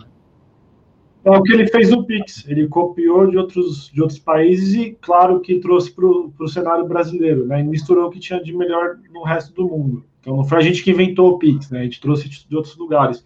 É 1.25 1.29
o 1.31 1.41
que 1.41 1.53
ele 1.53 1.65
fez 1.65 1.89
no 1.89 2.05
Pix. 2.05 2.47
Ele 2.47 2.67
copiou 2.67 3.25
de 3.25 3.35
outros, 3.35 3.89
de 3.91 3.99
outros 3.99 4.19
países 4.19 4.75
e, 4.75 4.91
claro, 5.01 5.39
que 5.39 5.59
trouxe 5.59 5.91
para 5.91 6.05
o 6.05 6.47
cenário 6.47 6.87
brasileiro, 6.87 7.47
né? 7.47 7.61
E 7.61 7.63
misturou 7.63 8.05
o 8.05 8.11
que 8.11 8.19
tinha 8.19 8.41
de 8.41 8.55
melhor 8.55 8.97
no 9.11 9.23
resto 9.23 9.51
do 9.51 9.67
mundo. 9.67 10.05
Então, 10.19 10.37
não 10.37 10.43
foi 10.43 10.59
a 10.59 10.61
gente 10.61 10.83
que 10.83 10.91
inventou 10.91 11.31
o 11.31 11.39
Pix, 11.39 11.71
né? 11.71 11.79
A 11.79 11.83
gente 11.83 11.99
trouxe 11.99 12.29
de 12.29 12.55
outros 12.55 12.77
lugares. 12.77 13.25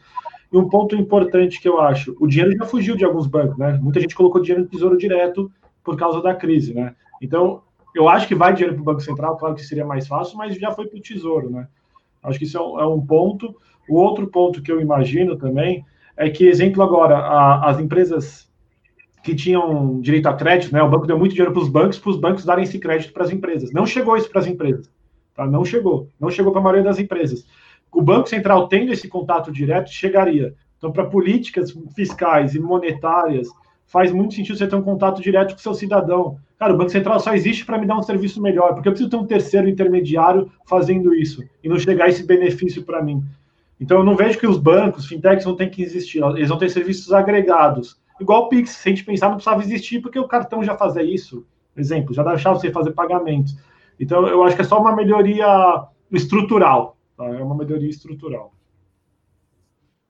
E 0.51 0.57
um 0.57 0.69
ponto 0.69 0.95
importante 0.95 1.61
que 1.61 1.67
eu 1.67 1.81
acho, 1.81 2.15
o 2.21 2.25
dinheiro 2.25 2.55
já 2.57 2.65
fugiu 2.65 2.95
de 2.95 3.03
alguns 3.03 3.27
bancos, 3.27 3.57
né? 3.57 3.77
Muita 3.81 3.99
gente 3.99 4.15
colocou 4.15 4.41
dinheiro 4.41 4.63
no 4.63 4.69
Tesouro 4.69 4.97
Direto 4.97 5.51
por 5.83 5.97
causa 5.97 6.21
da 6.21 6.33
crise, 6.33 6.73
né? 6.73 6.95
Então, 7.21 7.61
eu 7.93 8.07
acho 8.07 8.29
que 8.29 8.35
vai 8.35 8.53
dinheiro 8.53 8.75
para 8.75 8.81
o 8.81 8.85
Banco 8.85 9.01
Central, 9.01 9.35
claro 9.35 9.55
que 9.55 9.65
seria 9.65 9.85
mais 9.85 10.07
fácil, 10.07 10.37
mas 10.37 10.55
já 10.55 10.71
foi 10.71 10.87
para 10.87 10.97
o 10.97 11.01
Tesouro, 11.01 11.49
né? 11.49 11.67
Acho 12.23 12.39
que 12.39 12.45
isso 12.45 12.57
é 12.57 12.61
um, 12.61 12.79
é 12.79 12.87
um 12.87 13.05
ponto. 13.05 13.53
O 13.89 13.97
outro 13.97 14.27
ponto 14.27 14.61
que 14.61 14.71
eu 14.71 14.79
imagino 14.79 15.37
também 15.37 15.85
é 16.19 16.29
que, 16.29 16.45
exemplo 16.45 16.83
agora, 16.83 17.17
a, 17.17 17.69
as 17.69 17.79
empresas 17.79 18.45
que 19.23 19.33
tinham 19.33 20.01
direito 20.01 20.27
a 20.27 20.33
crédito, 20.33 20.73
né? 20.73 20.83
O 20.83 20.89
banco 20.89 21.07
deu 21.07 21.17
muito 21.17 21.31
dinheiro 21.31 21.53
para 21.53 21.61
os 21.61 21.69
bancos, 21.69 21.97
para 21.97 22.09
os 22.09 22.17
bancos 22.17 22.43
darem 22.43 22.65
esse 22.65 22.77
crédito 22.77 23.13
para 23.13 23.23
as 23.23 23.31
empresas. 23.31 23.71
Não 23.71 23.85
chegou 23.85 24.17
isso 24.17 24.29
para 24.29 24.41
as 24.41 24.47
empresas, 24.47 24.91
tá? 25.33 25.47
Não 25.47 25.63
chegou, 25.63 26.09
não 26.19 26.29
chegou 26.29 26.51
para 26.51 26.59
a 26.59 26.63
maioria 26.63 26.83
das 26.83 26.99
empresas. 26.99 27.45
O 27.89 28.01
Banco 28.01 28.27
Central 28.27 28.67
tendo 28.67 28.91
esse 28.91 29.07
contato 29.07 29.49
direto 29.49 29.91
chegaria. 29.91 30.53
Então, 30.77 30.91
para 30.91 31.05
políticas 31.05 31.73
fiscais 31.95 32.53
e 32.53 32.59
monetárias, 32.59 33.47
faz 33.87 34.11
muito 34.11 34.33
sentido 34.33 34.57
você 34.57 34.67
ter 34.67 34.75
um 34.75 34.81
contato 34.81 35.21
direto 35.21 35.53
com 35.53 35.59
o 35.59 35.63
seu 35.63 35.73
cidadão. 35.73 36.37
Cara, 36.57 36.73
o 36.73 36.77
Banco 36.77 36.91
Central 36.91 37.19
só 37.21 37.33
existe 37.33 37.65
para 37.65 37.77
me 37.77 37.87
dar 37.87 37.97
um 37.97 38.03
serviço 38.03 38.41
melhor, 38.41 38.73
porque 38.73 38.89
eu 38.89 38.91
preciso 38.91 39.09
ter 39.09 39.17
um 39.17 39.25
terceiro 39.25 39.69
intermediário 39.69 40.51
fazendo 40.67 41.15
isso 41.15 41.43
e 41.63 41.69
não 41.69 41.79
chegar 41.79 42.09
esse 42.09 42.25
benefício 42.25 42.83
para 42.83 43.01
mim. 43.01 43.23
Então, 43.79 43.99
eu 43.99 44.03
não 44.03 44.15
vejo 44.15 44.37
que 44.37 44.47
os 44.47 44.57
bancos, 44.57 45.05
fintechs, 45.05 45.45
não 45.45 45.55
tem 45.55 45.69
que 45.69 45.81
existir. 45.81 46.21
Eles 46.21 46.49
vão 46.49 46.57
ter 46.57 46.69
serviços 46.69 47.13
agregados. 47.13 47.99
Igual 48.19 48.43
o 48.43 48.49
Pix, 48.49 48.71
se 48.71 48.89
a 48.89 48.91
gente 48.91 49.05
pensar, 49.05 49.27
não 49.27 49.35
precisava 49.35 49.61
existir, 49.61 50.01
porque 50.01 50.19
o 50.19 50.27
cartão 50.27 50.63
já 50.63 50.75
fazia 50.75 51.03
isso. 51.03 51.45
Exemplo, 51.75 52.13
já 52.13 52.23
deixava 52.23 52.59
você 52.59 52.71
fazer 52.71 52.91
pagamentos. 52.91 53.55
Então, 53.99 54.27
eu 54.27 54.43
acho 54.43 54.55
que 54.55 54.61
é 54.61 54.65
só 54.65 54.79
uma 54.79 54.95
melhoria 54.95 55.47
estrutural. 56.11 56.97
Tá? 57.15 57.25
É 57.25 57.41
uma 57.41 57.55
melhoria 57.55 57.89
estrutural. 57.89 58.53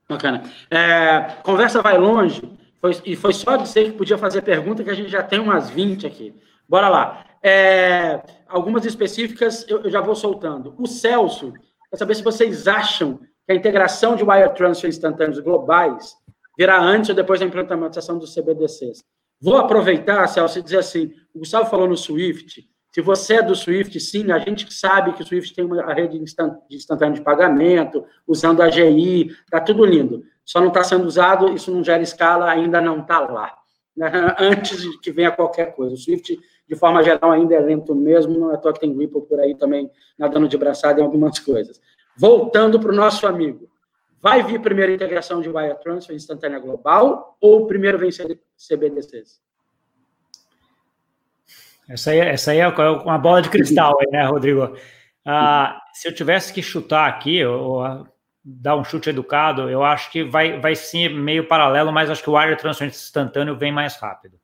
Bacana. 0.07 0.43
É, 0.71 1.35
conversa 1.43 1.83
vai 1.83 1.97
longe, 1.97 2.41
foi, 2.81 2.97
e 3.05 3.15
foi 3.15 3.31
só 3.31 3.55
dizer 3.55 3.91
que 3.91 3.97
podia 3.97 4.17
fazer 4.17 4.41
pergunta, 4.41 4.83
que 4.83 4.89
a 4.89 4.95
gente 4.95 5.09
já 5.09 5.21
tem 5.21 5.39
umas 5.39 5.69
20 5.69 6.07
aqui. 6.07 6.33
Bora 6.67 6.89
lá. 6.89 7.25
É, 7.43 8.21
algumas 8.47 8.85
específicas 8.85 9.65
eu, 9.69 9.81
eu 9.83 9.91
já 9.91 10.01
vou 10.01 10.15
soltando. 10.15 10.73
O 10.79 10.87
Celso, 10.87 11.53
quer 11.91 11.97
saber 11.97 12.15
se 12.15 12.23
vocês 12.23 12.67
acham 12.67 13.19
que 13.49 13.53
a 13.53 13.55
integração 13.55 14.15
de 14.15 14.23
wire 14.23 14.53
transfer 14.53 14.87
instantâneos 14.87 15.39
globais 15.39 16.15
virá 16.55 16.79
antes 16.79 17.09
ou 17.09 17.15
depois 17.15 17.39
da 17.39 17.47
implementação 17.47 18.19
dos 18.19 18.35
CBDCs. 18.35 19.03
Vou 19.41 19.57
aproveitar, 19.57 20.27
Celso, 20.27 20.59
e 20.59 20.61
dizer 20.61 20.77
assim: 20.77 21.11
o 21.33 21.39
Gustavo 21.39 21.67
falou 21.67 21.87
no 21.87 21.97
Swift. 21.97 22.69
Se 22.93 23.01
você 23.01 23.37
é 23.37 23.41
do 23.41 23.55
Swift, 23.55 23.99
sim, 23.99 24.31
a 24.31 24.37
gente 24.37 24.71
sabe 24.71 25.13
que 25.13 25.23
o 25.23 25.25
Swift 25.25 25.55
tem 25.55 25.65
uma 25.65 25.93
rede 25.93 26.19
de 26.19 26.25
de 26.31 27.21
pagamento, 27.21 28.05
usando 28.27 28.61
a 28.61 28.65
AGI, 28.65 29.29
está 29.29 29.59
tudo 29.59 29.83
lindo. 29.83 30.23
Só 30.45 30.59
não 30.59 30.67
está 30.67 30.83
sendo 30.83 31.05
usado, 31.05 31.51
isso 31.51 31.71
não 31.71 31.83
gera 31.83 32.03
escala, 32.03 32.51
ainda 32.51 32.79
não 32.79 32.99
está 32.99 33.19
lá. 33.19 33.55
Antes 34.39 34.79
de 34.81 34.99
que 34.99 35.11
venha 35.11 35.31
qualquer 35.31 35.75
coisa. 35.75 35.95
O 35.95 35.97
Swift, 35.97 36.39
de 36.67 36.75
forma 36.75 37.01
geral, 37.01 37.31
ainda 37.31 37.55
é 37.55 37.59
lento 37.59 37.95
mesmo, 37.95 38.37
não 38.37 38.53
é 38.53 38.61
só 38.61 38.71
que 38.71 38.79
tem 38.79 38.95
Ripple 38.95 39.21
por 39.23 39.39
aí 39.39 39.55
também 39.55 39.89
nadando 40.17 40.47
de 40.47 40.57
braçada 40.57 41.01
em 41.01 41.03
algumas 41.03 41.37
coisas. 41.39 41.79
Voltando 42.19 42.79
para 42.79 42.91
o 42.91 42.95
nosso 42.95 43.25
amigo. 43.25 43.69
Vai 44.21 44.43
vir 44.43 44.59
primeiro 44.59 44.91
a 44.91 44.95
integração 44.95 45.39
de 45.39 45.47
wire 45.47 45.79
transfer 45.81 46.13
instantânea 46.13 46.59
global 46.59 47.37
ou 47.39 47.65
primeiro 47.65 47.97
vem 47.97 48.09
CBDCs? 48.11 49.41
Essa 51.87 52.11
aí, 52.11 52.19
é, 52.19 52.29
essa 52.29 52.51
aí 52.51 52.59
é 52.59 52.67
uma 52.67 53.17
bola 53.17 53.41
de 53.41 53.49
cristal, 53.49 53.97
aí, 54.01 54.07
né, 54.11 54.25
Rodrigo? 54.25 54.75
Ah, 55.25 55.81
se 55.93 56.09
eu 56.09 56.13
tivesse 56.13 56.51
que 56.51 56.61
chutar 56.61 57.07
aqui, 57.07 57.43
ou, 57.45 58.05
dar 58.43 58.75
um 58.75 58.83
chute 58.83 59.09
educado, 59.09 59.69
eu 59.69 59.83
acho 59.83 60.11
que 60.11 60.23
vai, 60.23 60.59
vai 60.59 60.75
sim 60.75 61.07
meio 61.09 61.47
paralelo, 61.47 61.91
mas 61.91 62.09
acho 62.09 62.21
que 62.21 62.29
o 62.29 62.37
wire 62.37 62.57
transfer 62.57 62.87
instantâneo 62.87 63.55
vem 63.55 63.71
mais 63.71 63.95
rápido. 63.95 64.37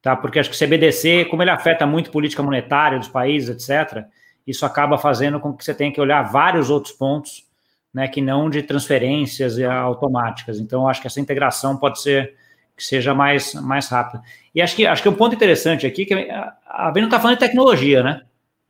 Tá? 0.00 0.16
Porque 0.16 0.38
acho 0.38 0.50
que 0.50 0.56
o 0.56 0.58
CBDC, 0.58 1.26
como 1.26 1.42
ele 1.42 1.50
afeta 1.50 1.86
muito 1.86 2.10
política 2.10 2.42
monetária 2.42 2.98
dos 2.98 3.08
países, 3.08 3.68
etc., 3.68 4.04
isso 4.46 4.66
acaba 4.66 4.98
fazendo 4.98 5.38
com 5.40 5.52
que 5.52 5.64
você 5.64 5.74
tenha 5.74 5.92
que 5.92 6.00
olhar 6.00 6.22
vários 6.22 6.70
outros 6.70 6.92
pontos, 6.92 7.46
né, 7.92 8.08
que 8.08 8.20
não 8.20 8.48
de 8.48 8.62
transferências 8.62 9.60
automáticas. 9.60 10.58
Então, 10.58 10.88
acho 10.88 11.00
que 11.00 11.06
essa 11.06 11.20
integração 11.20 11.76
pode 11.76 12.00
ser 12.00 12.34
que 12.76 12.84
seja 12.84 13.14
mais, 13.14 13.54
mais 13.54 13.88
rápida. 13.88 14.22
E 14.54 14.60
acho 14.60 14.74
que, 14.74 14.86
acho 14.86 15.02
que 15.02 15.08
um 15.08 15.14
ponto 15.14 15.34
interessante 15.34 15.86
aqui, 15.86 16.06
que 16.06 16.14
a, 16.14 16.56
a 16.66 16.92
não 16.94 17.04
está 17.04 17.20
falando 17.20 17.36
de 17.36 17.46
tecnologia, 17.46 18.02
né? 18.02 18.22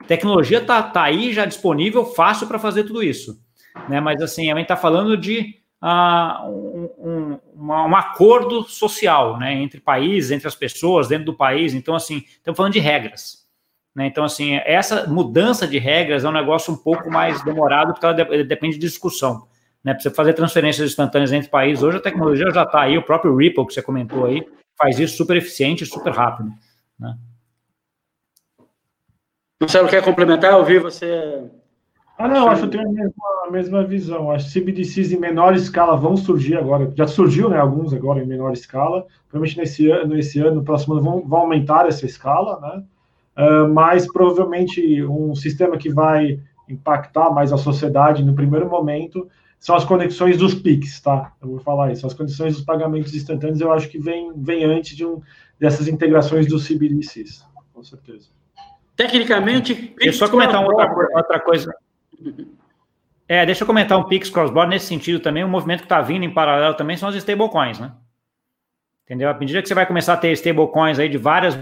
Tecnologia 0.07 0.59
está 0.59 0.83
tá 0.83 1.05
aí 1.05 1.33
já 1.33 1.45
disponível, 1.45 2.05
fácil 2.05 2.47
para 2.47 2.59
fazer 2.59 2.85
tudo 2.85 3.03
isso. 3.03 3.41
Né? 3.89 4.01
Mas 4.01 4.20
assim, 4.20 4.51
a 4.51 4.55
gente 4.55 4.64
está 4.64 4.77
falando 4.77 5.16
de 5.16 5.57
uh, 5.83 6.49
um, 6.49 6.91
um, 6.99 7.39
um, 7.57 7.97
acordo 7.97 8.64
social 8.64 9.39
né? 9.39 9.55
entre 9.55 9.81
países, 9.81 10.31
entre 10.31 10.49
as 10.49 10.55
pessoas, 10.55 11.09
dentro 11.09 11.27
do 11.27 11.35
país. 11.35 11.73
Então, 11.73 11.95
assim, 11.95 12.25
estamos 12.27 12.57
falando 12.57 12.73
de 12.73 12.81
regras. 12.81 13.41
Né? 13.95 14.07
Então, 14.07 14.24
assim, 14.24 14.55
essa 14.64 15.07
mudança 15.07 15.66
de 15.66 15.78
regras 15.78 16.24
é 16.24 16.28
um 16.28 16.32
negócio 16.32 16.72
um 16.72 16.76
pouco 16.76 17.11
mais 17.11 17.43
demorado, 17.43 17.93
porque 17.93 18.07
ela 18.07 18.45
depende 18.45 18.74
de 18.74 18.80
discussão. 18.80 19.47
Né? 19.84 19.93
Para 19.93 20.03
você 20.03 20.11
fazer 20.11 20.32
transferências 20.32 20.90
instantâneas 20.90 21.32
entre 21.32 21.51
países, 21.51 21.82
hoje 21.82 21.99
a 21.99 22.03
tecnologia 22.03 22.51
já 22.51 22.62
está 22.62 22.82
aí, 22.82 22.97
o 22.97 23.03
próprio 23.03 23.36
Ripple 23.36 23.66
que 23.66 23.74
você 23.74 23.82
comentou 23.82 24.26
aí, 24.26 24.47
faz 24.78 24.99
isso 24.99 25.16
super 25.16 25.36
eficiente 25.36 25.84
e 25.84 25.86
super 25.86 26.12
rápido. 26.12 26.51
Né? 26.99 27.16
Marcelo, 29.61 29.88
quer 29.88 30.03
complementar? 30.03 30.53
Eu 30.53 30.64
vi 30.64 30.78
você. 30.78 31.45
Ah, 32.18 32.28
não, 32.28 32.49
acho 32.49 32.62
que 32.62 32.66
eu 32.66 32.70
tenho 32.70 32.88
a 32.88 32.93
mesma, 32.93 33.24
a 33.47 33.51
mesma 33.51 33.84
visão. 33.84 34.30
Acho 34.30 34.47
que 34.47 34.61
CBDCs 34.61 35.12
em 35.12 35.18
menor 35.18 35.55
escala 35.55 35.97
vão 35.97 36.16
surgir 36.16 36.57
agora. 36.57 36.93
Já 36.95 37.07
surgiu, 37.07 37.49
né? 37.49 37.59
Alguns 37.59 37.93
agora 37.93 38.22
em 38.22 38.26
menor 38.26 38.53
escala. 38.53 39.07
Provavelmente 39.28 39.59
nesse 39.59 39.88
ano, 39.90 40.14
nesse 40.14 40.40
ano, 40.40 40.57
no 40.57 40.64
próximo 40.64 40.95
ano, 40.95 41.03
vão, 41.03 41.28
vão 41.28 41.40
aumentar 41.40 41.86
essa 41.86 42.05
escala, 42.05 42.61
né? 42.61 42.84
Uh, 43.37 43.72
mas 43.72 44.11
provavelmente 44.11 45.03
um 45.05 45.35
sistema 45.35 45.76
que 45.76 45.91
vai 45.91 46.41
impactar 46.68 47.30
mais 47.30 47.53
a 47.53 47.59
sociedade 47.59 48.24
no 48.24 48.35
primeiro 48.35 48.68
momento 48.68 49.28
são 49.59 49.76
as 49.76 49.85
conexões 49.85 50.37
dos 50.39 50.55
PIX, 50.55 51.01
tá? 51.01 51.33
Eu 51.41 51.51
vou 51.51 51.61
falar 51.61 51.93
isso. 51.93 52.05
As 52.05 52.14
conexões 52.14 52.57
dos 52.57 52.64
pagamentos 52.64 53.14
instantâneos 53.14 53.61
eu 53.61 53.70
acho 53.72 53.89
que 53.89 53.99
vem, 53.99 54.33
vem 54.35 54.64
antes 54.64 54.97
de 54.97 55.07
um, 55.07 55.20
dessas 55.59 55.87
integrações 55.87 56.49
dos 56.49 56.66
CBDCs, 56.66 57.47
com 57.72 57.83
certeza. 57.85 58.28
Tecnicamente, 58.97 59.95
deixa 59.97 60.09
eu 60.09 60.12
só 60.26 60.28
comentar 60.28 60.61
uma 60.61 60.68
outra, 60.68 61.09
outra 61.14 61.41
coisa. 61.41 61.72
É, 63.28 63.47
deixa 63.47 63.62
eu 63.62 63.66
comentar 63.66 63.99
um 63.99 64.05
Pix 64.05 64.28
cross-border 64.28 64.70
nesse 64.70 64.87
sentido 64.87 65.20
também. 65.20 65.45
Um 65.45 65.49
movimento 65.49 65.80
que 65.80 65.87
está 65.87 66.03
vindo 66.03 66.24
em 66.24 66.35
paralelo 66.35 66.74
também 66.74 66.97
são 66.97 67.09
as 67.09 67.14
stablecoins, 67.14 67.78
né? 67.78 67.93
Entendeu? 69.05 69.30
À 69.30 69.35
medida 69.35 69.62
que 69.62 69.68
você 69.68 69.74
vai 69.74 69.87
começar 69.87 70.14
a 70.14 70.16
ter 70.16 70.33
stablecoins 70.33 70.99
aí 70.99 71.09
de 71.09 71.18
várias 71.18 71.57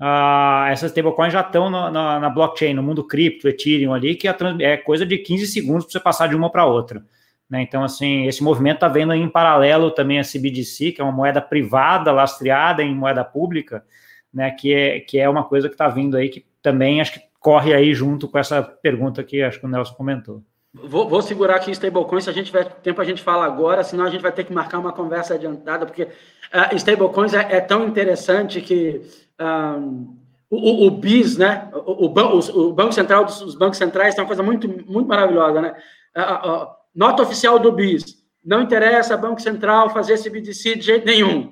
Uh, 0.00 0.66
essas 0.70 0.90
stablecoins 0.90 1.32
já 1.32 1.40
estão 1.40 1.70
na, 1.70 1.90
na, 1.90 2.20
na, 2.20 2.30
blockchain, 2.30 2.74
no 2.74 2.82
mundo 2.82 3.04
cripto, 3.04 3.48
Ethereum 3.48 3.94
ali, 3.94 4.16
que 4.16 4.26
é 4.28 4.76
coisa 4.76 5.06
de 5.06 5.18
15 5.18 5.46
segundos 5.46 5.84
para 5.84 5.92
você 5.92 6.00
passar 6.00 6.28
de 6.28 6.34
uma 6.34 6.50
para 6.50 6.66
outra. 6.66 7.04
Né? 7.48 7.62
Então, 7.62 7.84
assim, 7.84 8.26
esse 8.26 8.42
movimento 8.42 8.76
está 8.76 8.88
vendo 8.88 9.12
em 9.14 9.28
paralelo 9.28 9.90
também 9.90 10.18
a 10.18 10.24
CBDC, 10.24 10.92
que 10.92 11.00
é 11.00 11.04
uma 11.04 11.12
moeda 11.12 11.40
privada 11.40 12.10
lastreada 12.10 12.82
em 12.82 12.94
moeda 12.94 13.24
pública, 13.24 13.84
né? 14.32 14.50
que, 14.50 14.74
é, 14.74 15.00
que 15.00 15.18
é 15.18 15.28
uma 15.28 15.44
coisa 15.44 15.68
que 15.68 15.74
está 15.74 15.88
vindo 15.88 16.16
aí, 16.16 16.28
que 16.28 16.44
também 16.60 17.00
acho 17.00 17.12
que 17.12 17.20
corre 17.38 17.74
aí 17.74 17.94
junto 17.94 18.26
com 18.26 18.38
essa 18.38 18.62
pergunta 18.62 19.22
que 19.22 19.42
acho 19.42 19.60
que 19.60 19.66
o 19.66 19.68
Nelson 19.68 19.94
comentou. 19.94 20.42
Vou, 20.72 21.08
vou, 21.08 21.22
segurar 21.22 21.56
aqui 21.56 21.70
stablecoin, 21.70 22.20
se 22.20 22.28
a 22.28 22.32
gente 22.32 22.46
tiver 22.46 22.64
tempo 22.64 23.00
a 23.00 23.04
gente 23.04 23.22
fala 23.22 23.44
agora, 23.44 23.84
senão 23.84 24.04
a 24.04 24.10
gente 24.10 24.22
vai 24.22 24.32
ter 24.32 24.42
que 24.42 24.52
marcar 24.52 24.80
uma 24.80 24.92
conversa 24.92 25.34
adiantada, 25.34 25.86
porque 25.86 26.02
uh, 26.02 26.74
stablecoins 26.74 27.32
é, 27.32 27.58
é, 27.58 27.60
tão 27.60 27.86
interessante 27.86 28.60
que 28.60 29.02
um, 29.40 30.16
o, 30.50 30.86
o, 30.86 30.90
BIS, 30.90 31.36
né, 31.36 31.68
o, 31.72 32.06
o, 32.06 32.68
o, 32.68 32.72
Banco 32.72 32.92
Central, 32.92 33.24
os 33.24 33.54
bancos 33.54 33.78
centrais 33.78 34.14
tem 34.14 34.22
uma 34.22 34.28
coisa 34.28 34.42
muito, 34.42 34.68
muito 34.68 35.08
maravilhosa, 35.08 35.60
né, 35.60 35.74
uh, 36.16 36.48
uh, 36.48 36.66
nota 36.94 37.22
oficial 37.22 37.58
do 37.58 37.72
BIS, 37.72 38.22
não 38.44 38.62
interessa 38.62 39.16
Banco 39.16 39.40
Central 39.40 39.90
fazer 39.90 40.14
esse 40.14 40.30
BDC 40.30 40.76
de 40.76 40.82
jeito 40.82 41.06
nenhum. 41.06 41.50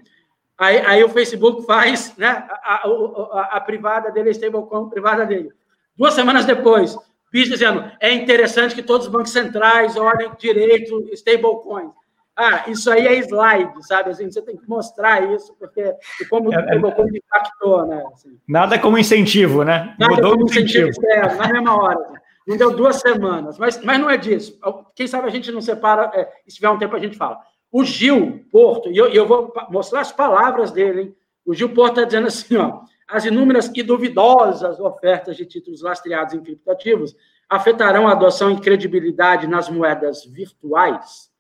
Aí, 0.59 0.78
aí 0.78 1.05
o 1.05 1.09
Facebook 1.09 1.66
faz 1.66 2.14
né, 2.16 2.47
a, 2.49 2.74
a, 2.74 2.87
a, 2.87 3.57
a 3.57 3.61
privada 3.61 4.11
dele, 4.11 4.28
a 4.28 4.33
stablecoin 4.33 4.89
privada 4.91 5.24
dele. 5.26 5.51
Duas 5.97 6.14
semanas 6.14 6.45
depois, 6.45 6.97
BIS 7.33 7.49
dizendo, 7.49 7.91
é 7.99 8.12
interessante 8.12 8.74
que 8.74 8.83
todos 8.83 9.07
os 9.07 9.12
bancos 9.12 9.33
centrais 9.33 9.97
olhem 9.97 10.30
direito 10.39 11.09
stablecoins. 11.14 11.91
Ah, 12.37 12.64
isso 12.68 12.91
aí 12.91 13.07
é 13.07 13.14
slide, 13.18 13.87
sabe? 13.87 14.11
Assim, 14.11 14.30
você 14.30 14.41
tem 14.41 14.57
que 14.57 14.66
mostrar 14.66 15.30
isso, 15.33 15.55
porque 15.59 15.95
como 16.30 16.53
é, 16.53 16.78
como 16.78 17.16
impactou, 17.16 17.87
né? 17.87 18.03
Assim. 18.12 18.39
Nada 18.49 18.78
como 18.78 18.97
incentivo, 18.97 19.64
né? 19.64 19.95
Nada 19.99 20.14
Mudou 20.14 20.33
como 20.33 20.45
incentivo, 20.45 20.89
externo, 20.89 21.37
na 21.37 21.49
mesma 21.49 21.76
hora. 21.76 22.01
Assim. 22.01 22.14
Não 22.47 22.57
deu 22.57 22.74
duas 22.74 22.97
semanas, 22.97 23.59
mas, 23.59 23.83
mas 23.85 24.01
não 24.01 24.09
é 24.09 24.16
disso. 24.16 24.59
Quem 24.95 25.07
sabe 25.07 25.28
a 25.28 25.30
gente 25.30 25.53
não 25.53 25.61
separa, 25.61 26.11
é, 26.14 26.24
se 26.49 26.57
tiver 26.57 26.70
um 26.70 26.78
tempo 26.78 26.97
a 26.97 26.99
gente 26.99 27.16
fala. 27.16 27.39
O 27.70 27.85
Gil 27.85 28.45
Porto, 28.51 28.91
e 28.91 28.97
eu, 28.97 29.09
eu 29.09 29.26
vou 29.26 29.53
mostrar 29.70 30.01
as 30.01 30.11
palavras 30.11 30.70
dele, 30.70 31.03
hein? 31.03 31.16
O 31.45 31.55
Gil 31.55 31.68
Porto 31.70 31.99
está 31.99 32.05
dizendo 32.05 32.28
assim, 32.28 32.57
ó, 32.57 32.80
as 33.09 33.24
inúmeras 33.26 33.70
e 33.74 33.83
duvidosas 33.83 34.80
ofertas 34.80 35.37
de 35.37 35.45
títulos 35.45 35.83
lastreados 35.83 36.35
em 36.35 36.41
criptoativos 36.41 37.14
afetarão 37.49 38.09
a 38.09 38.12
adoção 38.12 38.51
e 38.51 38.61
credibilidade 38.61 39.47
nas 39.47 39.68
moedas 39.68 40.24
virtuais? 40.24 41.32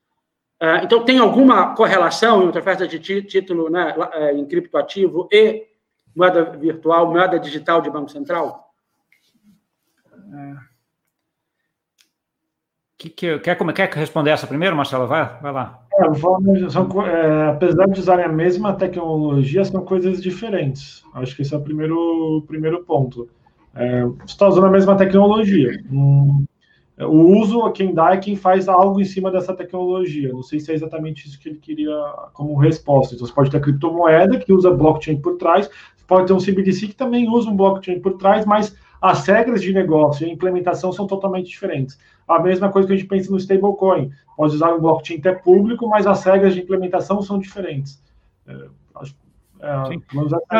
Uh, 0.62 0.84
então, 0.84 1.04
tem 1.04 1.18
alguma 1.18 1.74
correlação 1.74 2.44
entre 2.44 2.60
oferta 2.60 2.86
de 2.86 3.00
título 3.00 3.68
né, 3.68 3.92
é, 4.12 4.32
em 4.32 4.46
criptoativo 4.46 5.28
e 5.32 5.66
moeda 6.14 6.44
virtual, 6.56 7.10
moeda 7.10 7.36
digital 7.36 7.82
de 7.82 7.90
Banco 7.90 8.08
Central? 8.08 8.72
É. 10.32 10.54
Que, 12.96 13.10
que, 13.10 13.38
quer, 13.40 13.56
como, 13.56 13.72
quer 13.72 13.92
responder 13.92 14.30
essa 14.30 14.46
primeiro, 14.46 14.76
Marcelo? 14.76 15.08
Vai, 15.08 15.36
vai 15.40 15.50
lá. 15.50 15.84
É, 15.94 16.70
são, 16.70 16.88
é, 17.04 17.48
apesar 17.48 17.88
de 17.88 17.98
usarem 17.98 18.24
a 18.24 18.28
mesma 18.28 18.72
tecnologia, 18.74 19.64
são 19.64 19.84
coisas 19.84 20.22
diferentes. 20.22 21.02
Acho 21.14 21.34
que 21.34 21.42
esse 21.42 21.52
é 21.52 21.58
o 21.58 21.62
primeiro, 21.62 22.44
primeiro 22.46 22.84
ponto. 22.84 23.28
É, 23.74 24.04
você 24.04 24.26
está 24.26 24.46
usando 24.46 24.66
a 24.66 24.70
mesma 24.70 24.96
tecnologia. 24.96 25.82
Hum, 25.90 26.44
o 27.06 27.38
uso, 27.38 27.70
quem 27.72 27.94
dá 27.94 28.14
é 28.14 28.16
quem 28.16 28.36
faz 28.36 28.68
algo 28.68 29.00
em 29.00 29.04
cima 29.04 29.30
dessa 29.30 29.54
tecnologia. 29.54 30.32
Não 30.32 30.42
sei 30.42 30.60
se 30.60 30.70
é 30.70 30.74
exatamente 30.74 31.26
isso 31.26 31.38
que 31.38 31.48
ele 31.48 31.58
queria 31.58 31.96
como 32.32 32.56
resposta. 32.56 33.14
Então, 33.14 33.26
você 33.26 33.32
pode 33.32 33.50
ter 33.50 33.58
a 33.58 33.60
criptomoeda 33.60 34.38
que 34.38 34.52
usa 34.52 34.70
blockchain 34.70 35.20
por 35.20 35.36
trás, 35.36 35.70
pode 36.06 36.26
ter 36.26 36.32
um 36.32 36.38
CBDC 36.38 36.88
que 36.88 36.94
também 36.94 37.28
usa 37.28 37.48
um 37.48 37.56
blockchain 37.56 38.00
por 38.00 38.14
trás, 38.14 38.44
mas 38.44 38.76
as 39.00 39.26
regras 39.26 39.62
de 39.62 39.72
negócio 39.72 40.26
e 40.26 40.30
a 40.30 40.32
implementação 40.32 40.92
são 40.92 41.06
totalmente 41.06 41.48
diferentes. 41.48 41.98
A 42.28 42.38
mesma 42.38 42.70
coisa 42.70 42.86
que 42.86 42.94
a 42.94 42.96
gente 42.96 43.08
pensa 43.08 43.30
no 43.30 43.36
stablecoin. 43.36 44.10
Pode 44.36 44.54
usar 44.54 44.74
um 44.74 44.80
blockchain 44.80 45.18
até 45.18 45.32
público, 45.32 45.88
mas 45.88 46.06
as 46.06 46.24
regras 46.24 46.54
de 46.54 46.60
implementação 46.60 47.20
são 47.22 47.38
diferentes. 47.38 48.02
É, 49.62 49.70
acho, 49.70 49.92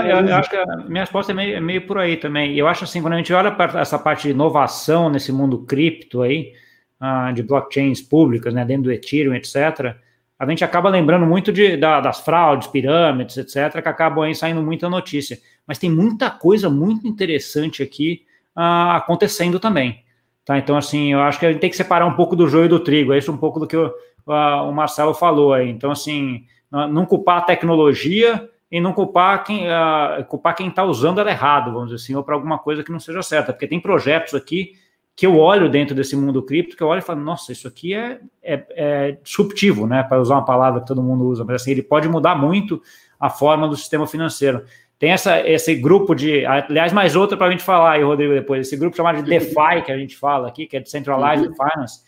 é, 0.07 0.13
eu, 0.13 0.27
eu, 0.29 0.37
acho 0.37 0.49
que 0.49 0.57
a 0.57 0.77
minha 0.77 1.03
resposta 1.03 1.33
é 1.33 1.35
meio, 1.35 1.57
é 1.57 1.61
meio 1.61 1.85
por 1.85 1.99
aí 1.99 2.17
também. 2.17 2.57
Eu 2.57 2.69
acho 2.69 2.85
assim, 2.85 3.03
quando 3.03 3.15
a 3.15 3.17
gente 3.17 3.33
olha 3.33 3.51
para 3.51 3.81
essa 3.81 3.99
parte 3.99 4.29
de 4.29 4.31
inovação 4.31 5.11
nesse 5.11 5.33
mundo 5.33 5.65
cripto 5.65 6.23
aí, 6.23 6.53
uh, 7.01 7.33
de 7.33 7.43
blockchains 7.43 8.01
públicas, 8.01 8.55
né, 8.55 8.65
dentro 8.65 8.85
do 8.85 8.93
Ethereum, 8.93 9.35
etc., 9.35 9.97
a 10.39 10.49
gente 10.49 10.65
acaba 10.65 10.89
lembrando 10.89 11.27
muito 11.27 11.53
de, 11.53 11.77
da, 11.77 12.01
das 12.01 12.21
fraudes, 12.21 12.69
pirâmides, 12.69 13.37
etc., 13.37 13.83
que 13.83 13.89
acabam 13.89 14.25
aí 14.25 14.35
saindo 14.37 14.63
muita 14.63 14.89
notícia. 14.89 15.39
Mas 15.67 15.79
tem 15.79 15.91
muita 15.91 16.31
coisa 16.31 16.71
muito 16.71 17.07
interessante 17.07 17.83
aqui 17.83 18.25
uh, 18.57 18.93
acontecendo 18.93 19.59
também. 19.59 20.05
Tá? 20.45 20.59
Então, 20.59 20.77
assim, 20.77 21.13
eu 21.13 21.21
acho 21.21 21.41
que 21.41 21.47
a 21.47 21.51
gente 21.51 21.61
tem 21.61 21.71
que 21.71 21.77
separar 21.77 22.07
um 22.07 22.15
pouco 22.15 22.37
do 22.37 22.49
joio 22.49 22.69
do 22.69 22.81
trigo. 22.81 23.13
É 23.13 23.19
isso 23.19 23.33
um 23.33 23.37
pouco 23.37 23.59
do 23.59 23.67
que 23.67 23.77
o, 23.77 23.87
uh, 23.87 24.69
o 24.69 24.73
Marcelo 24.73 25.13
falou 25.13 25.53
aí. 25.53 25.69
Então, 25.69 25.91
assim, 25.91 26.45
não 26.71 27.05
culpar 27.05 27.39
a 27.39 27.43
tecnologia 27.43 28.49
e 28.73 28.81
não 28.81 28.95
culpar 28.95 29.45
quem 29.45 29.67
uh, 29.69 30.25
culpar 30.27 30.57
quem 30.57 30.69
está 30.69 30.83
usando 30.83 31.21
ela 31.21 31.31
errado, 31.31 31.71
vamos 31.71 31.91
dizer 31.91 32.03
assim, 32.03 32.15
ou 32.15 32.25
para 32.25 32.35
alguma 32.35 32.59
coisa 32.59 32.83
que 32.83 32.91
não 32.91 32.99
seja 32.99 33.23
certa. 33.23 33.53
Porque 33.53 33.67
tem 33.69 33.79
projetos 33.79 34.33
aqui 34.35 34.73
que 35.15 35.27
eu 35.27 35.39
olho 35.39 35.69
dentro 35.69 35.95
desse 35.95 36.17
mundo 36.17 36.43
cripto, 36.43 36.75
que 36.75 36.83
eu 36.83 36.87
olho 36.89 37.01
e 37.01 37.03
falo, 37.03 37.21
nossa, 37.21 37.53
isso 37.53 37.69
aqui 37.69 37.93
é, 37.93 38.19
é, 38.43 38.65
é 38.71 39.19
disruptivo, 39.23 39.87
né? 39.87 40.03
Para 40.03 40.23
usar 40.23 40.37
uma 40.37 40.45
palavra 40.47 40.81
que 40.81 40.87
todo 40.87 41.03
mundo 41.03 41.27
usa, 41.27 41.45
mas 41.45 41.61
assim, 41.61 41.73
ele 41.73 41.83
pode 41.83 42.09
mudar 42.09 42.35
muito 42.35 42.81
a 43.21 43.29
forma 43.29 43.69
do 43.69 43.77
sistema 43.77 44.07
financeiro. 44.07 44.65
Tem 44.99 45.11
essa, 45.11 45.47
esse 45.47 45.75
grupo 45.75 46.15
de. 46.15 46.47
Aliás, 46.47 46.95
mais 46.95 47.15
outra 47.15 47.37
para 47.37 47.49
a 47.49 47.51
gente 47.51 47.63
falar 47.63 47.93
aí, 47.93 48.03
Rodrigo, 48.03 48.33
depois. 48.33 48.67
Esse 48.67 48.77
grupo 48.77 48.97
chamado 48.97 49.23
de 49.23 49.29
DeFi, 49.29 49.83
que 49.85 49.93
a 49.93 49.99
gente 49.99 50.17
fala 50.17 50.49
aqui, 50.49 50.67
que 50.67 50.79
é 50.79 50.81
Decentralized 50.81 51.47
uhum. 51.47 51.55
Finance, 51.55 52.01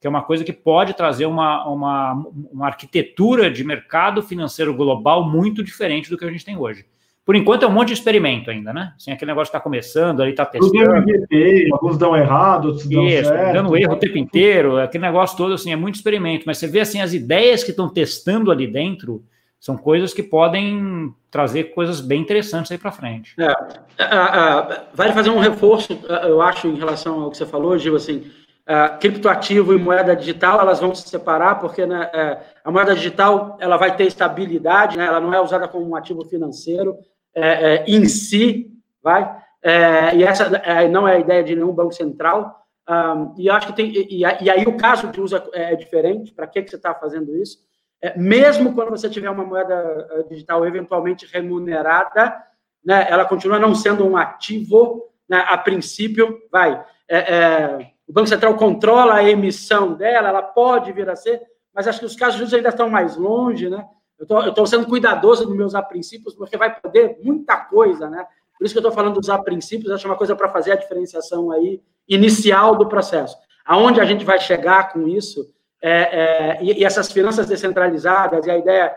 que 0.00 0.06
é 0.06 0.10
uma 0.10 0.22
coisa 0.22 0.44
que 0.44 0.52
pode 0.52 0.94
trazer 0.94 1.26
uma, 1.26 1.66
uma, 1.68 2.26
uma 2.52 2.66
arquitetura 2.66 3.50
de 3.50 3.64
mercado 3.64 4.22
financeiro 4.22 4.72
global 4.74 5.28
muito 5.28 5.62
diferente 5.62 6.08
do 6.08 6.16
que 6.16 6.24
a 6.24 6.30
gente 6.30 6.44
tem 6.44 6.56
hoje. 6.56 6.84
Por 7.28 7.36
enquanto 7.36 7.64
é 7.64 7.68
um 7.68 7.72
monte 7.72 7.88
de 7.88 7.94
experimento 7.94 8.50
ainda, 8.50 8.72
né? 8.72 8.94
Assim, 8.96 9.12
aquele 9.12 9.30
negócio 9.30 9.50
está 9.50 9.60
começando, 9.60 10.22
ali 10.22 10.30
está 10.30 10.46
testando. 10.46 10.96
MVP, 10.96 11.68
alguns 11.72 11.98
dão 11.98 12.16
errado, 12.16 12.68
outros 12.68 12.88
dão 12.88 13.06
Isso, 13.06 13.28
certo. 13.28 13.52
dando 13.52 13.76
erro 13.76 13.92
o 13.92 13.98
tempo 13.98 14.16
inteiro, 14.16 14.78
aquele 14.78 15.04
negócio 15.04 15.36
todo, 15.36 15.52
assim, 15.52 15.70
é 15.70 15.76
muito 15.76 15.96
experimento. 15.96 16.44
Mas 16.46 16.56
você 16.56 16.66
vê, 16.66 16.80
assim, 16.80 17.02
as 17.02 17.12
ideias 17.12 17.62
que 17.62 17.70
estão 17.70 17.86
testando 17.86 18.50
ali 18.50 18.66
dentro, 18.66 19.22
são 19.60 19.76
coisas 19.76 20.14
que 20.14 20.22
podem 20.22 21.12
trazer 21.30 21.64
coisas 21.74 22.00
bem 22.00 22.22
interessantes 22.22 22.72
aí 22.72 22.78
para 22.78 22.92
frente. 22.92 23.34
É, 23.38 23.52
vale 24.94 25.12
fazer 25.12 25.28
um 25.28 25.38
reforço, 25.38 25.98
eu 26.22 26.40
acho, 26.40 26.68
em 26.68 26.76
relação 26.76 27.24
ao 27.24 27.30
que 27.30 27.36
você 27.36 27.44
falou, 27.44 27.76
Gil, 27.76 27.96
assim, 27.96 28.24
criptoativo 29.00 29.72
e 29.72 29.78
moeda 29.78 30.14
digital, 30.14 30.60
elas 30.60 30.78
vão 30.78 30.94
se 30.94 31.08
separar, 31.08 31.58
porque 31.58 31.86
né, 31.86 32.10
é, 32.12 32.38
a 32.62 32.70
moeda 32.70 32.94
digital 32.94 33.56
ela 33.58 33.78
vai 33.78 33.96
ter 33.96 34.04
estabilidade, 34.04 34.98
né, 34.98 35.06
ela 35.06 35.20
não 35.20 35.32
é 35.32 35.40
usada 35.40 35.66
como 35.66 35.88
um 35.88 35.96
ativo 35.96 36.24
financeiro 36.26 36.98
é, 37.34 37.76
é, 37.76 37.84
em 37.86 38.06
si, 38.06 38.70
vai, 39.02 39.34
é, 39.62 40.14
e 40.16 40.22
essa 40.22 40.44
é, 40.58 40.86
não 40.86 41.08
é 41.08 41.16
a 41.16 41.18
ideia 41.18 41.42
de 41.42 41.54
nenhum 41.56 41.72
banco 41.72 41.94
central, 41.94 42.66
um, 42.88 43.34
e 43.36 43.50
acho 43.50 43.68
que 43.68 43.72
tem, 43.74 43.90
e, 43.90 44.20
e, 44.20 44.50
aí 44.50 44.64
o 44.66 44.76
caso 44.76 45.08
de 45.08 45.20
uso 45.20 45.36
é 45.52 45.76
diferente, 45.76 46.32
para 46.32 46.46
que, 46.46 46.62
que 46.62 46.70
você 46.70 46.76
está 46.76 46.94
fazendo 46.94 47.36
isso? 47.36 47.58
É, 48.00 48.16
mesmo 48.18 48.74
quando 48.74 48.90
você 48.90 49.10
tiver 49.10 49.28
uma 49.28 49.44
moeda 49.44 50.08
eh, 50.10 50.22
digital 50.30 50.64
eventualmente 50.64 51.26
remunerada, 51.26 52.34
né, 52.84 53.06
ela 53.10 53.24
continua 53.24 53.58
não 53.58 53.74
sendo 53.74 54.06
um 54.06 54.16
ativo, 54.16 55.10
né, 55.28 55.44
a 55.48 55.58
princípio, 55.58 56.38
vai. 56.50 56.82
É, 57.08 57.18
é, 57.18 57.90
o 58.08 58.12
Banco 58.12 58.28
Central 58.28 58.54
controla 58.56 59.14
a 59.14 59.28
emissão 59.28 59.92
dela, 59.92 60.28
ela 60.28 60.42
pode 60.42 60.92
vir 60.92 61.08
a 61.10 61.14
ser, 61.14 61.42
mas 61.74 61.86
acho 61.86 62.00
que 62.00 62.06
os 62.06 62.16
casos 62.16 62.40
uso 62.40 62.56
ainda 62.56 62.70
estão 62.70 62.88
mais 62.88 63.16
longe, 63.16 63.68
né? 63.68 63.84
Eu 64.18 64.48
estou 64.48 64.66
sendo 64.66 64.86
cuidadoso 64.86 65.46
nos 65.46 65.56
meus 65.56 65.72
princípios, 65.86 66.34
porque 66.34 66.56
vai 66.56 66.74
poder 66.74 67.18
muita 67.22 67.56
coisa, 67.56 68.08
né? 68.08 68.26
Por 68.58 68.64
isso 68.64 68.74
que 68.74 68.78
eu 68.78 68.80
estou 68.80 68.92
falando 68.92 69.20
dos 69.20 69.28
princípios, 69.44 69.92
acho 69.92 70.08
uma 70.08 70.16
coisa 70.16 70.34
para 70.34 70.48
fazer 70.48 70.72
a 70.72 70.76
diferenciação 70.76 71.52
aí 71.52 71.80
inicial 72.08 72.74
do 72.74 72.88
processo. 72.88 73.36
Aonde 73.64 74.00
a 74.00 74.04
gente 74.04 74.24
vai 74.24 74.40
chegar 74.40 74.92
com 74.92 75.06
isso, 75.06 75.46
é, 75.80 75.90
é, 75.92 76.64
e, 76.64 76.80
e, 76.80 76.84
essas 76.84 77.12
finanças 77.12 77.46
descentralizadas, 77.46 78.46
e 78.46 78.50
a 78.50 78.58
ideia. 78.58 78.92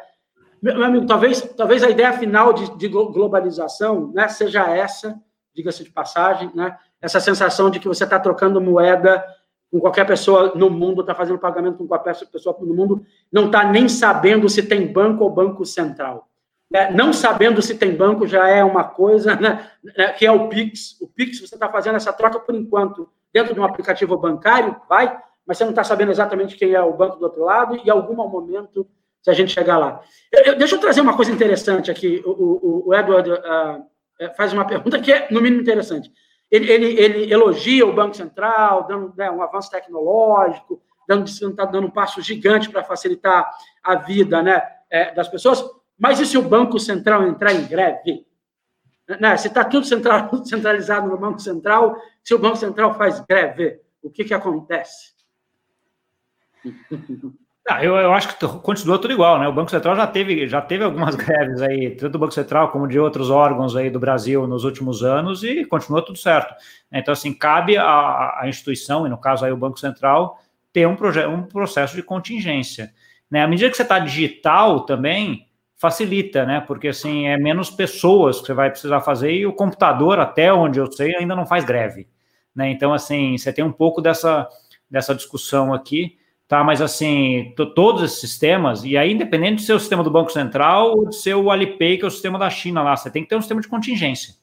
Meu 0.61 0.83
amigo, 0.83 1.05
talvez, 1.05 1.41
talvez 1.55 1.83
a 1.83 1.89
ideia 1.89 2.13
final 2.13 2.53
de, 2.53 2.77
de 2.77 2.87
globalização 2.87 4.11
né, 4.13 4.27
seja 4.27 4.67
essa, 4.69 5.19
diga-se 5.53 5.83
de 5.83 5.91
passagem, 5.91 6.49
né, 6.55 6.75
essa 7.01 7.19
sensação 7.19 7.69
de 7.69 7.79
que 7.79 7.87
você 7.87 8.03
está 8.03 8.19
trocando 8.19 8.61
moeda 8.61 9.23
com 9.71 9.79
qualquer 9.79 10.05
pessoa 10.05 10.53
no 10.53 10.69
mundo, 10.69 11.01
está 11.01 11.15
fazendo 11.15 11.39
pagamento 11.39 11.77
com 11.77 11.87
qualquer 11.87 12.15
pessoa 12.27 12.55
no 12.59 12.73
mundo, 12.73 13.05
não 13.31 13.45
está 13.45 13.63
nem 13.63 13.87
sabendo 13.87 14.49
se 14.49 14.63
tem 14.63 14.91
banco 14.91 15.23
ou 15.23 15.29
banco 15.29 15.65
central. 15.65 16.27
É, 16.73 16.91
não 16.91 17.11
sabendo 17.11 17.61
se 17.61 17.75
tem 17.75 17.95
banco 17.95 18.25
já 18.25 18.47
é 18.47 18.63
uma 18.63 18.83
coisa, 18.83 19.35
né, 19.35 19.69
né 19.97 20.07
que 20.13 20.25
é 20.25 20.31
o 20.31 20.47
Pix. 20.47 20.99
O 21.01 21.07
Pix, 21.07 21.39
você 21.39 21.55
está 21.55 21.69
fazendo 21.69 21.95
essa 21.95 22.13
troca 22.13 22.39
por 22.39 22.55
enquanto 22.55 23.09
dentro 23.33 23.53
de 23.53 23.59
um 23.59 23.63
aplicativo 23.63 24.17
bancário, 24.17 24.75
vai, 24.87 25.17
mas 25.45 25.57
você 25.57 25.63
não 25.63 25.71
está 25.71 25.83
sabendo 25.83 26.11
exatamente 26.11 26.55
quem 26.55 26.73
é 26.73 26.81
o 26.81 26.93
banco 26.93 27.17
do 27.17 27.23
outro 27.23 27.43
lado, 27.43 27.75
e 27.75 27.87
em 27.87 27.89
algum 27.89 28.15
momento, 28.15 28.87
se 29.21 29.29
a 29.29 29.33
gente 29.33 29.51
chegar 29.51 29.77
lá. 29.77 30.01
Eu, 30.31 30.43
eu, 30.43 30.57
deixa 30.57 30.75
eu 30.75 30.79
trazer 30.79 31.01
uma 31.01 31.15
coisa 31.15 31.31
interessante 31.31 31.89
aqui. 31.89 32.21
O, 32.25 32.29
o, 32.29 32.89
o 32.89 32.93
Edward 32.93 33.31
uh, 33.31 34.35
faz 34.35 34.53
uma 34.53 34.65
pergunta 34.65 34.99
que 34.99 35.11
é, 35.11 35.27
no 35.31 35.41
mínimo, 35.41 35.61
interessante. 35.61 36.11
Ele, 36.51 36.69
ele, 36.69 36.99
ele 36.99 37.33
elogia 37.33 37.85
o 37.85 37.93
Banco 37.93 38.15
Central, 38.15 38.85
dando 38.85 39.13
né, 39.15 39.31
um 39.31 39.41
avanço 39.41 39.71
tecnológico, 39.71 40.81
dando, 41.07 41.25
está 41.25 41.65
dando 41.65 41.87
um 41.87 41.91
passo 41.91 42.21
gigante 42.21 42.69
para 42.69 42.83
facilitar 42.83 43.49
a 43.81 43.95
vida 43.95 44.43
né, 44.43 44.61
é, 44.89 45.13
das 45.13 45.29
pessoas, 45.29 45.63
mas 45.97 46.19
e 46.19 46.25
se 46.25 46.37
o 46.37 46.41
Banco 46.41 46.77
Central 46.77 47.25
entrar 47.27 47.53
em 47.53 47.65
greve? 47.65 48.25
Né, 49.19 49.37
se 49.37 49.47
está 49.47 49.63
tudo 49.63 49.85
central, 49.85 50.29
centralizado 50.45 51.07
no 51.07 51.17
Banco 51.17 51.39
Central, 51.39 51.95
se 52.23 52.33
o 52.33 52.39
Banco 52.39 52.57
Central 52.57 52.93
faz 52.95 53.19
greve, 53.21 53.79
o 54.01 54.09
que, 54.09 54.25
que 54.25 54.33
acontece? 54.33 55.13
Ah, 57.69 57.83
eu, 57.83 57.95
eu, 57.95 58.11
acho 58.11 58.27
que 58.27 58.47
continua 58.59 58.97
tudo 58.99 59.13
igual, 59.13 59.39
né? 59.39 59.47
O 59.47 59.53
Banco 59.53 59.69
Central 59.69 59.95
já 59.95 60.07
teve, 60.07 60.47
já 60.47 60.59
teve 60.59 60.83
algumas 60.83 61.13
greves 61.15 61.61
aí, 61.61 61.91
tanto 61.91 62.13
do 62.13 62.19
Banco 62.19 62.33
Central 62.33 62.71
como 62.71 62.87
de 62.87 62.99
outros 62.99 63.29
órgãos 63.29 63.75
aí 63.75 63.89
do 63.89 63.99
Brasil 63.99 64.47
nos 64.47 64.63
últimos 64.63 65.03
anos, 65.03 65.43
e 65.43 65.63
continua 65.65 66.03
tudo 66.03 66.17
certo. 66.17 66.55
Então, 66.91 67.11
assim, 67.11 67.31
cabe 67.31 67.77
à, 67.77 68.41
instituição, 68.45 69.05
e 69.05 69.09
no 69.09 69.17
caso 69.17 69.45
aí 69.45 69.51
o 69.51 69.57
Banco 69.57 69.79
Central, 69.79 70.39
ter 70.73 70.87
um, 70.87 70.97
um 71.29 71.43
processo 71.43 71.95
de 71.95 72.01
contingência. 72.01 72.91
Né? 73.29 73.43
À 73.43 73.47
medida 73.47 73.69
que 73.69 73.77
você 73.77 73.83
está 73.83 73.99
digital 73.99 74.81
também, 74.81 75.45
facilita, 75.77 76.45
né? 76.45 76.61
Porque 76.61 76.87
assim, 76.87 77.27
é 77.27 77.37
menos 77.37 77.69
pessoas 77.69 78.39
que 78.39 78.47
você 78.47 78.53
vai 78.53 78.71
precisar 78.71 79.01
fazer, 79.01 79.33
e 79.33 79.45
o 79.45 79.53
computador, 79.53 80.19
até 80.19 80.51
onde 80.51 80.79
eu 80.79 80.91
sei, 80.91 81.15
ainda 81.15 81.35
não 81.35 81.45
faz 81.45 81.63
greve. 81.63 82.07
Né? 82.55 82.71
Então, 82.71 82.91
assim, 82.91 83.37
você 83.37 83.53
tem 83.53 83.63
um 83.63 83.71
pouco 83.71 84.01
dessa, 84.01 84.47
dessa 84.89 85.13
discussão 85.13 85.73
aqui 85.73 86.19
tá? 86.51 86.65
Mas 86.65 86.81
assim, 86.81 87.53
todos 87.55 88.03
esses 88.03 88.19
sistemas, 88.19 88.83
e 88.83 88.97
aí, 88.97 89.13
independente 89.13 89.61
do 89.61 89.61
seu 89.61 89.79
sistema 89.79 90.03
do 90.03 90.11
Banco 90.11 90.33
Central 90.33 90.97
ou 90.97 91.05
do 91.05 91.13
seu 91.13 91.49
Alipay, 91.49 91.97
que 91.97 92.03
é 92.03 92.07
o 92.09 92.11
sistema 92.11 92.37
da 92.37 92.49
China 92.49 92.83
lá, 92.83 92.97
você 92.97 93.09
tem 93.09 93.23
que 93.23 93.29
ter 93.29 93.37
um 93.37 93.41
sistema 93.41 93.61
de 93.61 93.69
contingência. 93.69 94.35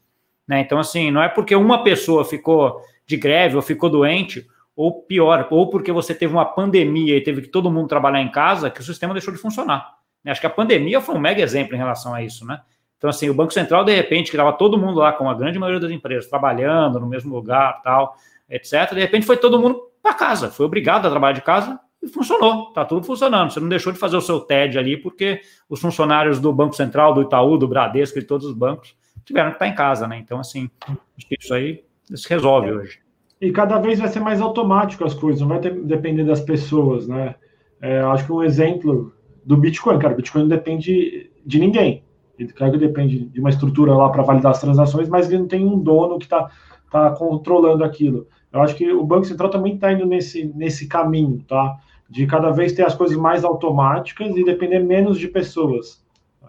Né? 0.47 0.61
Então, 0.61 0.79
assim, 0.79 1.11
não 1.11 1.23
é 1.23 1.29
porque 1.29 1.55
uma 1.55 1.85
pessoa 1.85 2.25
ficou 2.25 2.81
de 3.07 3.19
greve 3.19 3.57
ou 3.57 3.61
ficou 3.61 3.91
doente, 3.91 4.47
ou 4.75 5.03
pior, 5.03 5.49
ou 5.51 5.69
porque 5.69 5.93
você 5.93 6.15
teve 6.15 6.33
uma 6.33 6.47
pandemia 6.47 7.15
e 7.15 7.21
teve 7.21 7.43
que 7.43 7.49
todo 7.49 7.71
mundo 7.71 7.89
trabalhar 7.89 8.23
em 8.23 8.31
casa, 8.31 8.71
que 8.71 8.81
o 8.81 8.85
sistema 8.85 9.13
deixou 9.13 9.35
de 9.35 9.39
funcionar. 9.39 9.97
Acho 10.25 10.41
que 10.41 10.47
a 10.47 10.51
pandemia 10.51 11.03
foi 11.03 11.15
um 11.15 11.21
mega 11.21 11.43
exemplo 11.43 11.75
em 11.75 11.79
relação 11.79 12.15
a 12.15 12.23
isso, 12.23 12.47
né? 12.47 12.59
Então, 12.97 13.11
assim, 13.11 13.29
o 13.29 13.35
Banco 13.35 13.53
Central, 13.53 13.85
de 13.85 13.95
repente, 13.95 14.31
que 14.31 14.37
estava 14.39 14.55
todo 14.55 14.79
mundo 14.79 14.99
lá, 14.99 15.13
com 15.13 15.29
a 15.29 15.35
grande 15.35 15.59
maioria 15.59 15.81
das 15.81 15.91
empresas, 15.91 16.27
trabalhando 16.27 16.99
no 16.99 17.07
mesmo 17.07 17.35
lugar, 17.35 17.83
tal, 17.83 18.17
etc., 18.49 18.95
de 18.95 19.01
repente 19.01 19.27
foi 19.27 19.37
todo 19.37 19.61
mundo 19.61 19.83
para 20.03 20.15
casa, 20.15 20.51
foi 20.51 20.65
obrigado 20.65 21.05
a 21.05 21.11
trabalhar 21.11 21.35
de 21.35 21.43
casa 21.43 21.79
e 22.03 22.09
funcionou, 22.09 22.69
está 22.69 22.85
tudo 22.85 23.05
funcionando. 23.05 23.51
Você 23.51 23.61
não 23.61 23.69
deixou 23.69 23.93
de 23.93 23.99
fazer 23.99 24.17
o 24.17 24.21
seu 24.21 24.41
TED 24.41 24.79
ali, 24.79 24.97
porque 24.97 25.41
os 25.69 25.81
funcionários 25.81 26.41
do 26.41 26.53
Banco 26.53 26.75
Central, 26.75 27.13
do 27.13 27.23
Itaú, 27.23 27.57
do 27.57 27.69
Bradesco 27.69 28.19
e 28.19 28.23
todos 28.23 28.47
os 28.47 28.55
bancos 28.55 28.97
tiveram 29.25 29.51
que 29.51 29.57
estar 29.57 29.69
em 29.69 29.75
casa, 29.75 30.07
né? 30.07 30.19
Então, 30.19 30.39
assim, 30.39 30.71
acho 30.87 31.29
que 31.29 31.37
isso 31.39 31.53
aí 31.53 31.85
se 32.15 32.29
resolve 32.29 32.73
hoje. 32.73 33.01
E 33.41 33.53
cada 33.53 33.79
vez 33.79 33.99
vai 33.99 34.09
ser 34.09 34.21
mais 34.21 34.41
automático 34.41 35.05
as 35.05 35.15
coisas, 35.15 35.41
não 35.41 35.49
vai 35.49 35.61
ter, 35.61 35.75
depender 35.83 36.25
das 36.25 36.41
pessoas, 36.41 37.07
né? 37.07 37.35
É, 37.81 38.01
acho 38.01 38.27
que 38.27 38.33
um 38.33 38.43
exemplo 38.43 39.13
do 39.45 39.57
Bitcoin, 39.57 39.99
cara, 39.99 40.15
o 40.15 40.17
Bitcoin 40.17 40.43
não 40.43 40.49
depende 40.49 41.31
de 41.45 41.59
ninguém. 41.59 42.03
Ele, 42.39 42.53
claro 42.53 42.73
que 42.73 42.79
depende 42.79 43.27
de 43.27 43.41
uma 43.41 43.51
estrutura 43.51 43.95
lá 43.95 44.09
para 44.09 44.23
validar 44.23 44.53
as 44.53 44.61
transações, 44.61 45.09
mas 45.09 45.29
ele 45.29 45.39
não 45.39 45.49
tem 45.49 45.65
um 45.65 45.79
dono 45.79 46.19
que 46.19 46.25
está 46.25 46.51
tá 46.91 47.11
controlando 47.11 47.85
aquilo. 47.85 48.27
Eu 48.53 48.63
acho 48.63 48.75
que 48.75 48.91
o 48.93 49.05
Banco 49.05 49.27
Central 49.27 49.51
também 49.51 49.75
está 49.75 49.93
indo 49.93 50.07
nesse, 50.07 50.45
nesse 50.55 50.87
caminho, 50.87 51.45
tá? 51.47 51.77
De 52.09 52.27
cada 52.27 52.51
vez 52.51 52.73
ter 52.73 52.85
as 52.85 52.95
coisas 52.95 53.17
mais 53.17 53.45
automáticas 53.45 54.35
e 54.35 54.45
depender 54.45 54.79
menos 54.81 55.19
de 55.19 55.29
pessoas. 55.29 56.03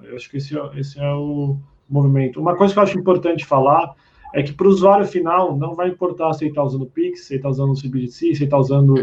Eu 0.03 0.15
acho 0.15 0.29
que 0.29 0.37
esse 0.37 0.57
é, 0.57 0.79
esse 0.79 0.99
é 0.99 1.11
o 1.11 1.57
movimento. 1.89 2.39
Uma 2.39 2.55
coisa 2.55 2.73
que 2.73 2.79
eu 2.79 2.83
acho 2.83 2.97
importante 2.97 3.45
falar 3.45 3.93
é 4.33 4.43
que 4.43 4.53
para 4.53 4.67
o 4.67 4.69
usuário 4.69 5.05
final 5.07 5.57
não 5.57 5.73
vai 5.73 5.89
importar 5.89 6.33
se 6.33 6.43
ele 6.43 6.51
está 6.51 6.63
usando 6.63 6.85
Pix, 6.85 7.25
se 7.25 7.33
ele 7.33 7.39
está 7.39 7.49
usando 7.49 7.71
o 7.71 7.81
CBDC, 7.81 8.11
se 8.11 8.27
ele 8.35 8.43
está 8.43 8.57
usando 8.57 8.93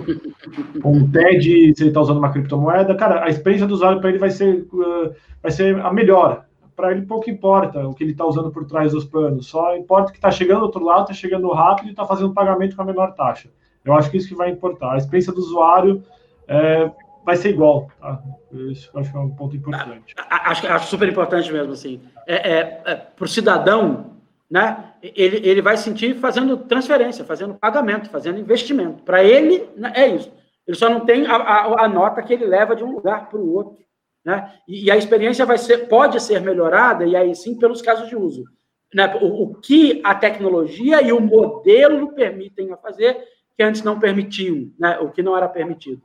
um 0.85 1.11
TED, 1.11 1.75
se 1.77 1.83
ele 1.83 1.91
está 1.91 2.01
usando 2.01 2.19
uma 2.19 2.31
criptomoeda. 2.31 2.95
Cara, 2.95 3.25
a 3.25 3.29
experiência 3.29 3.67
do 3.67 3.75
usuário 3.75 4.01
para 4.01 4.11
ele 4.11 4.19
vai 4.19 4.31
ser, 4.31 4.67
uh, 4.73 5.13
vai 5.43 5.51
ser 5.51 5.79
a 5.81 5.93
melhor. 5.93 6.45
Para 6.77 6.93
ele 6.93 7.03
pouco 7.03 7.29
importa 7.31 7.87
o 7.89 7.95
que 7.95 8.05
ele 8.05 8.13
está 8.13 8.25
usando 8.25 8.51
por 8.51 8.67
trás 8.67 8.93
dos 8.93 9.05
panos, 9.05 9.47
só 9.47 9.77
importa 9.77 10.13
que 10.13 10.19
está 10.19 10.31
chegando 10.31 10.61
do 10.61 10.67
outro 10.67 10.85
lado, 10.85 11.03
está 11.03 11.15
chegando 11.15 11.51
rápido 11.51 11.89
e 11.89 11.91
está 11.91 12.05
fazendo 12.05 12.35
pagamento 12.35 12.77
com 12.77 12.83
a 12.83 12.85
menor 12.85 13.15
taxa. 13.15 13.49
Eu 13.85 13.95
acho 13.95 14.11
que 14.11 14.17
isso 14.17 14.29
que 14.29 14.35
vai 14.35 14.51
importar. 14.51 14.93
A 14.93 14.99
experiência 14.99 15.33
do 15.33 15.39
usuário 15.39 16.03
é, 16.49 16.91
vai 17.25 17.37
ser 17.37 17.51
igual. 17.51 17.91
Tá? 18.01 18.23
Isso 18.53 18.91
acho 18.97 19.11
que 19.11 19.17
é 19.17 19.21
um 19.21 19.31
ponto 19.31 19.57
importante. 19.57 20.15
Acho, 20.31 20.67
acho 20.67 20.87
super 20.89 21.09
importante 21.09 21.53
mesmo, 21.53 21.73
assim. 21.73 22.01
É, 22.27 22.35
é, 22.35 22.83
é 22.85 22.95
para 22.95 23.25
o 23.25 23.29
cidadão, 23.29 24.17
né, 24.51 24.93
ele, 25.03 25.47
ele 25.49 25.61
vai 25.61 25.77
sentir 25.77 26.15
fazendo 26.17 26.57
transferência, 26.57 27.25
fazendo 27.25 27.55
pagamento, 27.55 28.09
fazendo 28.09 28.39
investimento. 28.39 29.03
Para 29.03 29.23
ele, 29.25 29.69
né, 29.77 29.93
é 29.95 30.09
isso. 30.09 30.33
Ele 30.67 30.77
só 30.77 30.89
não 30.89 31.01
tem 31.05 31.27
a, 31.27 31.37
a, 31.37 31.85
a, 31.85 31.89
nota 31.89 32.23
que 32.23 32.33
ele 32.33 32.45
leva 32.45 32.75
de 32.75 32.83
um 32.83 32.93
lugar 32.93 33.29
para 33.29 33.39
o 33.39 33.53
outro. 33.53 33.77
Né? 34.25 34.53
E, 34.67 34.87
e, 34.87 34.91
a 34.91 34.97
experiência 34.97 35.47
vai 35.47 35.59
ser, 35.59 35.89
pode 35.89 36.21
ser 36.21 36.41
melhorada, 36.41 37.05
e 37.05 37.15
aí 37.15 37.35
sim, 37.35 37.57
pelos 37.57 37.81
casos 37.81 38.09
de 38.09 38.17
uso. 38.17 38.45
Né? 38.93 39.15
O, 39.21 39.45
o 39.45 39.55
que 39.55 40.01
a 40.05 40.15
tecnologia 40.15 41.01
e 41.03 41.13
o 41.13 41.21
modelo 41.21 42.13
permitem 42.13 42.73
a 42.73 42.77
fazer, 42.77 43.23
que 43.57 43.63
antes 43.63 43.83
não 43.83 44.01
permitiam, 44.01 44.71
né? 44.79 44.99
o 44.99 45.11
que 45.11 45.23
não 45.23 45.37
era 45.37 45.49
permitido. 45.49 46.03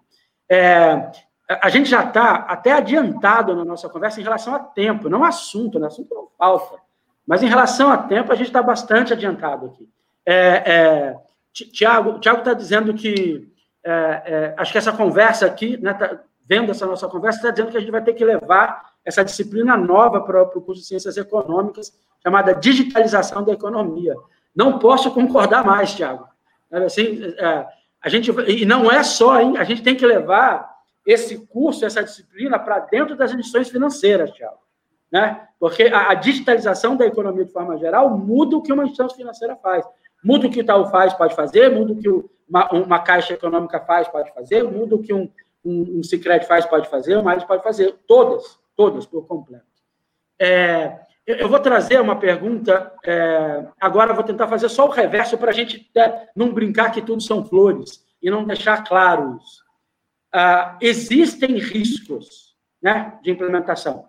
É, 0.54 1.10
a 1.62 1.70
gente 1.70 1.89
já 1.89 2.04
está 2.04 2.34
até 2.36 2.74
adiantado 2.74 3.56
na 3.56 3.64
nossa 3.64 3.88
conversa 3.88 4.20
em 4.20 4.24
relação 4.24 4.54
a 4.54 4.60
tempo, 4.60 5.08
não 5.08 5.24
assunto, 5.24 5.80
né? 5.80 5.88
assunto 5.88 6.14
não 6.14 6.28
falta. 6.38 6.76
Mas 7.26 7.41
em 7.41 7.47
relação 7.47 7.89
a 7.89 7.97
tempo, 7.97 8.34
a 8.34 8.36
gente 8.36 8.47
está 8.47 8.62
bastante 8.62 9.14
adiantado 9.14 9.68
aqui. 9.68 9.88
É, 10.26 10.36
é, 10.36 11.20
Tiago 11.54 12.18
está 12.20 12.54
dizendo 12.54 12.93
que 12.93 13.49
é, 13.82 13.91
é, 14.26 14.56
acho 14.58 14.74
que 14.74 14.78
essa 14.78 14.91
conversa 14.91 15.45
aqui, 15.45 15.78
né, 15.78 15.93
tá, 15.93 16.20
vendo 16.45 16.72
essa 16.72 16.86
nossa 16.86 17.08
conversa, 17.08 17.39
está 17.39 17.52
dizendo 17.52 17.72
que 17.72 17.78
a 17.78 17.80
gente 17.80 17.91
vai 17.91 18.04
ter 18.04 18.14
que 18.14 18.26
levar 18.26 18.91
essa 19.06 19.24
disciplina 19.24 19.78
nova 19.78 20.20
para 20.20 20.43
o 20.43 20.62
curso 20.62 20.82
de 20.82 20.88
Ciências 20.88 21.16
Econômicas, 21.16 21.97
chamada 22.22 22.54
digitalização 22.54 23.41
da 23.41 23.54
economia. 23.54 24.16
Não 24.54 24.78
posso 24.78 25.12
concordar 25.12 25.64
mais, 25.64 25.95
Tiago. 25.95 26.28
Assim, 26.72 27.24
é, 27.38 27.66
a 28.02 28.10
gente, 28.10 28.32
e 28.47 28.66
não 28.66 28.91
é 28.91 29.04
só, 29.04 29.39
hein, 29.39 29.58
a 29.58 29.64
gente 29.64 29.84
tem 29.84 29.95
que 29.95 30.06
levar 30.06 30.70
esse 31.06 31.45
curso, 31.47 31.86
essa 31.86 32.04
disciplina, 32.04 32.58
para 32.60 32.80
dentro 32.80 33.16
das 33.16 33.32
instituições 33.32 33.70
financeiras, 33.70 34.32
Tiago 34.32 34.62
né? 35.12 35.47
Porque 35.60 35.84
a, 35.84 36.12
a, 36.12 36.14
digitalização 36.14 36.95
da 36.95 37.06
economia 37.06 37.43
de 37.43 37.52
forma 37.52 37.78
geral 37.78 38.18
muda 38.18 38.56
o 38.56 38.62
que 38.62 38.72
uma 38.72 38.84
instituição 38.84 39.16
financeira 39.16 39.56
faz. 39.58 39.86
Muda 40.24 40.47
o 40.47 40.49
que 40.49 40.60
o 40.60 40.62
Itaú 40.62 40.88
faz, 40.88 41.14
pode 41.14 41.36
fazer, 41.36 41.70
muda 41.70 41.93
o 41.93 41.97
que 41.97 42.08
uma, 42.47 42.72
uma 42.72 42.99
caixa 42.99 43.34
econômica 43.34 43.80
faz, 43.82 44.08
pode 44.08 44.34
fazer, 44.34 44.64
muda 44.64 44.95
o 44.95 45.02
que 45.02 45.14
um, 45.14 45.30
um, 45.66 45.99
um 45.99 46.47
faz, 46.47 46.66
pode 46.66 46.88
fazer, 46.89 47.18
o 47.18 47.24
mais 47.24 47.43
pode 47.43 47.62
fazer. 47.62 47.99
Todas, 48.08 48.58
todas, 48.76 49.06
por 49.06 49.28
completo. 49.28 49.66
É, 50.39 50.99
eu 51.26 51.47
vou 51.47 51.59
trazer 51.59 51.99
uma 52.01 52.15
pergunta, 52.15 52.93
é, 53.05 53.65
agora 53.80 54.13
vou 54.13 54.24
tentar 54.24 54.47
fazer 54.47 54.69
só 54.69 54.88
o 54.88 54.91
reverso 54.91 55.38
para 55.38 55.51
a 55.51 55.53
gente 55.53 55.89
é, 55.95 56.28
não 56.36 56.53
brincar 56.53 56.91
que 56.91 57.01
tudo 57.01 57.22
são 57.22 57.45
flores 57.45 58.03
e 58.22 58.30
não 58.30 58.43
deixar 58.43 58.84
claro 58.84 59.38
isso. 59.38 59.63
Ah, 60.34 60.78
existem 60.82 61.57
riscos 61.57 62.55
né, 62.82 63.19
de 63.22 63.32
implementação 63.32 64.05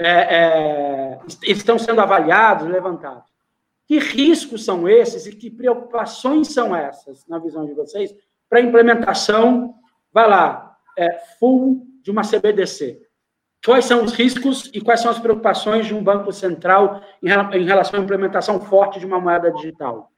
é, 0.00 0.08
é, 0.08 1.20
estão 1.42 1.78
sendo 1.78 2.00
avaliados, 2.00 2.66
levantados. 2.66 3.28
Que 3.86 3.98
riscos 3.98 4.64
são 4.64 4.88
esses 4.88 5.26
e 5.26 5.36
que 5.36 5.50
preocupações 5.50 6.48
são 6.48 6.74
essas, 6.74 7.26
na 7.26 7.38
visão 7.38 7.66
de 7.66 7.74
vocês, 7.74 8.14
para 8.48 8.60
a 8.60 8.62
implementação, 8.62 9.74
vai 10.10 10.26
lá, 10.26 10.74
é, 10.96 11.18
full 11.38 11.86
de 12.02 12.10
uma 12.10 12.22
CBDC? 12.22 13.09
Quais 13.64 13.84
são 13.84 14.04
os 14.04 14.14
riscos 14.14 14.70
e 14.72 14.80
quais 14.80 15.00
são 15.00 15.10
as 15.10 15.18
preocupações 15.18 15.86
de 15.86 15.94
um 15.94 16.02
banco 16.02 16.32
central 16.32 17.02
em 17.22 17.64
relação 17.64 18.00
à 18.00 18.02
implementação 18.02 18.58
forte 18.60 18.98
de 18.98 19.04
uma 19.04 19.20
moeda 19.20 19.52
digital? 19.52 20.10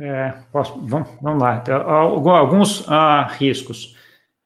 É, 0.00 0.34
posso, 0.50 0.80
vamos, 0.80 1.08
vamos 1.20 1.42
lá. 1.42 1.56
Então, 1.56 1.76
alguns 1.86 2.84
ah, 2.88 3.28
riscos. 3.38 3.96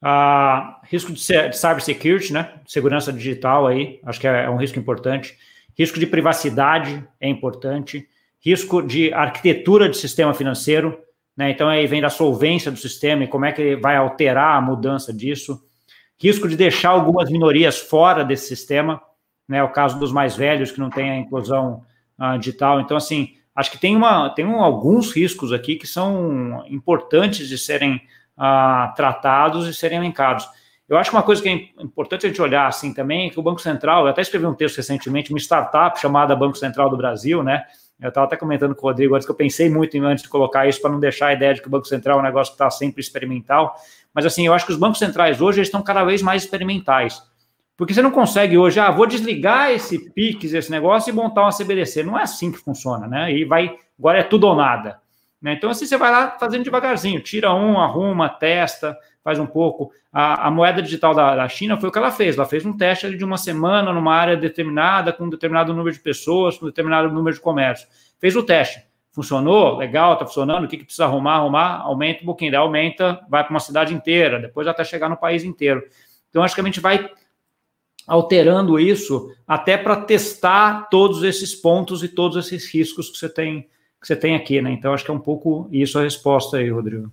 Ah, 0.03 0.81
risco 0.85 1.12
de, 1.12 1.49
de 1.49 1.57
cybersecurity, 1.57 2.33
né? 2.33 2.55
Segurança 2.66 3.12
digital 3.12 3.66
aí, 3.66 4.01
acho 4.05 4.20
que 4.20 4.29
é, 4.29 4.45
é 4.45 4.51
um 4.51 4.57
risco 4.57 4.79
importante. 4.79 5.37
Risco 5.76 5.99
de 5.99 6.07
privacidade 6.07 7.07
é 7.20 7.29
importante. 7.29 8.07
Risco 8.41 8.83
de 8.83 9.12
arquitetura 9.12 9.89
de 9.89 9.97
sistema 9.97 10.35
financeiro, 10.35 11.01
né? 11.37 11.51
Então 11.51 11.68
aí 11.68 11.87
vem 11.87 12.01
da 12.01 12.11
solvência 12.11 12.70
do 12.70 12.76
sistema 12.76 13.24
e 13.24 13.29
como 13.29 13.45
é 13.45 13.53
que 13.53 13.62
ele 13.62 13.81
vai 13.81 13.97
alterar 13.97 14.57
a 14.57 14.61
mudança 14.61 15.12
disso. 15.12 15.68
Risco 16.21 16.49
de 16.49 16.57
deixar 16.57 16.91
algumas 16.91 17.31
minorias 17.31 17.79
fora 17.79 18.25
desse 18.25 18.49
sistema, 18.49 19.01
né? 19.49 19.62
O 19.62 19.71
caso 19.71 19.99
dos 19.99 20.12
mais 20.12 20.37
velhos 20.37 20.73
que 20.73 20.81
não 20.81 20.91
tem 20.91 21.11
a 21.11 21.16
inclusão 21.16 21.85
ah, 22.19 22.37
digital. 22.37 22.81
Então, 22.81 22.97
assim, 22.97 23.35
acho 23.55 23.71
que 23.71 23.79
tem, 23.79 23.97
uma, 23.97 24.29
tem 24.31 24.45
um, 24.45 24.62
alguns 24.62 25.12
riscos 25.12 25.53
aqui 25.53 25.77
que 25.77 25.87
são 25.87 26.64
importantes 26.69 27.49
de 27.49 27.57
serem 27.57 28.01
ah, 28.37 28.93
tratados 28.97 29.66
e 29.69 29.75
serem 29.75 29.99
elencados. 29.99 30.49
Eu 30.89 30.97
acho 30.97 31.11
que 31.11 31.16
uma 31.16 31.23
coisa 31.23 31.43
que 31.43 31.49
é 31.49 31.83
importante 31.83 32.25
a 32.25 32.29
gente 32.29 32.41
olhar 32.41 32.66
assim 32.66 32.95
também 32.95 33.27
é 33.27 33.31
que 33.31 33.39
o 33.39 33.43
Banco 33.43 33.61
Central, 33.61 34.05
eu 34.05 34.11
até 34.11 34.23
escrevi 34.23 34.47
um 34.47 34.55
texto 34.55 34.79
recentemente, 34.79 35.31
uma 35.31 35.39
startup 35.39 36.01
chamada 36.01 36.35
Banco 36.35 36.57
Central 36.57 36.89
do 36.89 36.97
Brasil, 36.97 37.43
né? 37.43 37.64
Eu 38.01 38.11
estava 38.11 38.26
até 38.26 38.36
comentando 38.36 38.74
com 38.74 38.86
o 38.86 38.90
Rodrigo 38.90 39.14
antes 39.14 39.26
que 39.26 39.32
eu 39.32 39.36
pensei 39.36 39.68
muito 39.68 39.96
antes 40.05 40.22
de 40.22 40.28
colocar 40.28 40.68
isso 40.68 40.80
para 40.80 40.90
não 40.90 41.01
deixar 41.01 41.28
a 41.28 41.32
ideia 41.32 41.53
de 41.53 41.61
que 41.61 41.66
o 41.66 41.70
Banco 41.70 41.86
Central 41.86 42.18
é 42.18 42.20
um 42.20 42.24
negócio 42.24 42.53
que 42.53 42.55
está 42.55 42.70
sempre 42.70 43.01
experimental. 43.01 43.74
Mas 44.14 44.24
assim, 44.24 44.46
eu 44.46 44.55
acho 44.55 44.64
que 44.64 44.72
os 44.72 44.78
bancos 44.78 44.99
centrais 44.99 45.40
hoje 45.40 45.61
estão 45.61 45.82
cada 45.82 46.05
vez 46.05 46.22
mais 46.22 46.44
experimentais. 46.44 47.20
Porque 47.76 47.94
você 47.94 48.03
não 48.03 48.11
consegue 48.11 48.57
hoje, 48.57 48.78
ah, 48.80 48.90
vou 48.90 49.07
desligar 49.07 49.70
esse 49.70 50.11
PIX, 50.11 50.53
esse 50.53 50.70
negócio 50.70 51.11
e 51.11 51.12
montar 51.12 51.42
uma 51.42 51.53
CBDC. 51.53 52.03
Não 52.03 52.18
é 52.18 52.22
assim 52.22 52.53
que 52.53 52.59
funciona, 52.59 53.07
né? 53.07 53.32
E 53.32 53.44
vai, 53.44 53.76
agora 53.99 54.18
é 54.18 54.22
tudo 54.22 54.49
ou 54.49 54.57
nada. 54.57 55.01
Né? 55.40 55.55
Então, 55.55 55.70
assim, 55.70 55.86
você 55.86 55.96
vai 55.96 56.11
lá 56.11 56.36
fazendo 56.38 56.64
devagarzinho, 56.64 57.20
tira 57.20 57.55
um, 57.55 57.78
arruma, 57.78 58.28
testa, 58.28 58.96
faz 59.29 59.39
um 59.39 59.47
pouco. 59.47 59.93
A, 60.11 60.47
a 60.47 60.51
moeda 60.51 60.81
digital 60.81 61.14
da, 61.14 61.37
da, 61.37 61.47
China 61.51 61.79
foi 61.79 61.91
o 61.91 61.93
que 61.93 61.99
ela 61.99 62.11
fez. 62.11 62.39
Ela 62.39 62.47
fez 62.47 62.64
um 62.64 62.74
teste 62.74 63.14
de 63.14 63.22
uma 63.22 63.37
semana 63.37 63.93
numa 63.93 64.14
área 64.14 64.39
determinada, 64.39 65.12
com 65.12 65.24
um 65.24 65.29
determinado 65.29 65.74
número 65.74 65.95
de 65.95 66.01
pessoas, 66.01 66.57
com 66.57 66.64
um 66.64 66.68
determinado 66.70 67.12
número 67.12 67.37
de 67.37 67.43
comércio. 67.43 67.87
Fez 68.18 68.35
o 68.35 68.43
teste. 68.43 68.83
Funcionou? 69.12 69.76
Legal, 69.76 70.14
está 70.14 70.24
funcionando. 70.24 70.64
O 70.64 70.68
que, 70.68 70.79
que 70.79 70.85
precisa 70.85 71.05
arrumar? 71.05 71.35
Arrumar, 71.35 71.83
aumenta 71.83 72.22
um 72.22 72.24
pouquinho, 72.24 72.53
daí 72.53 72.59
aumenta, 72.59 73.20
vai 73.29 73.45
para 73.45 73.51
uma 73.51 73.61
cidade 73.61 73.93
inteira, 73.93 74.41
depois 74.41 74.66
até 74.66 74.83
chegar 74.83 75.11
no 75.11 75.16
país 75.16 75.45
inteiro. 75.45 75.83
Então, 76.31 76.43
acho 76.43 76.55
que 76.55 76.61
a 76.62 76.64
gente 76.64 76.81
vai 76.81 77.11
alterando 78.07 78.81
isso 78.81 79.31
até 79.47 79.76
para 79.76 79.97
testar 79.97 80.89
todos 80.89 81.22
esses 81.22 81.55
pontos 81.55 82.03
e 82.03 82.09
todos 82.09 82.39
esses 82.39 82.72
riscos 82.72 83.11
que 83.11 83.18
você 83.18 83.29
tem 83.29 83.68
que 84.01 84.07
você 84.07 84.14
tem 84.14 84.37
aqui, 84.37 84.62
né? 84.62 84.70
Então, 84.70 84.95
acho 84.95 85.05
que 85.05 85.11
é 85.11 85.14
um 85.14 85.18
pouco 85.18 85.68
isso 85.72 85.99
a 85.99 86.03
resposta 86.03 86.59
aí, 86.59 86.70
Rodrigo. 86.70 87.12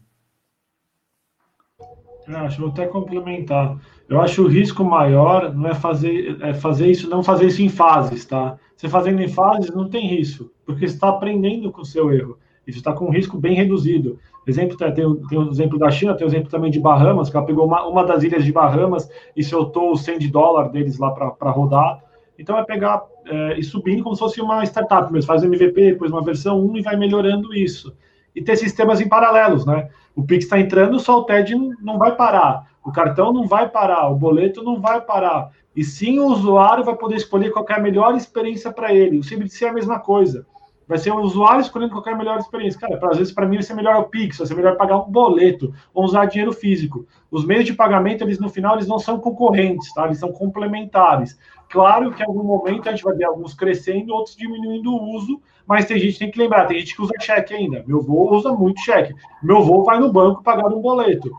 Acho, 2.28 2.61
vou 2.61 2.69
até 2.69 2.88
complementar. 2.88 3.78
Eu 4.07 4.21
acho 4.21 4.43
o 4.43 4.47
risco 4.47 4.84
maior 4.84 5.53
não 5.53 5.69
é 5.69 5.76
fazer, 5.76 6.38
é 6.41 6.53
fazer 6.53 6.88
isso, 6.88 7.09
não 7.09 7.23
fazer 7.23 7.47
isso 7.47 7.61
em 7.61 7.69
fases, 7.69 8.26
tá? 8.26 8.57
Você 8.76 8.89
fazendo 8.89 9.21
em 9.21 9.28
fases 9.28 9.73
não 9.73 9.89
tem 9.89 10.07
risco, 10.07 10.49
porque 10.65 10.86
está 10.86 11.09
aprendendo 11.09 11.71
com 11.71 11.82
o 11.82 11.86
seu 11.86 12.11
erro. 12.11 12.38
Isso 12.67 12.80
está 12.80 12.93
com 12.93 13.05
um 13.05 13.11
risco 13.11 13.38
bem 13.38 13.55
reduzido. 13.55 14.19
Exemplo, 14.47 14.78
tem, 14.78 14.93
tem 14.93 15.38
o 15.38 15.49
exemplo 15.49 15.78
da 15.78 15.89
China, 15.89 16.15
tem 16.15 16.26
o 16.26 16.30
exemplo 16.30 16.49
também 16.49 16.71
de 16.71 16.80
Bahamas, 16.80 17.30
que 17.30 17.38
ela 17.38 17.45
pegou 17.45 17.65
uma, 17.65 17.86
uma 17.88 18.03
das 18.03 18.23
ilhas 18.23 18.43
de 18.43 18.51
Bahamas 18.51 19.09
e 19.36 19.43
soltou 19.43 19.91
os 19.91 20.01
100 20.03 20.19
de 20.19 20.28
dólar 20.28 20.69
deles 20.69 20.97
lá 20.97 21.11
para 21.11 21.51
rodar. 21.51 22.03
Então, 22.38 22.57
é 22.57 22.63
pegar 22.63 23.03
é, 23.26 23.59
e 23.59 23.63
subindo 23.63 24.03
como 24.03 24.15
se 24.15 24.19
fosse 24.19 24.41
uma 24.41 24.63
startup 24.63 25.11
mesmo, 25.11 25.28
faz 25.28 25.43
MVP, 25.43 25.93
depois 25.93 26.11
uma 26.11 26.23
versão 26.23 26.63
1 26.63 26.78
e 26.78 26.82
vai 26.82 26.95
melhorando 26.95 27.53
isso. 27.53 27.95
E 28.36 28.41
ter 28.41 28.55
sistemas 28.55 29.01
em 29.01 29.07
paralelos, 29.07 29.65
né? 29.65 29.89
O 30.16 30.24
Pix 30.24 30.45
está 30.45 30.59
entrando, 30.59 30.99
só 30.99 31.20
o 31.20 31.24
TED 31.24 31.55
não 31.82 31.97
vai 31.97 32.16
parar. 32.16 32.68
O 32.84 32.91
cartão 32.91 33.34
não 33.34 33.47
vai 33.47 33.68
parar, 33.68 34.09
o 34.09 34.16
boleto 34.16 34.63
não 34.63 34.80
vai 34.80 35.01
parar. 35.01 35.51
E 35.76 35.84
sim 35.84 36.20
o 36.20 36.28
usuário 36.28 36.84
vai 36.84 36.95
poder 36.95 37.16
escolher 37.16 37.51
qual 37.51 37.66
é 37.68 37.80
melhor 37.80 38.16
experiência 38.16 38.72
para 38.72 38.93
ele. 38.93 39.20
O 39.20 39.24
CBDC 39.24 39.66
é 39.66 39.70
a 39.70 39.74
mesma 39.74 39.99
coisa. 39.99 40.45
Vai 40.88 40.99
ser 40.99 41.11
o 41.11 41.20
usuário 41.20 41.61
escolhendo 41.61 41.99
qual 41.99 42.13
é 42.13 42.18
melhor 42.18 42.38
experiência. 42.38 42.80
Cara, 42.80 42.97
pra, 42.97 43.09
às 43.09 43.18
vezes 43.18 43.34
para 43.34 43.47
mim 43.47 43.55
vai 43.55 43.63
ser 43.63 43.74
melhor 43.74 43.99
o 43.99 44.03
Pix, 44.03 44.38
vai 44.38 44.47
ser 44.47 44.55
melhor 44.55 44.78
pagar 44.78 44.97
um 44.97 45.11
boleto 45.11 45.74
ou 45.93 46.05
usar 46.05 46.26
dinheiro 46.26 46.53
físico. 46.53 47.07
Os 47.32 47.43
meios 47.43 47.66
de 47.66 47.74
pagamento, 47.74 48.24
eles 48.24 48.39
no 48.39 48.49
final, 48.49 48.76
eles 48.76 48.88
não 48.88 48.99
são 48.99 49.20
concorrentes, 49.20 49.91
tá? 49.93 50.05
Eles 50.05 50.20
são 50.20 50.32
complementares. 50.32 51.38
Claro 51.70 52.11
que 52.11 52.22
em 52.22 52.26
algum 52.26 52.43
momento 52.43 52.88
a 52.88 52.91
gente 52.91 53.03
vai 53.03 53.16
ver 53.16 53.26
alguns 53.26 53.55
crescendo, 53.55 54.13
outros 54.13 54.36
diminuindo 54.36 54.91
o 54.91 55.16
uso, 55.16 55.41
mas 55.68 55.86
tem 55.86 55.99
gente 55.99 56.13
que 56.13 56.20
tem 56.20 56.32
que 56.32 56.39
lembrar, 56.39 56.66
tem 56.66 56.80
gente 56.80 56.95
que 56.95 57.01
usa 57.01 57.13
cheque 57.20 57.53
ainda. 57.53 57.84
Meu 57.88 57.99
avô 57.99 58.36
usa 58.36 58.51
muito 58.51 58.80
cheque. 58.82 59.13
Meu 59.41 59.57
avô 59.57 59.84
vai 59.84 59.99
no 59.99 60.11
banco 60.11 60.43
pagar 60.43 60.68
um 60.68 60.82
boleto. 60.82 61.32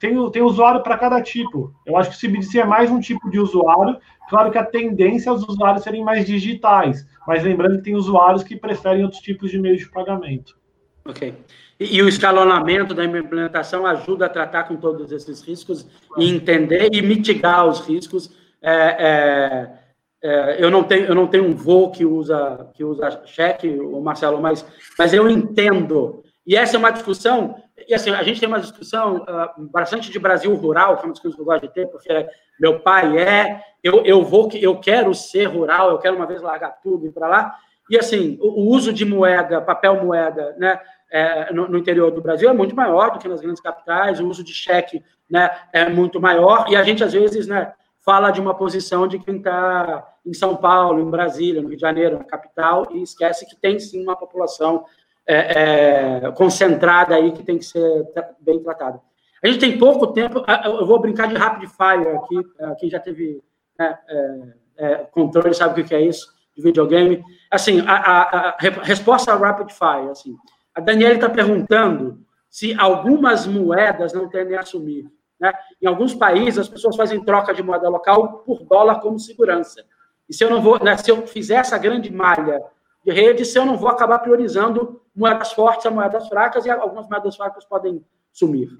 Tem, 0.00 0.30
tem 0.30 0.42
usuário 0.42 0.82
para 0.82 0.98
cada 0.98 1.22
tipo. 1.22 1.72
Eu 1.86 1.96
acho 1.96 2.10
que 2.10 2.16
o 2.16 2.20
CBDC 2.28 2.60
é 2.60 2.64
mais 2.64 2.90
um 2.90 2.98
tipo 2.98 3.30
de 3.30 3.38
usuário. 3.38 3.96
Claro 4.28 4.50
que 4.50 4.58
a 4.58 4.64
tendência 4.64 5.30
é 5.30 5.32
os 5.32 5.46
usuários 5.46 5.84
serem 5.84 6.02
mais 6.02 6.26
digitais, 6.26 7.06
mas 7.26 7.44
lembrando 7.44 7.76
que 7.76 7.84
tem 7.84 7.94
usuários 7.94 8.42
que 8.42 8.56
preferem 8.56 9.04
outros 9.04 9.20
tipos 9.20 9.50
de 9.50 9.58
meios 9.58 9.80
de 9.80 9.90
pagamento. 9.90 10.56
Ok. 11.04 11.34
E, 11.78 11.96
e 11.96 12.02
o 12.02 12.08
escalonamento 12.08 12.94
da 12.94 13.04
implementação 13.04 13.86
ajuda 13.86 14.26
a 14.26 14.28
tratar 14.28 14.64
com 14.64 14.76
todos 14.76 15.12
esses 15.12 15.42
riscos 15.42 15.86
e 16.16 16.28
entender 16.28 16.88
e 16.92 17.02
mitigar 17.02 17.66
os 17.66 17.80
riscos. 17.80 18.34
É, 18.60 18.96
é, 18.98 19.81
é, 20.22 20.62
eu 20.62 20.70
não 20.70 20.84
tenho 20.84 21.06
eu 21.06 21.14
não 21.14 21.26
tenho 21.26 21.44
um 21.44 21.54
voo 21.54 21.90
que 21.90 22.04
usa 22.04 22.70
que 22.74 22.84
usa 22.84 23.22
cheque, 23.26 23.68
o 23.68 24.00
Marcelo, 24.00 24.40
mas 24.40 24.64
mas 24.98 25.12
eu 25.12 25.28
entendo. 25.28 26.22
E 26.44 26.56
essa 26.56 26.76
é 26.76 26.78
uma 26.78 26.90
discussão 26.90 27.56
e 27.88 27.94
assim, 27.94 28.10
a 28.10 28.22
gente 28.22 28.38
tem 28.38 28.48
uma 28.48 28.60
discussão 28.60 29.16
uh, 29.16 29.66
bastante 29.70 30.10
de 30.10 30.18
Brasil 30.18 30.54
rural, 30.54 30.96
que 30.96 31.02
é 31.02 31.06
uma 31.06 31.12
discussão 31.12 31.36
que 31.36 31.40
eu 31.40 31.44
gosto 31.44 31.66
de 31.66 31.74
ter, 31.74 31.86
porque 31.88 32.28
meu 32.60 32.80
pai 32.80 33.18
é, 33.18 33.60
eu, 33.82 34.04
eu 34.04 34.22
vou, 34.22 34.48
eu 34.54 34.78
quero 34.78 35.14
ser 35.14 35.46
rural, 35.46 35.90
eu 35.90 35.98
quero 35.98 36.16
uma 36.16 36.26
vez 36.26 36.42
largar 36.42 36.78
tudo 36.82 37.06
e 37.06 37.12
para 37.12 37.28
lá. 37.28 37.54
E 37.90 37.98
assim, 37.98 38.38
o, 38.40 38.62
o, 38.62 38.68
uso 38.68 38.92
de 38.92 39.04
moeda, 39.04 39.60
papel 39.60 40.02
moeda, 40.02 40.54
né, 40.58 40.80
é, 41.10 41.52
no, 41.52 41.68
no, 41.68 41.78
interior 41.78 42.10
do 42.10 42.22
Brasil 42.22 42.48
é 42.48 42.52
muito 42.52 42.76
maior 42.76 43.10
do 43.10 43.18
que 43.18 43.28
nas 43.28 43.40
grandes 43.40 43.60
capitais, 43.60 44.20
o 44.20 44.28
uso 44.28 44.44
de 44.44 44.54
cheque, 44.54 45.02
né, 45.28 45.50
é 45.72 45.88
muito 45.88 46.20
maior, 46.20 46.66
e 46.68 46.76
a 46.76 46.82
gente 46.82 47.02
às 47.02 47.12
vezes, 47.12 47.46
né, 47.46 47.72
fala 48.04 48.30
de 48.30 48.40
uma 48.40 48.54
posição 48.54 49.06
de 49.06 49.18
quem 49.18 49.36
está 49.36 50.06
em 50.24 50.32
São 50.32 50.56
Paulo, 50.56 51.00
em 51.00 51.10
Brasília, 51.10 51.60
no 51.60 51.68
Rio 51.68 51.76
de 51.76 51.80
Janeiro, 51.80 52.18
na 52.18 52.24
capital, 52.24 52.88
e 52.92 53.02
esquece 53.02 53.46
que 53.46 53.56
tem 53.56 53.78
sim 53.78 54.02
uma 54.02 54.16
população 54.16 54.84
é, 55.26 56.20
é, 56.24 56.32
concentrada 56.32 57.14
aí 57.14 57.32
que 57.32 57.42
tem 57.42 57.58
que 57.58 57.64
ser 57.64 58.04
bem 58.40 58.62
tratada. 58.62 59.00
A 59.42 59.48
gente 59.48 59.58
tem 59.58 59.78
pouco 59.78 60.08
tempo, 60.08 60.44
eu 60.64 60.86
vou 60.86 61.00
brincar 61.00 61.26
de 61.26 61.34
rapid 61.34 61.68
fire 61.68 62.08
aqui, 62.16 62.38
é, 62.58 62.74
quem 62.76 62.88
já 62.88 63.00
teve 63.00 63.42
né, 63.78 63.98
é, 64.08 64.42
é, 64.76 64.94
controle 65.10 65.54
sabe 65.54 65.80
o 65.80 65.84
que 65.84 65.94
é 65.94 66.00
isso, 66.00 66.32
de 66.56 66.62
videogame. 66.62 67.22
Assim, 67.50 67.80
a, 67.80 67.94
a, 67.94 68.48
a 68.50 68.56
resposta 68.82 69.34
rapid 69.34 69.70
fire, 69.70 70.10
assim, 70.10 70.36
a 70.74 70.80
Daniela 70.80 71.14
está 71.14 71.28
perguntando 71.28 72.24
se 72.48 72.74
algumas 72.78 73.46
moedas 73.46 74.12
não 74.12 74.28
tendem 74.28 74.56
a 74.56 74.60
assumir. 74.60 75.06
Né? 75.40 75.52
Em 75.80 75.86
alguns 75.86 76.14
países, 76.14 76.58
as 76.58 76.68
pessoas 76.68 76.94
fazem 76.94 77.24
troca 77.24 77.52
de 77.52 77.62
moeda 77.62 77.88
local 77.88 78.44
por 78.44 78.62
dólar 78.64 79.00
como 79.00 79.18
segurança. 79.18 79.84
E 80.32 80.34
se 80.34 80.42
eu 80.42 80.48
não 80.48 80.62
vou, 80.62 80.82
né, 80.82 80.96
se 80.96 81.10
eu 81.10 81.26
fizer 81.26 81.56
essa 81.56 81.76
grande 81.76 82.10
malha 82.10 82.64
de 83.04 83.12
rede 83.12 83.44
se 83.44 83.58
eu 83.58 83.66
não 83.66 83.76
vou 83.76 83.90
acabar 83.90 84.18
priorizando 84.20 85.02
moedas 85.14 85.52
fortes 85.52 85.84
a 85.84 85.90
moedas 85.90 86.26
fracas 86.26 86.64
e 86.64 86.70
algumas 86.70 87.06
moedas 87.06 87.36
fracas 87.36 87.66
podem 87.66 88.02
sumir. 88.32 88.70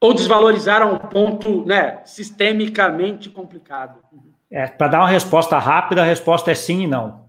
Ou 0.00 0.14
desvalorizar 0.14 0.80
a 0.80 0.86
um 0.86 0.96
ponto 0.96 1.66
né, 1.66 2.00
sistemicamente 2.06 3.28
complicado. 3.28 3.98
É, 4.50 4.68
Para 4.68 4.88
dar 4.88 5.00
uma 5.00 5.08
resposta 5.08 5.58
rápida, 5.58 6.00
a 6.00 6.06
resposta 6.06 6.50
é 6.50 6.54
sim 6.54 6.84
e 6.84 6.86
não. 6.86 7.28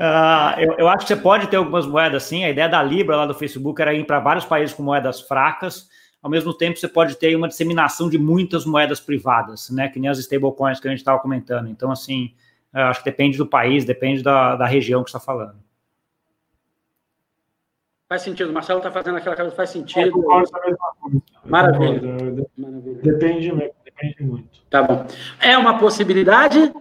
uh, 0.00 0.58
eu, 0.58 0.78
eu, 0.78 0.88
acho 0.88 1.06
que 1.06 1.14
você 1.14 1.20
pode 1.20 1.46
ter 1.46 1.58
algumas 1.58 1.86
moedas 1.86 2.24
sim. 2.24 2.42
A 2.42 2.50
ideia 2.50 2.68
da 2.68 2.82
Libra 2.82 3.18
lá 3.18 3.26
do 3.26 3.34
Facebook 3.34 3.80
era 3.80 3.94
ir 3.94 4.04
para 4.04 4.18
vários 4.18 4.44
países 4.44 4.74
com 4.74 4.82
moedas 4.82 5.20
fracas 5.20 5.86
ao 6.22 6.30
mesmo 6.30 6.52
tempo 6.52 6.78
você 6.78 6.88
pode 6.88 7.16
ter 7.16 7.34
uma 7.36 7.48
disseminação 7.48 8.08
de 8.08 8.18
muitas 8.18 8.64
moedas 8.64 9.00
privadas, 9.00 9.70
né? 9.70 9.88
Que 9.88 10.00
nem 10.00 10.10
as 10.10 10.18
stablecoins 10.18 10.80
que 10.80 10.88
a 10.88 10.90
gente 10.90 11.00
estava 11.00 11.18
comentando. 11.18 11.68
Então, 11.68 11.90
assim, 11.90 12.34
acho 12.72 13.02
que 13.02 13.10
depende 13.10 13.38
do 13.38 13.46
país, 13.46 13.84
depende 13.84 14.22
da, 14.22 14.56
da 14.56 14.66
região 14.66 15.02
que 15.02 15.10
está 15.10 15.20
falando. 15.20 15.56
Faz 18.08 18.22
sentido. 18.22 18.50
O 18.50 18.54
Marcelo 18.54 18.78
está 18.78 18.90
fazendo 18.90 19.18
aquela 19.18 19.36
coisa, 19.36 19.50
faz 19.50 19.70
sentido. 19.70 20.24
Maravilha. 20.24 20.78
Maravilha. 21.44 23.02
Depende, 23.02 23.72
depende 23.84 24.22
muito. 24.22 24.62
Tá 24.70 24.82
bom. 24.82 25.06
É 25.40 25.58
uma 25.58 25.78
possibilidade, 25.78 26.72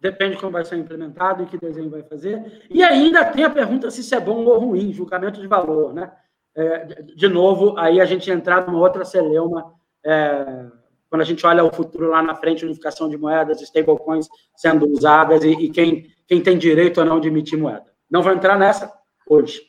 depende 0.00 0.34
de 0.34 0.40
como 0.40 0.52
vai 0.52 0.64
ser 0.64 0.76
implementado 0.76 1.44
e 1.44 1.46
que 1.46 1.56
desenho 1.56 1.88
vai 1.88 2.02
fazer. 2.02 2.64
E 2.68 2.82
ainda 2.82 3.24
tem 3.24 3.44
a 3.44 3.50
pergunta 3.50 3.90
se 3.92 4.00
isso 4.00 4.14
é 4.14 4.20
bom 4.20 4.44
ou 4.44 4.58
ruim, 4.58 4.92
julgamento 4.92 5.40
de 5.40 5.46
valor, 5.46 5.94
né? 5.94 6.10
É, 6.54 7.02
de 7.02 7.28
novo, 7.28 7.78
aí 7.78 8.00
a 8.00 8.04
gente 8.04 8.30
entrar 8.30 8.66
numa 8.66 8.78
outra 8.78 9.04
celeuma, 9.04 9.74
é, 10.04 10.66
quando 11.08 11.22
a 11.22 11.24
gente 11.24 11.46
olha 11.46 11.64
o 11.64 11.72
futuro 11.72 12.08
lá 12.08 12.22
na 12.22 12.34
frente, 12.34 12.64
unificação 12.64 13.08
de 13.08 13.16
moedas, 13.16 13.60
stablecoins 13.60 14.28
sendo 14.56 14.88
usadas 14.88 15.44
e, 15.44 15.50
e, 15.50 15.70
quem, 15.70 16.06
quem 16.26 16.42
tem 16.42 16.56
direito 16.56 17.00
ou 17.00 17.06
não 17.06 17.20
de 17.20 17.28
emitir 17.28 17.58
moeda. 17.58 17.86
Não 18.10 18.22
vou 18.22 18.32
entrar 18.32 18.58
nessa 18.58 18.92
hoje. 19.26 19.60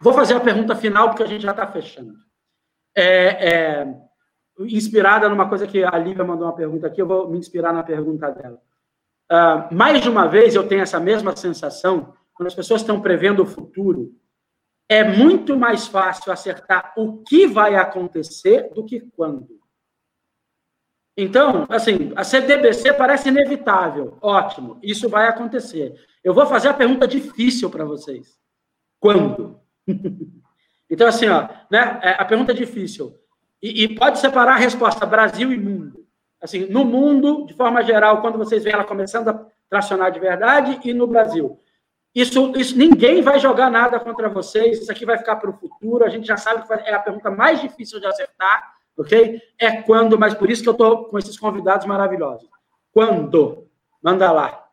Vou 0.00 0.12
fazer 0.12 0.34
a 0.34 0.40
pergunta 0.40 0.76
final, 0.76 1.08
porque 1.08 1.22
a 1.22 1.26
gente 1.26 1.42
já 1.42 1.50
está 1.50 1.66
fechando. 1.66 2.14
É, 2.94 3.48
é, 3.48 3.94
inspirada 4.60 5.28
numa 5.28 5.48
coisa 5.48 5.66
que 5.66 5.84
a 5.84 5.96
Lívia 5.98 6.24
mandou 6.24 6.46
uma 6.46 6.54
pergunta 6.54 6.86
aqui, 6.86 7.00
eu 7.00 7.06
vou 7.06 7.28
me 7.28 7.38
inspirar 7.38 7.72
na 7.72 7.82
pergunta 7.82 8.30
dela. 8.30 8.60
Uh, 9.30 9.74
mais 9.74 10.00
de 10.00 10.08
uma 10.08 10.26
vez 10.26 10.54
eu 10.54 10.66
tenho 10.66 10.82
essa 10.82 10.98
mesma 10.98 11.36
sensação, 11.36 12.14
quando 12.34 12.46
as 12.46 12.54
pessoas 12.54 12.80
estão 12.80 13.00
prevendo 13.00 13.42
o 13.42 13.46
futuro, 13.46 14.12
é 14.88 15.04
muito 15.04 15.56
mais 15.56 15.86
fácil 15.86 16.32
acertar 16.32 16.94
o 16.96 17.18
que 17.22 17.46
vai 17.46 17.74
acontecer 17.76 18.72
do 18.72 18.84
que 18.84 19.00
quando. 19.00 19.58
Então, 21.20 21.66
assim, 21.68 22.12
a 22.14 22.22
CDBC 22.22 22.92
parece 22.92 23.28
inevitável. 23.28 24.16
Ótimo, 24.22 24.78
isso 24.82 25.08
vai 25.08 25.26
acontecer. 25.26 25.94
Eu 26.22 26.32
vou 26.32 26.46
fazer 26.46 26.68
a 26.68 26.74
pergunta 26.74 27.08
difícil 27.08 27.68
para 27.68 27.84
vocês. 27.84 28.38
Quando? 29.00 29.60
então, 30.88 31.08
assim, 31.08 31.28
ó, 31.28 31.48
né, 31.70 31.98
é, 32.02 32.10
a 32.10 32.24
pergunta 32.24 32.52
é 32.52 32.54
difícil. 32.54 33.18
E, 33.60 33.82
e, 33.82 33.94
pode 33.96 34.20
separar 34.20 34.52
a 34.52 34.58
resposta 34.58 35.04
Brasil 35.04 35.52
e 35.52 35.58
mundo. 35.58 36.06
Assim, 36.40 36.66
no 36.66 36.84
mundo, 36.84 37.44
de 37.46 37.54
forma 37.54 37.82
geral, 37.82 38.20
quando 38.20 38.38
vocês 38.38 38.62
veem 38.62 38.74
ela 38.74 38.84
começando 38.84 39.28
a 39.28 39.46
tracionar 39.68 40.12
de 40.12 40.20
verdade, 40.20 40.78
e 40.84 40.94
no 40.94 41.08
Brasil. 41.08 41.58
Isso, 42.18 42.52
isso 42.56 42.76
ninguém 42.76 43.22
vai 43.22 43.38
jogar 43.38 43.70
nada 43.70 44.00
contra 44.00 44.28
vocês. 44.28 44.80
Isso 44.80 44.90
aqui 44.90 45.06
vai 45.06 45.16
ficar 45.16 45.36
para 45.36 45.50
o 45.50 45.52
futuro. 45.52 46.04
A 46.04 46.08
gente 46.08 46.26
já 46.26 46.36
sabe 46.36 46.66
que 46.66 46.72
é 46.72 46.92
a 46.92 46.98
pergunta 46.98 47.30
mais 47.30 47.60
difícil 47.60 48.00
de 48.00 48.06
acertar, 48.06 48.74
ok? 48.96 49.40
É 49.56 49.82
quando, 49.82 50.18
mas 50.18 50.34
por 50.34 50.50
isso 50.50 50.60
que 50.60 50.68
eu 50.68 50.72
estou 50.72 51.04
com 51.04 51.16
esses 51.16 51.38
convidados 51.38 51.86
maravilhosos. 51.86 52.48
Quando? 52.92 53.68
Manda 54.02 54.32
lá. 54.32 54.66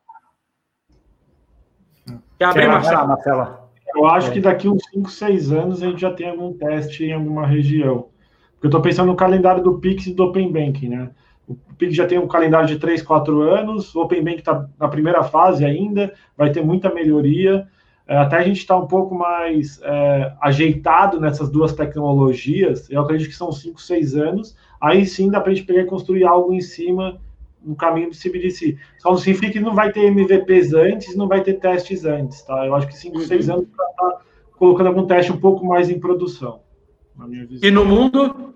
Quer 2.39 2.45
abrir, 2.45 2.67
Marcelo? 2.67 3.59
Eu 3.93 4.07
acho 4.07 4.31
que 4.31 4.41
daqui 4.41 4.67
uns 4.67 4.81
5, 4.91 5.11
6 5.11 5.51
anos 5.51 5.83
a 5.83 5.85
gente 5.85 6.01
já 6.01 6.11
tem 6.11 6.31
algum 6.31 6.51
teste 6.51 7.05
em 7.05 7.13
alguma 7.13 7.45
região. 7.45 8.09
Porque 8.53 8.65
eu 8.65 8.69
estou 8.69 8.81
pensando 8.81 9.09
no 9.09 9.15
calendário 9.15 9.61
do 9.61 9.77
Pix 9.77 10.07
e 10.07 10.15
do 10.15 10.23
Open 10.23 10.51
Banking, 10.51 10.89
né? 10.89 11.11
O 11.47 11.55
Pix 11.77 11.95
já 11.95 12.07
tem 12.07 12.17
um 12.17 12.27
calendário 12.27 12.67
de 12.67 12.79
3, 12.79 13.01
4 13.01 13.41
anos, 13.41 13.93
o 13.93 14.01
Open 14.01 14.23
Bank 14.23 14.39
está 14.39 14.67
na 14.79 14.87
primeira 14.87 15.23
fase 15.23 15.63
ainda, 15.63 16.13
vai 16.37 16.51
ter 16.51 16.63
muita 16.63 16.93
melhoria. 16.93 17.67
É, 18.07 18.17
até 18.17 18.37
a 18.37 18.43
gente 18.43 18.57
está 18.57 18.77
um 18.77 18.87
pouco 18.87 19.15
mais 19.15 19.81
é, 19.83 20.33
ajeitado 20.41 21.19
nessas 21.19 21.49
duas 21.49 21.73
tecnologias, 21.73 22.89
eu 22.89 23.01
acredito 23.01 23.29
que 23.29 23.35
são 23.35 23.51
5, 23.51 23.81
6 23.81 24.15
anos, 24.15 24.55
aí 24.79 25.05
sim 25.05 25.29
dá 25.29 25.41
para 25.41 25.51
a 25.51 25.55
gente 25.55 25.65
pegar 25.65 25.81
e 25.81 25.85
construir 25.85 26.23
algo 26.23 26.53
em 26.53 26.61
cima 26.61 27.19
no 27.63 27.75
caminho 27.75 28.11
do 28.11 28.15
CBDC. 28.15 28.77
Só 28.99 29.09
não 29.09 29.17
significa 29.17 29.53
que 29.53 29.59
não 29.59 29.73
vai 29.73 29.91
ter 29.91 30.05
MVPs 30.05 30.73
antes, 30.73 31.15
não 31.15 31.27
vai 31.27 31.41
ter 31.41 31.55
testes 31.55 32.05
antes, 32.05 32.43
tá? 32.43 32.65
Eu 32.65 32.75
acho 32.75 32.87
que 32.87 32.95
5, 32.95 33.19
6 33.21 33.47
uhum. 33.47 33.55
anos 33.55 33.67
para 33.75 33.89
estar 33.89 34.09
tá 34.11 34.21
colocando 34.57 34.87
algum 34.87 35.07
teste 35.07 35.31
um 35.31 35.39
pouco 35.39 35.65
mais 35.65 35.89
em 35.89 35.99
produção. 35.99 36.59
E 37.63 37.71
no 37.71 37.85
mundo? 37.85 38.53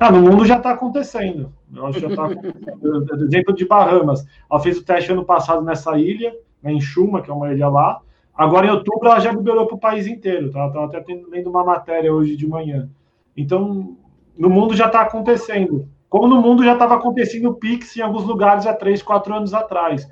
Ah, 0.00 0.10
no 0.10 0.20
mundo 0.20 0.44
já 0.44 0.56
está 0.56 0.72
acontecendo. 0.72 1.52
Eu 1.74 1.86
acho 1.86 2.00
que 2.00 2.00
já 2.00 2.08
está. 2.08 2.28
exemplo 3.24 3.54
de 3.54 3.66
Bahamas. 3.66 4.26
Ela 4.50 4.60
fez 4.60 4.78
o 4.78 4.84
teste 4.84 5.12
ano 5.12 5.24
passado 5.24 5.62
nessa 5.62 5.96
ilha, 5.98 6.34
né, 6.62 6.72
em 6.72 6.80
Chuma, 6.80 7.22
que 7.22 7.30
é 7.30 7.34
uma 7.34 7.52
ilha 7.52 7.68
lá. 7.68 8.00
Agora, 8.36 8.66
em 8.66 8.70
outubro, 8.70 9.08
ela 9.08 9.20
já 9.20 9.30
liberou 9.30 9.66
para 9.66 9.76
o 9.76 9.80
país 9.80 10.06
inteiro. 10.06 10.50
Tá? 10.50 10.66
Estava 10.66 10.86
até 10.86 11.04
lendo 11.30 11.48
uma 11.48 11.64
matéria 11.64 12.12
hoje 12.12 12.36
de 12.36 12.46
manhã. 12.46 12.88
Então, 13.36 13.96
no 14.36 14.50
mundo 14.50 14.74
já 14.74 14.86
está 14.86 15.02
acontecendo. 15.02 15.88
Como 16.08 16.26
no 16.28 16.40
mundo 16.40 16.64
já 16.64 16.74
estava 16.74 16.94
acontecendo 16.94 17.48
o 17.48 17.54
Pix 17.54 17.96
em 17.96 18.00
alguns 18.00 18.24
lugares 18.24 18.66
há 18.66 18.74
três, 18.74 19.02
quatro 19.02 19.34
anos 19.34 19.54
atrás. 19.54 20.08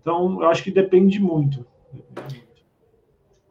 Então, 0.00 0.42
eu 0.42 0.48
acho 0.48 0.62
que 0.62 0.70
depende 0.70 1.20
muito. 1.20 1.66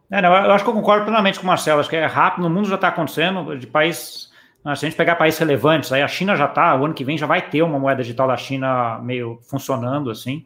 É, 0.09 0.21
não, 0.21 0.33
eu 0.33 0.51
acho 0.51 0.63
que 0.63 0.69
eu 0.69 0.73
concordo 0.73 1.05
plenamente 1.05 1.39
com 1.39 1.43
o 1.43 1.47
Marcelo. 1.47 1.79
Acho 1.79 1.89
que 1.89 1.95
é 1.95 2.05
rápido, 2.05 2.43
no 2.43 2.49
mundo 2.49 2.67
já 2.67 2.75
está 2.75 2.87
acontecendo. 2.89 3.57
De 3.57 3.67
país, 3.67 4.31
se 4.73 4.85
a 4.85 4.89
gente 4.89 4.97
pegar 4.97 5.15
países 5.15 5.39
relevantes, 5.39 5.91
aí 5.91 6.01
a 6.01 6.07
China 6.07 6.35
já 6.35 6.45
está, 6.45 6.75
o 6.75 6.85
ano 6.85 6.93
que 6.93 7.03
vem 7.03 7.17
já 7.17 7.27
vai 7.27 7.41
ter 7.41 7.61
uma 7.61 7.77
moeda 7.77 8.01
digital 8.01 8.27
da 8.27 8.37
China 8.37 8.99
meio 8.99 9.39
funcionando 9.47 10.09
assim. 10.09 10.45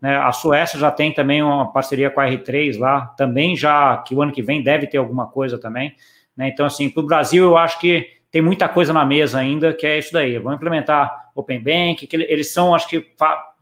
Né? 0.00 0.16
A 0.16 0.32
Suécia 0.32 0.78
já 0.78 0.90
tem 0.90 1.12
também 1.12 1.42
uma 1.42 1.72
parceria 1.72 2.10
com 2.10 2.20
a 2.20 2.26
R3 2.26 2.78
lá, 2.78 3.06
também 3.16 3.54
já 3.54 3.98
que 3.98 4.14
o 4.14 4.22
ano 4.22 4.32
que 4.32 4.42
vem 4.42 4.62
deve 4.62 4.86
ter 4.86 4.98
alguma 4.98 5.26
coisa 5.28 5.58
também. 5.58 5.94
Né? 6.36 6.48
Então, 6.48 6.66
assim, 6.66 6.88
para 6.88 7.02
o 7.02 7.06
Brasil, 7.06 7.44
eu 7.44 7.56
acho 7.56 7.78
que 7.78 8.08
tem 8.30 8.40
muita 8.40 8.68
coisa 8.68 8.92
na 8.92 9.04
mesa 9.04 9.38
ainda, 9.38 9.72
que 9.72 9.86
é 9.86 9.98
isso 9.98 10.12
daí. 10.12 10.38
Vamos 10.38 10.56
implementar 10.56 11.30
Open 11.34 11.60
Bank, 11.60 12.06
que 12.06 12.16
eles 12.16 12.52
são, 12.52 12.74
acho 12.74 12.88
que, 12.88 13.06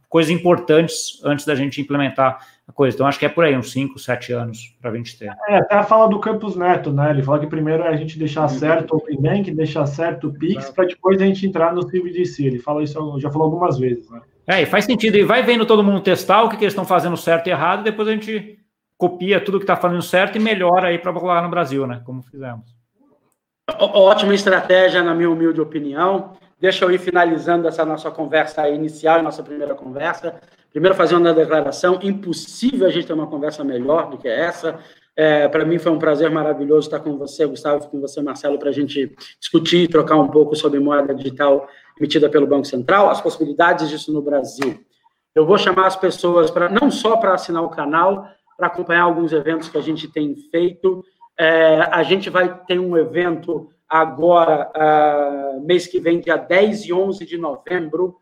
coisas 0.08 0.30
importantes 0.30 1.20
antes 1.24 1.44
da 1.44 1.54
gente 1.54 1.80
implementar 1.80 2.38
a 2.68 2.72
coisa. 2.72 2.94
Então, 2.94 3.06
acho 3.06 3.18
que 3.18 3.24
é 3.24 3.28
por 3.30 3.44
aí, 3.44 3.56
uns 3.56 3.72
5, 3.72 3.98
7 3.98 4.32
anos 4.34 4.76
para 4.80 4.90
a 4.90 4.94
gente 4.94 5.18
ter. 5.18 5.34
É, 5.48 5.56
até 5.56 5.82
fala 5.82 6.06
do 6.06 6.20
Campus 6.20 6.54
Neto, 6.54 6.92
né? 6.92 7.10
Ele 7.10 7.22
fala 7.22 7.40
que 7.40 7.46
primeiro 7.46 7.82
é 7.82 7.88
a 7.88 7.96
gente 7.96 8.18
deixar 8.18 8.46
certo 8.48 8.92
o 8.92 8.96
Open 8.98 9.20
Bank, 9.20 9.50
deixar 9.52 9.86
certo 9.86 10.28
o 10.28 10.32
Pix, 10.32 10.70
para 10.70 10.84
depois 10.84 11.20
a 11.20 11.24
gente 11.24 11.46
entrar 11.46 11.74
no 11.74 11.86
CBDC. 11.86 12.44
Ele 12.44 12.58
fala 12.58 12.82
isso, 12.82 13.18
já 13.18 13.30
falou 13.30 13.46
algumas 13.46 13.78
vezes, 13.78 14.08
né? 14.10 14.20
É, 14.46 14.62
e 14.62 14.66
faz 14.66 14.84
sentido. 14.84 15.16
E 15.16 15.24
vai 15.24 15.42
vendo 15.42 15.64
todo 15.64 15.82
mundo 15.82 16.02
testar 16.02 16.42
o 16.42 16.48
que, 16.48 16.56
que 16.56 16.64
eles 16.64 16.72
estão 16.72 16.84
fazendo 16.84 17.16
certo 17.16 17.46
e 17.46 17.50
errado, 17.50 17.80
e 17.80 17.84
depois 17.84 18.06
a 18.06 18.12
gente 18.12 18.58
copia 18.98 19.40
tudo 19.40 19.58
que 19.58 19.64
está 19.64 19.76
fazendo 19.76 20.02
certo 20.02 20.36
e 20.36 20.40
melhora 20.40 20.88
aí 20.88 20.98
para 20.98 21.12
rolar 21.12 21.42
no 21.42 21.48
Brasil, 21.48 21.86
né? 21.86 22.02
Como 22.04 22.22
fizemos. 22.22 22.76
Ótima 23.78 24.34
estratégia, 24.34 25.02
na 25.02 25.14
minha 25.14 25.30
humilde 25.30 25.60
opinião. 25.60 26.32
Deixa 26.60 26.84
eu 26.84 26.90
ir 26.90 26.98
finalizando 26.98 27.68
essa 27.68 27.84
nossa 27.84 28.10
conversa 28.10 28.68
inicial, 28.68 29.22
nossa 29.22 29.42
primeira 29.42 29.74
conversa. 29.74 30.40
Primeiro, 30.70 30.96
fazendo 30.96 31.20
uma 31.20 31.34
declaração: 31.34 31.98
impossível 32.02 32.86
a 32.86 32.90
gente 32.90 33.06
ter 33.06 33.12
uma 33.12 33.26
conversa 33.26 33.64
melhor 33.64 34.10
do 34.10 34.18
que 34.18 34.28
essa. 34.28 34.78
É, 35.16 35.48
para 35.48 35.64
mim 35.64 35.78
foi 35.78 35.90
um 35.90 35.98
prazer 35.98 36.30
maravilhoso 36.30 36.86
estar 36.86 37.00
com 37.00 37.18
você, 37.18 37.44
Gustavo, 37.44 37.88
com 37.88 38.00
você, 38.00 38.22
Marcelo, 38.22 38.56
para 38.56 38.68
a 38.68 38.72
gente 38.72 39.16
discutir 39.40 39.78
e 39.78 39.88
trocar 39.88 40.16
um 40.16 40.28
pouco 40.28 40.54
sobre 40.54 40.78
moeda 40.78 41.12
digital 41.12 41.68
emitida 41.98 42.30
pelo 42.30 42.46
Banco 42.46 42.66
Central, 42.66 43.10
as 43.10 43.20
possibilidades 43.20 43.88
disso 43.88 44.12
no 44.12 44.22
Brasil. 44.22 44.78
Eu 45.34 45.44
vou 45.44 45.58
chamar 45.58 45.86
as 45.86 45.96
pessoas 45.96 46.52
para 46.52 46.68
não 46.68 46.88
só 46.88 47.16
para 47.16 47.34
assinar 47.34 47.64
o 47.64 47.68
canal, 47.68 48.28
para 48.56 48.68
acompanhar 48.68 49.02
alguns 49.02 49.32
eventos 49.32 49.68
que 49.68 49.76
a 49.76 49.80
gente 49.80 50.06
tem 50.06 50.36
feito. 50.52 51.04
É, 51.36 51.80
a 51.90 52.04
gente 52.04 52.30
vai 52.30 52.56
ter 52.66 52.78
um 52.78 52.96
evento 52.96 53.68
agora, 53.88 54.70
uh, 54.76 55.60
mês 55.64 55.86
que 55.86 55.98
vem, 55.98 56.20
dia 56.20 56.36
10 56.36 56.86
e 56.86 56.92
11 56.92 57.24
de 57.24 57.38
novembro, 57.38 58.16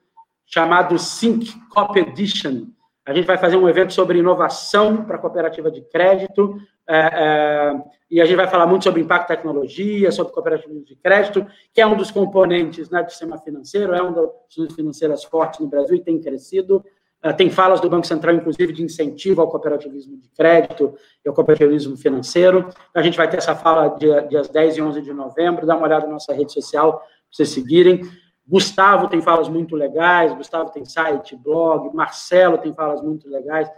chamado 0.46 0.98
Sync 0.98 1.52
Cop 1.68 1.98
Edition. 1.98 2.66
A 3.04 3.12
gente 3.12 3.26
vai 3.26 3.36
fazer 3.36 3.56
um 3.56 3.68
evento 3.68 3.92
sobre 3.92 4.18
inovação 4.18 5.04
para 5.04 5.18
cooperativa 5.18 5.70
de 5.70 5.82
crédito, 5.82 6.58
é, 6.88 6.98
é, 6.98 7.84
e 8.10 8.20
a 8.20 8.24
gente 8.24 8.36
vai 8.36 8.46
falar 8.46 8.66
muito 8.66 8.84
sobre 8.84 9.00
impacto 9.00 9.28
tecnologia, 9.28 10.10
sobre 10.12 10.32
cooperativas 10.32 10.84
de 10.84 10.94
crédito, 10.96 11.44
que 11.72 11.80
é 11.80 11.86
um 11.86 11.96
dos 11.96 12.10
componentes 12.10 12.88
né, 12.88 13.02
do 13.02 13.10
sistema 13.10 13.38
financeiro, 13.38 13.92
é 13.92 13.98
das 13.98 14.24
instituições 14.48 14.74
financeiras 14.74 15.24
fortes 15.24 15.60
no 15.60 15.66
Brasil 15.66 15.96
e 15.96 16.00
tem 16.00 16.20
crescido. 16.20 16.84
É, 17.22 17.32
tem 17.32 17.50
falas 17.50 17.80
do 17.80 17.90
Banco 17.90 18.06
Central, 18.06 18.36
inclusive, 18.36 18.72
de 18.72 18.82
incentivo 18.84 19.40
ao 19.40 19.48
cooperativismo 19.48 20.16
de 20.18 20.28
crédito 20.28 20.94
e 21.24 21.28
ao 21.28 21.34
cooperativismo 21.34 21.96
financeiro. 21.96 22.68
A 22.94 23.02
gente 23.02 23.16
vai 23.16 23.28
ter 23.28 23.38
essa 23.38 23.56
fala 23.56 23.88
dia, 23.96 24.20
dias 24.22 24.48
10 24.48 24.76
e 24.76 24.82
11 24.82 25.02
de 25.02 25.12
novembro. 25.12 25.66
Dá 25.66 25.76
uma 25.76 25.86
olhada 25.86 26.06
na 26.06 26.12
nossa 26.12 26.32
rede 26.32 26.52
social 26.52 26.98
para 26.98 27.08
vocês 27.32 27.48
seguirem. 27.48 28.02
Gustavo 28.46 29.08
tem 29.08 29.20
falas 29.20 29.48
muito 29.48 29.74
legais, 29.74 30.32
Gustavo 30.34 30.70
tem 30.70 30.84
site, 30.84 31.34
blog, 31.36 31.94
Marcelo 31.94 32.58
tem 32.58 32.72
falas 32.72 33.02
muito 33.02 33.28
legais. 33.28 33.68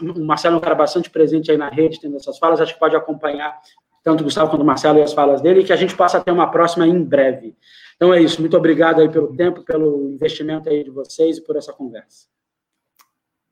O 0.00 0.24
Marcelo 0.24 0.56
é 0.56 0.58
um 0.58 0.60
cara 0.60 0.74
bastante 0.74 1.08
presente 1.08 1.50
aí 1.50 1.56
na 1.56 1.68
rede, 1.68 2.00
tendo 2.00 2.16
essas 2.16 2.38
falas, 2.38 2.60
acho 2.60 2.74
que 2.74 2.80
pode 2.80 2.96
acompanhar 2.96 3.56
tanto 4.02 4.20
o 4.20 4.24
Gustavo 4.24 4.50
quanto 4.50 4.62
o 4.62 4.66
Marcelo 4.66 4.98
e 4.98 5.02
as 5.02 5.12
falas 5.12 5.40
dele, 5.40 5.60
e 5.60 5.64
que 5.64 5.72
a 5.72 5.76
gente 5.76 5.96
possa 5.96 6.20
ter 6.20 6.30
uma 6.30 6.50
próxima 6.50 6.86
em 6.86 7.02
breve. 7.02 7.56
Então 7.96 8.12
é 8.12 8.20
isso, 8.20 8.40
muito 8.40 8.56
obrigado 8.56 9.00
aí 9.00 9.08
pelo 9.08 9.34
tempo, 9.34 9.62
pelo 9.62 10.10
investimento 10.10 10.68
aí 10.68 10.84
de 10.84 10.90
vocês 10.90 11.38
e 11.38 11.40
por 11.40 11.56
essa 11.56 11.72
conversa. 11.72 12.26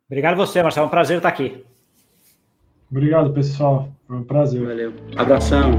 Obrigado 0.06 0.34
a 0.34 0.44
você, 0.44 0.62
Marcelo, 0.62 0.84
é 0.84 0.88
um 0.88 0.90
prazer 0.90 1.16
estar 1.16 1.28
aqui. 1.28 1.64
Obrigado, 2.90 3.32
pessoal, 3.32 3.88
foi 4.06 4.16
um 4.16 4.24
prazer. 4.24 4.62
Valeu, 4.62 4.92
abração. 5.16 5.70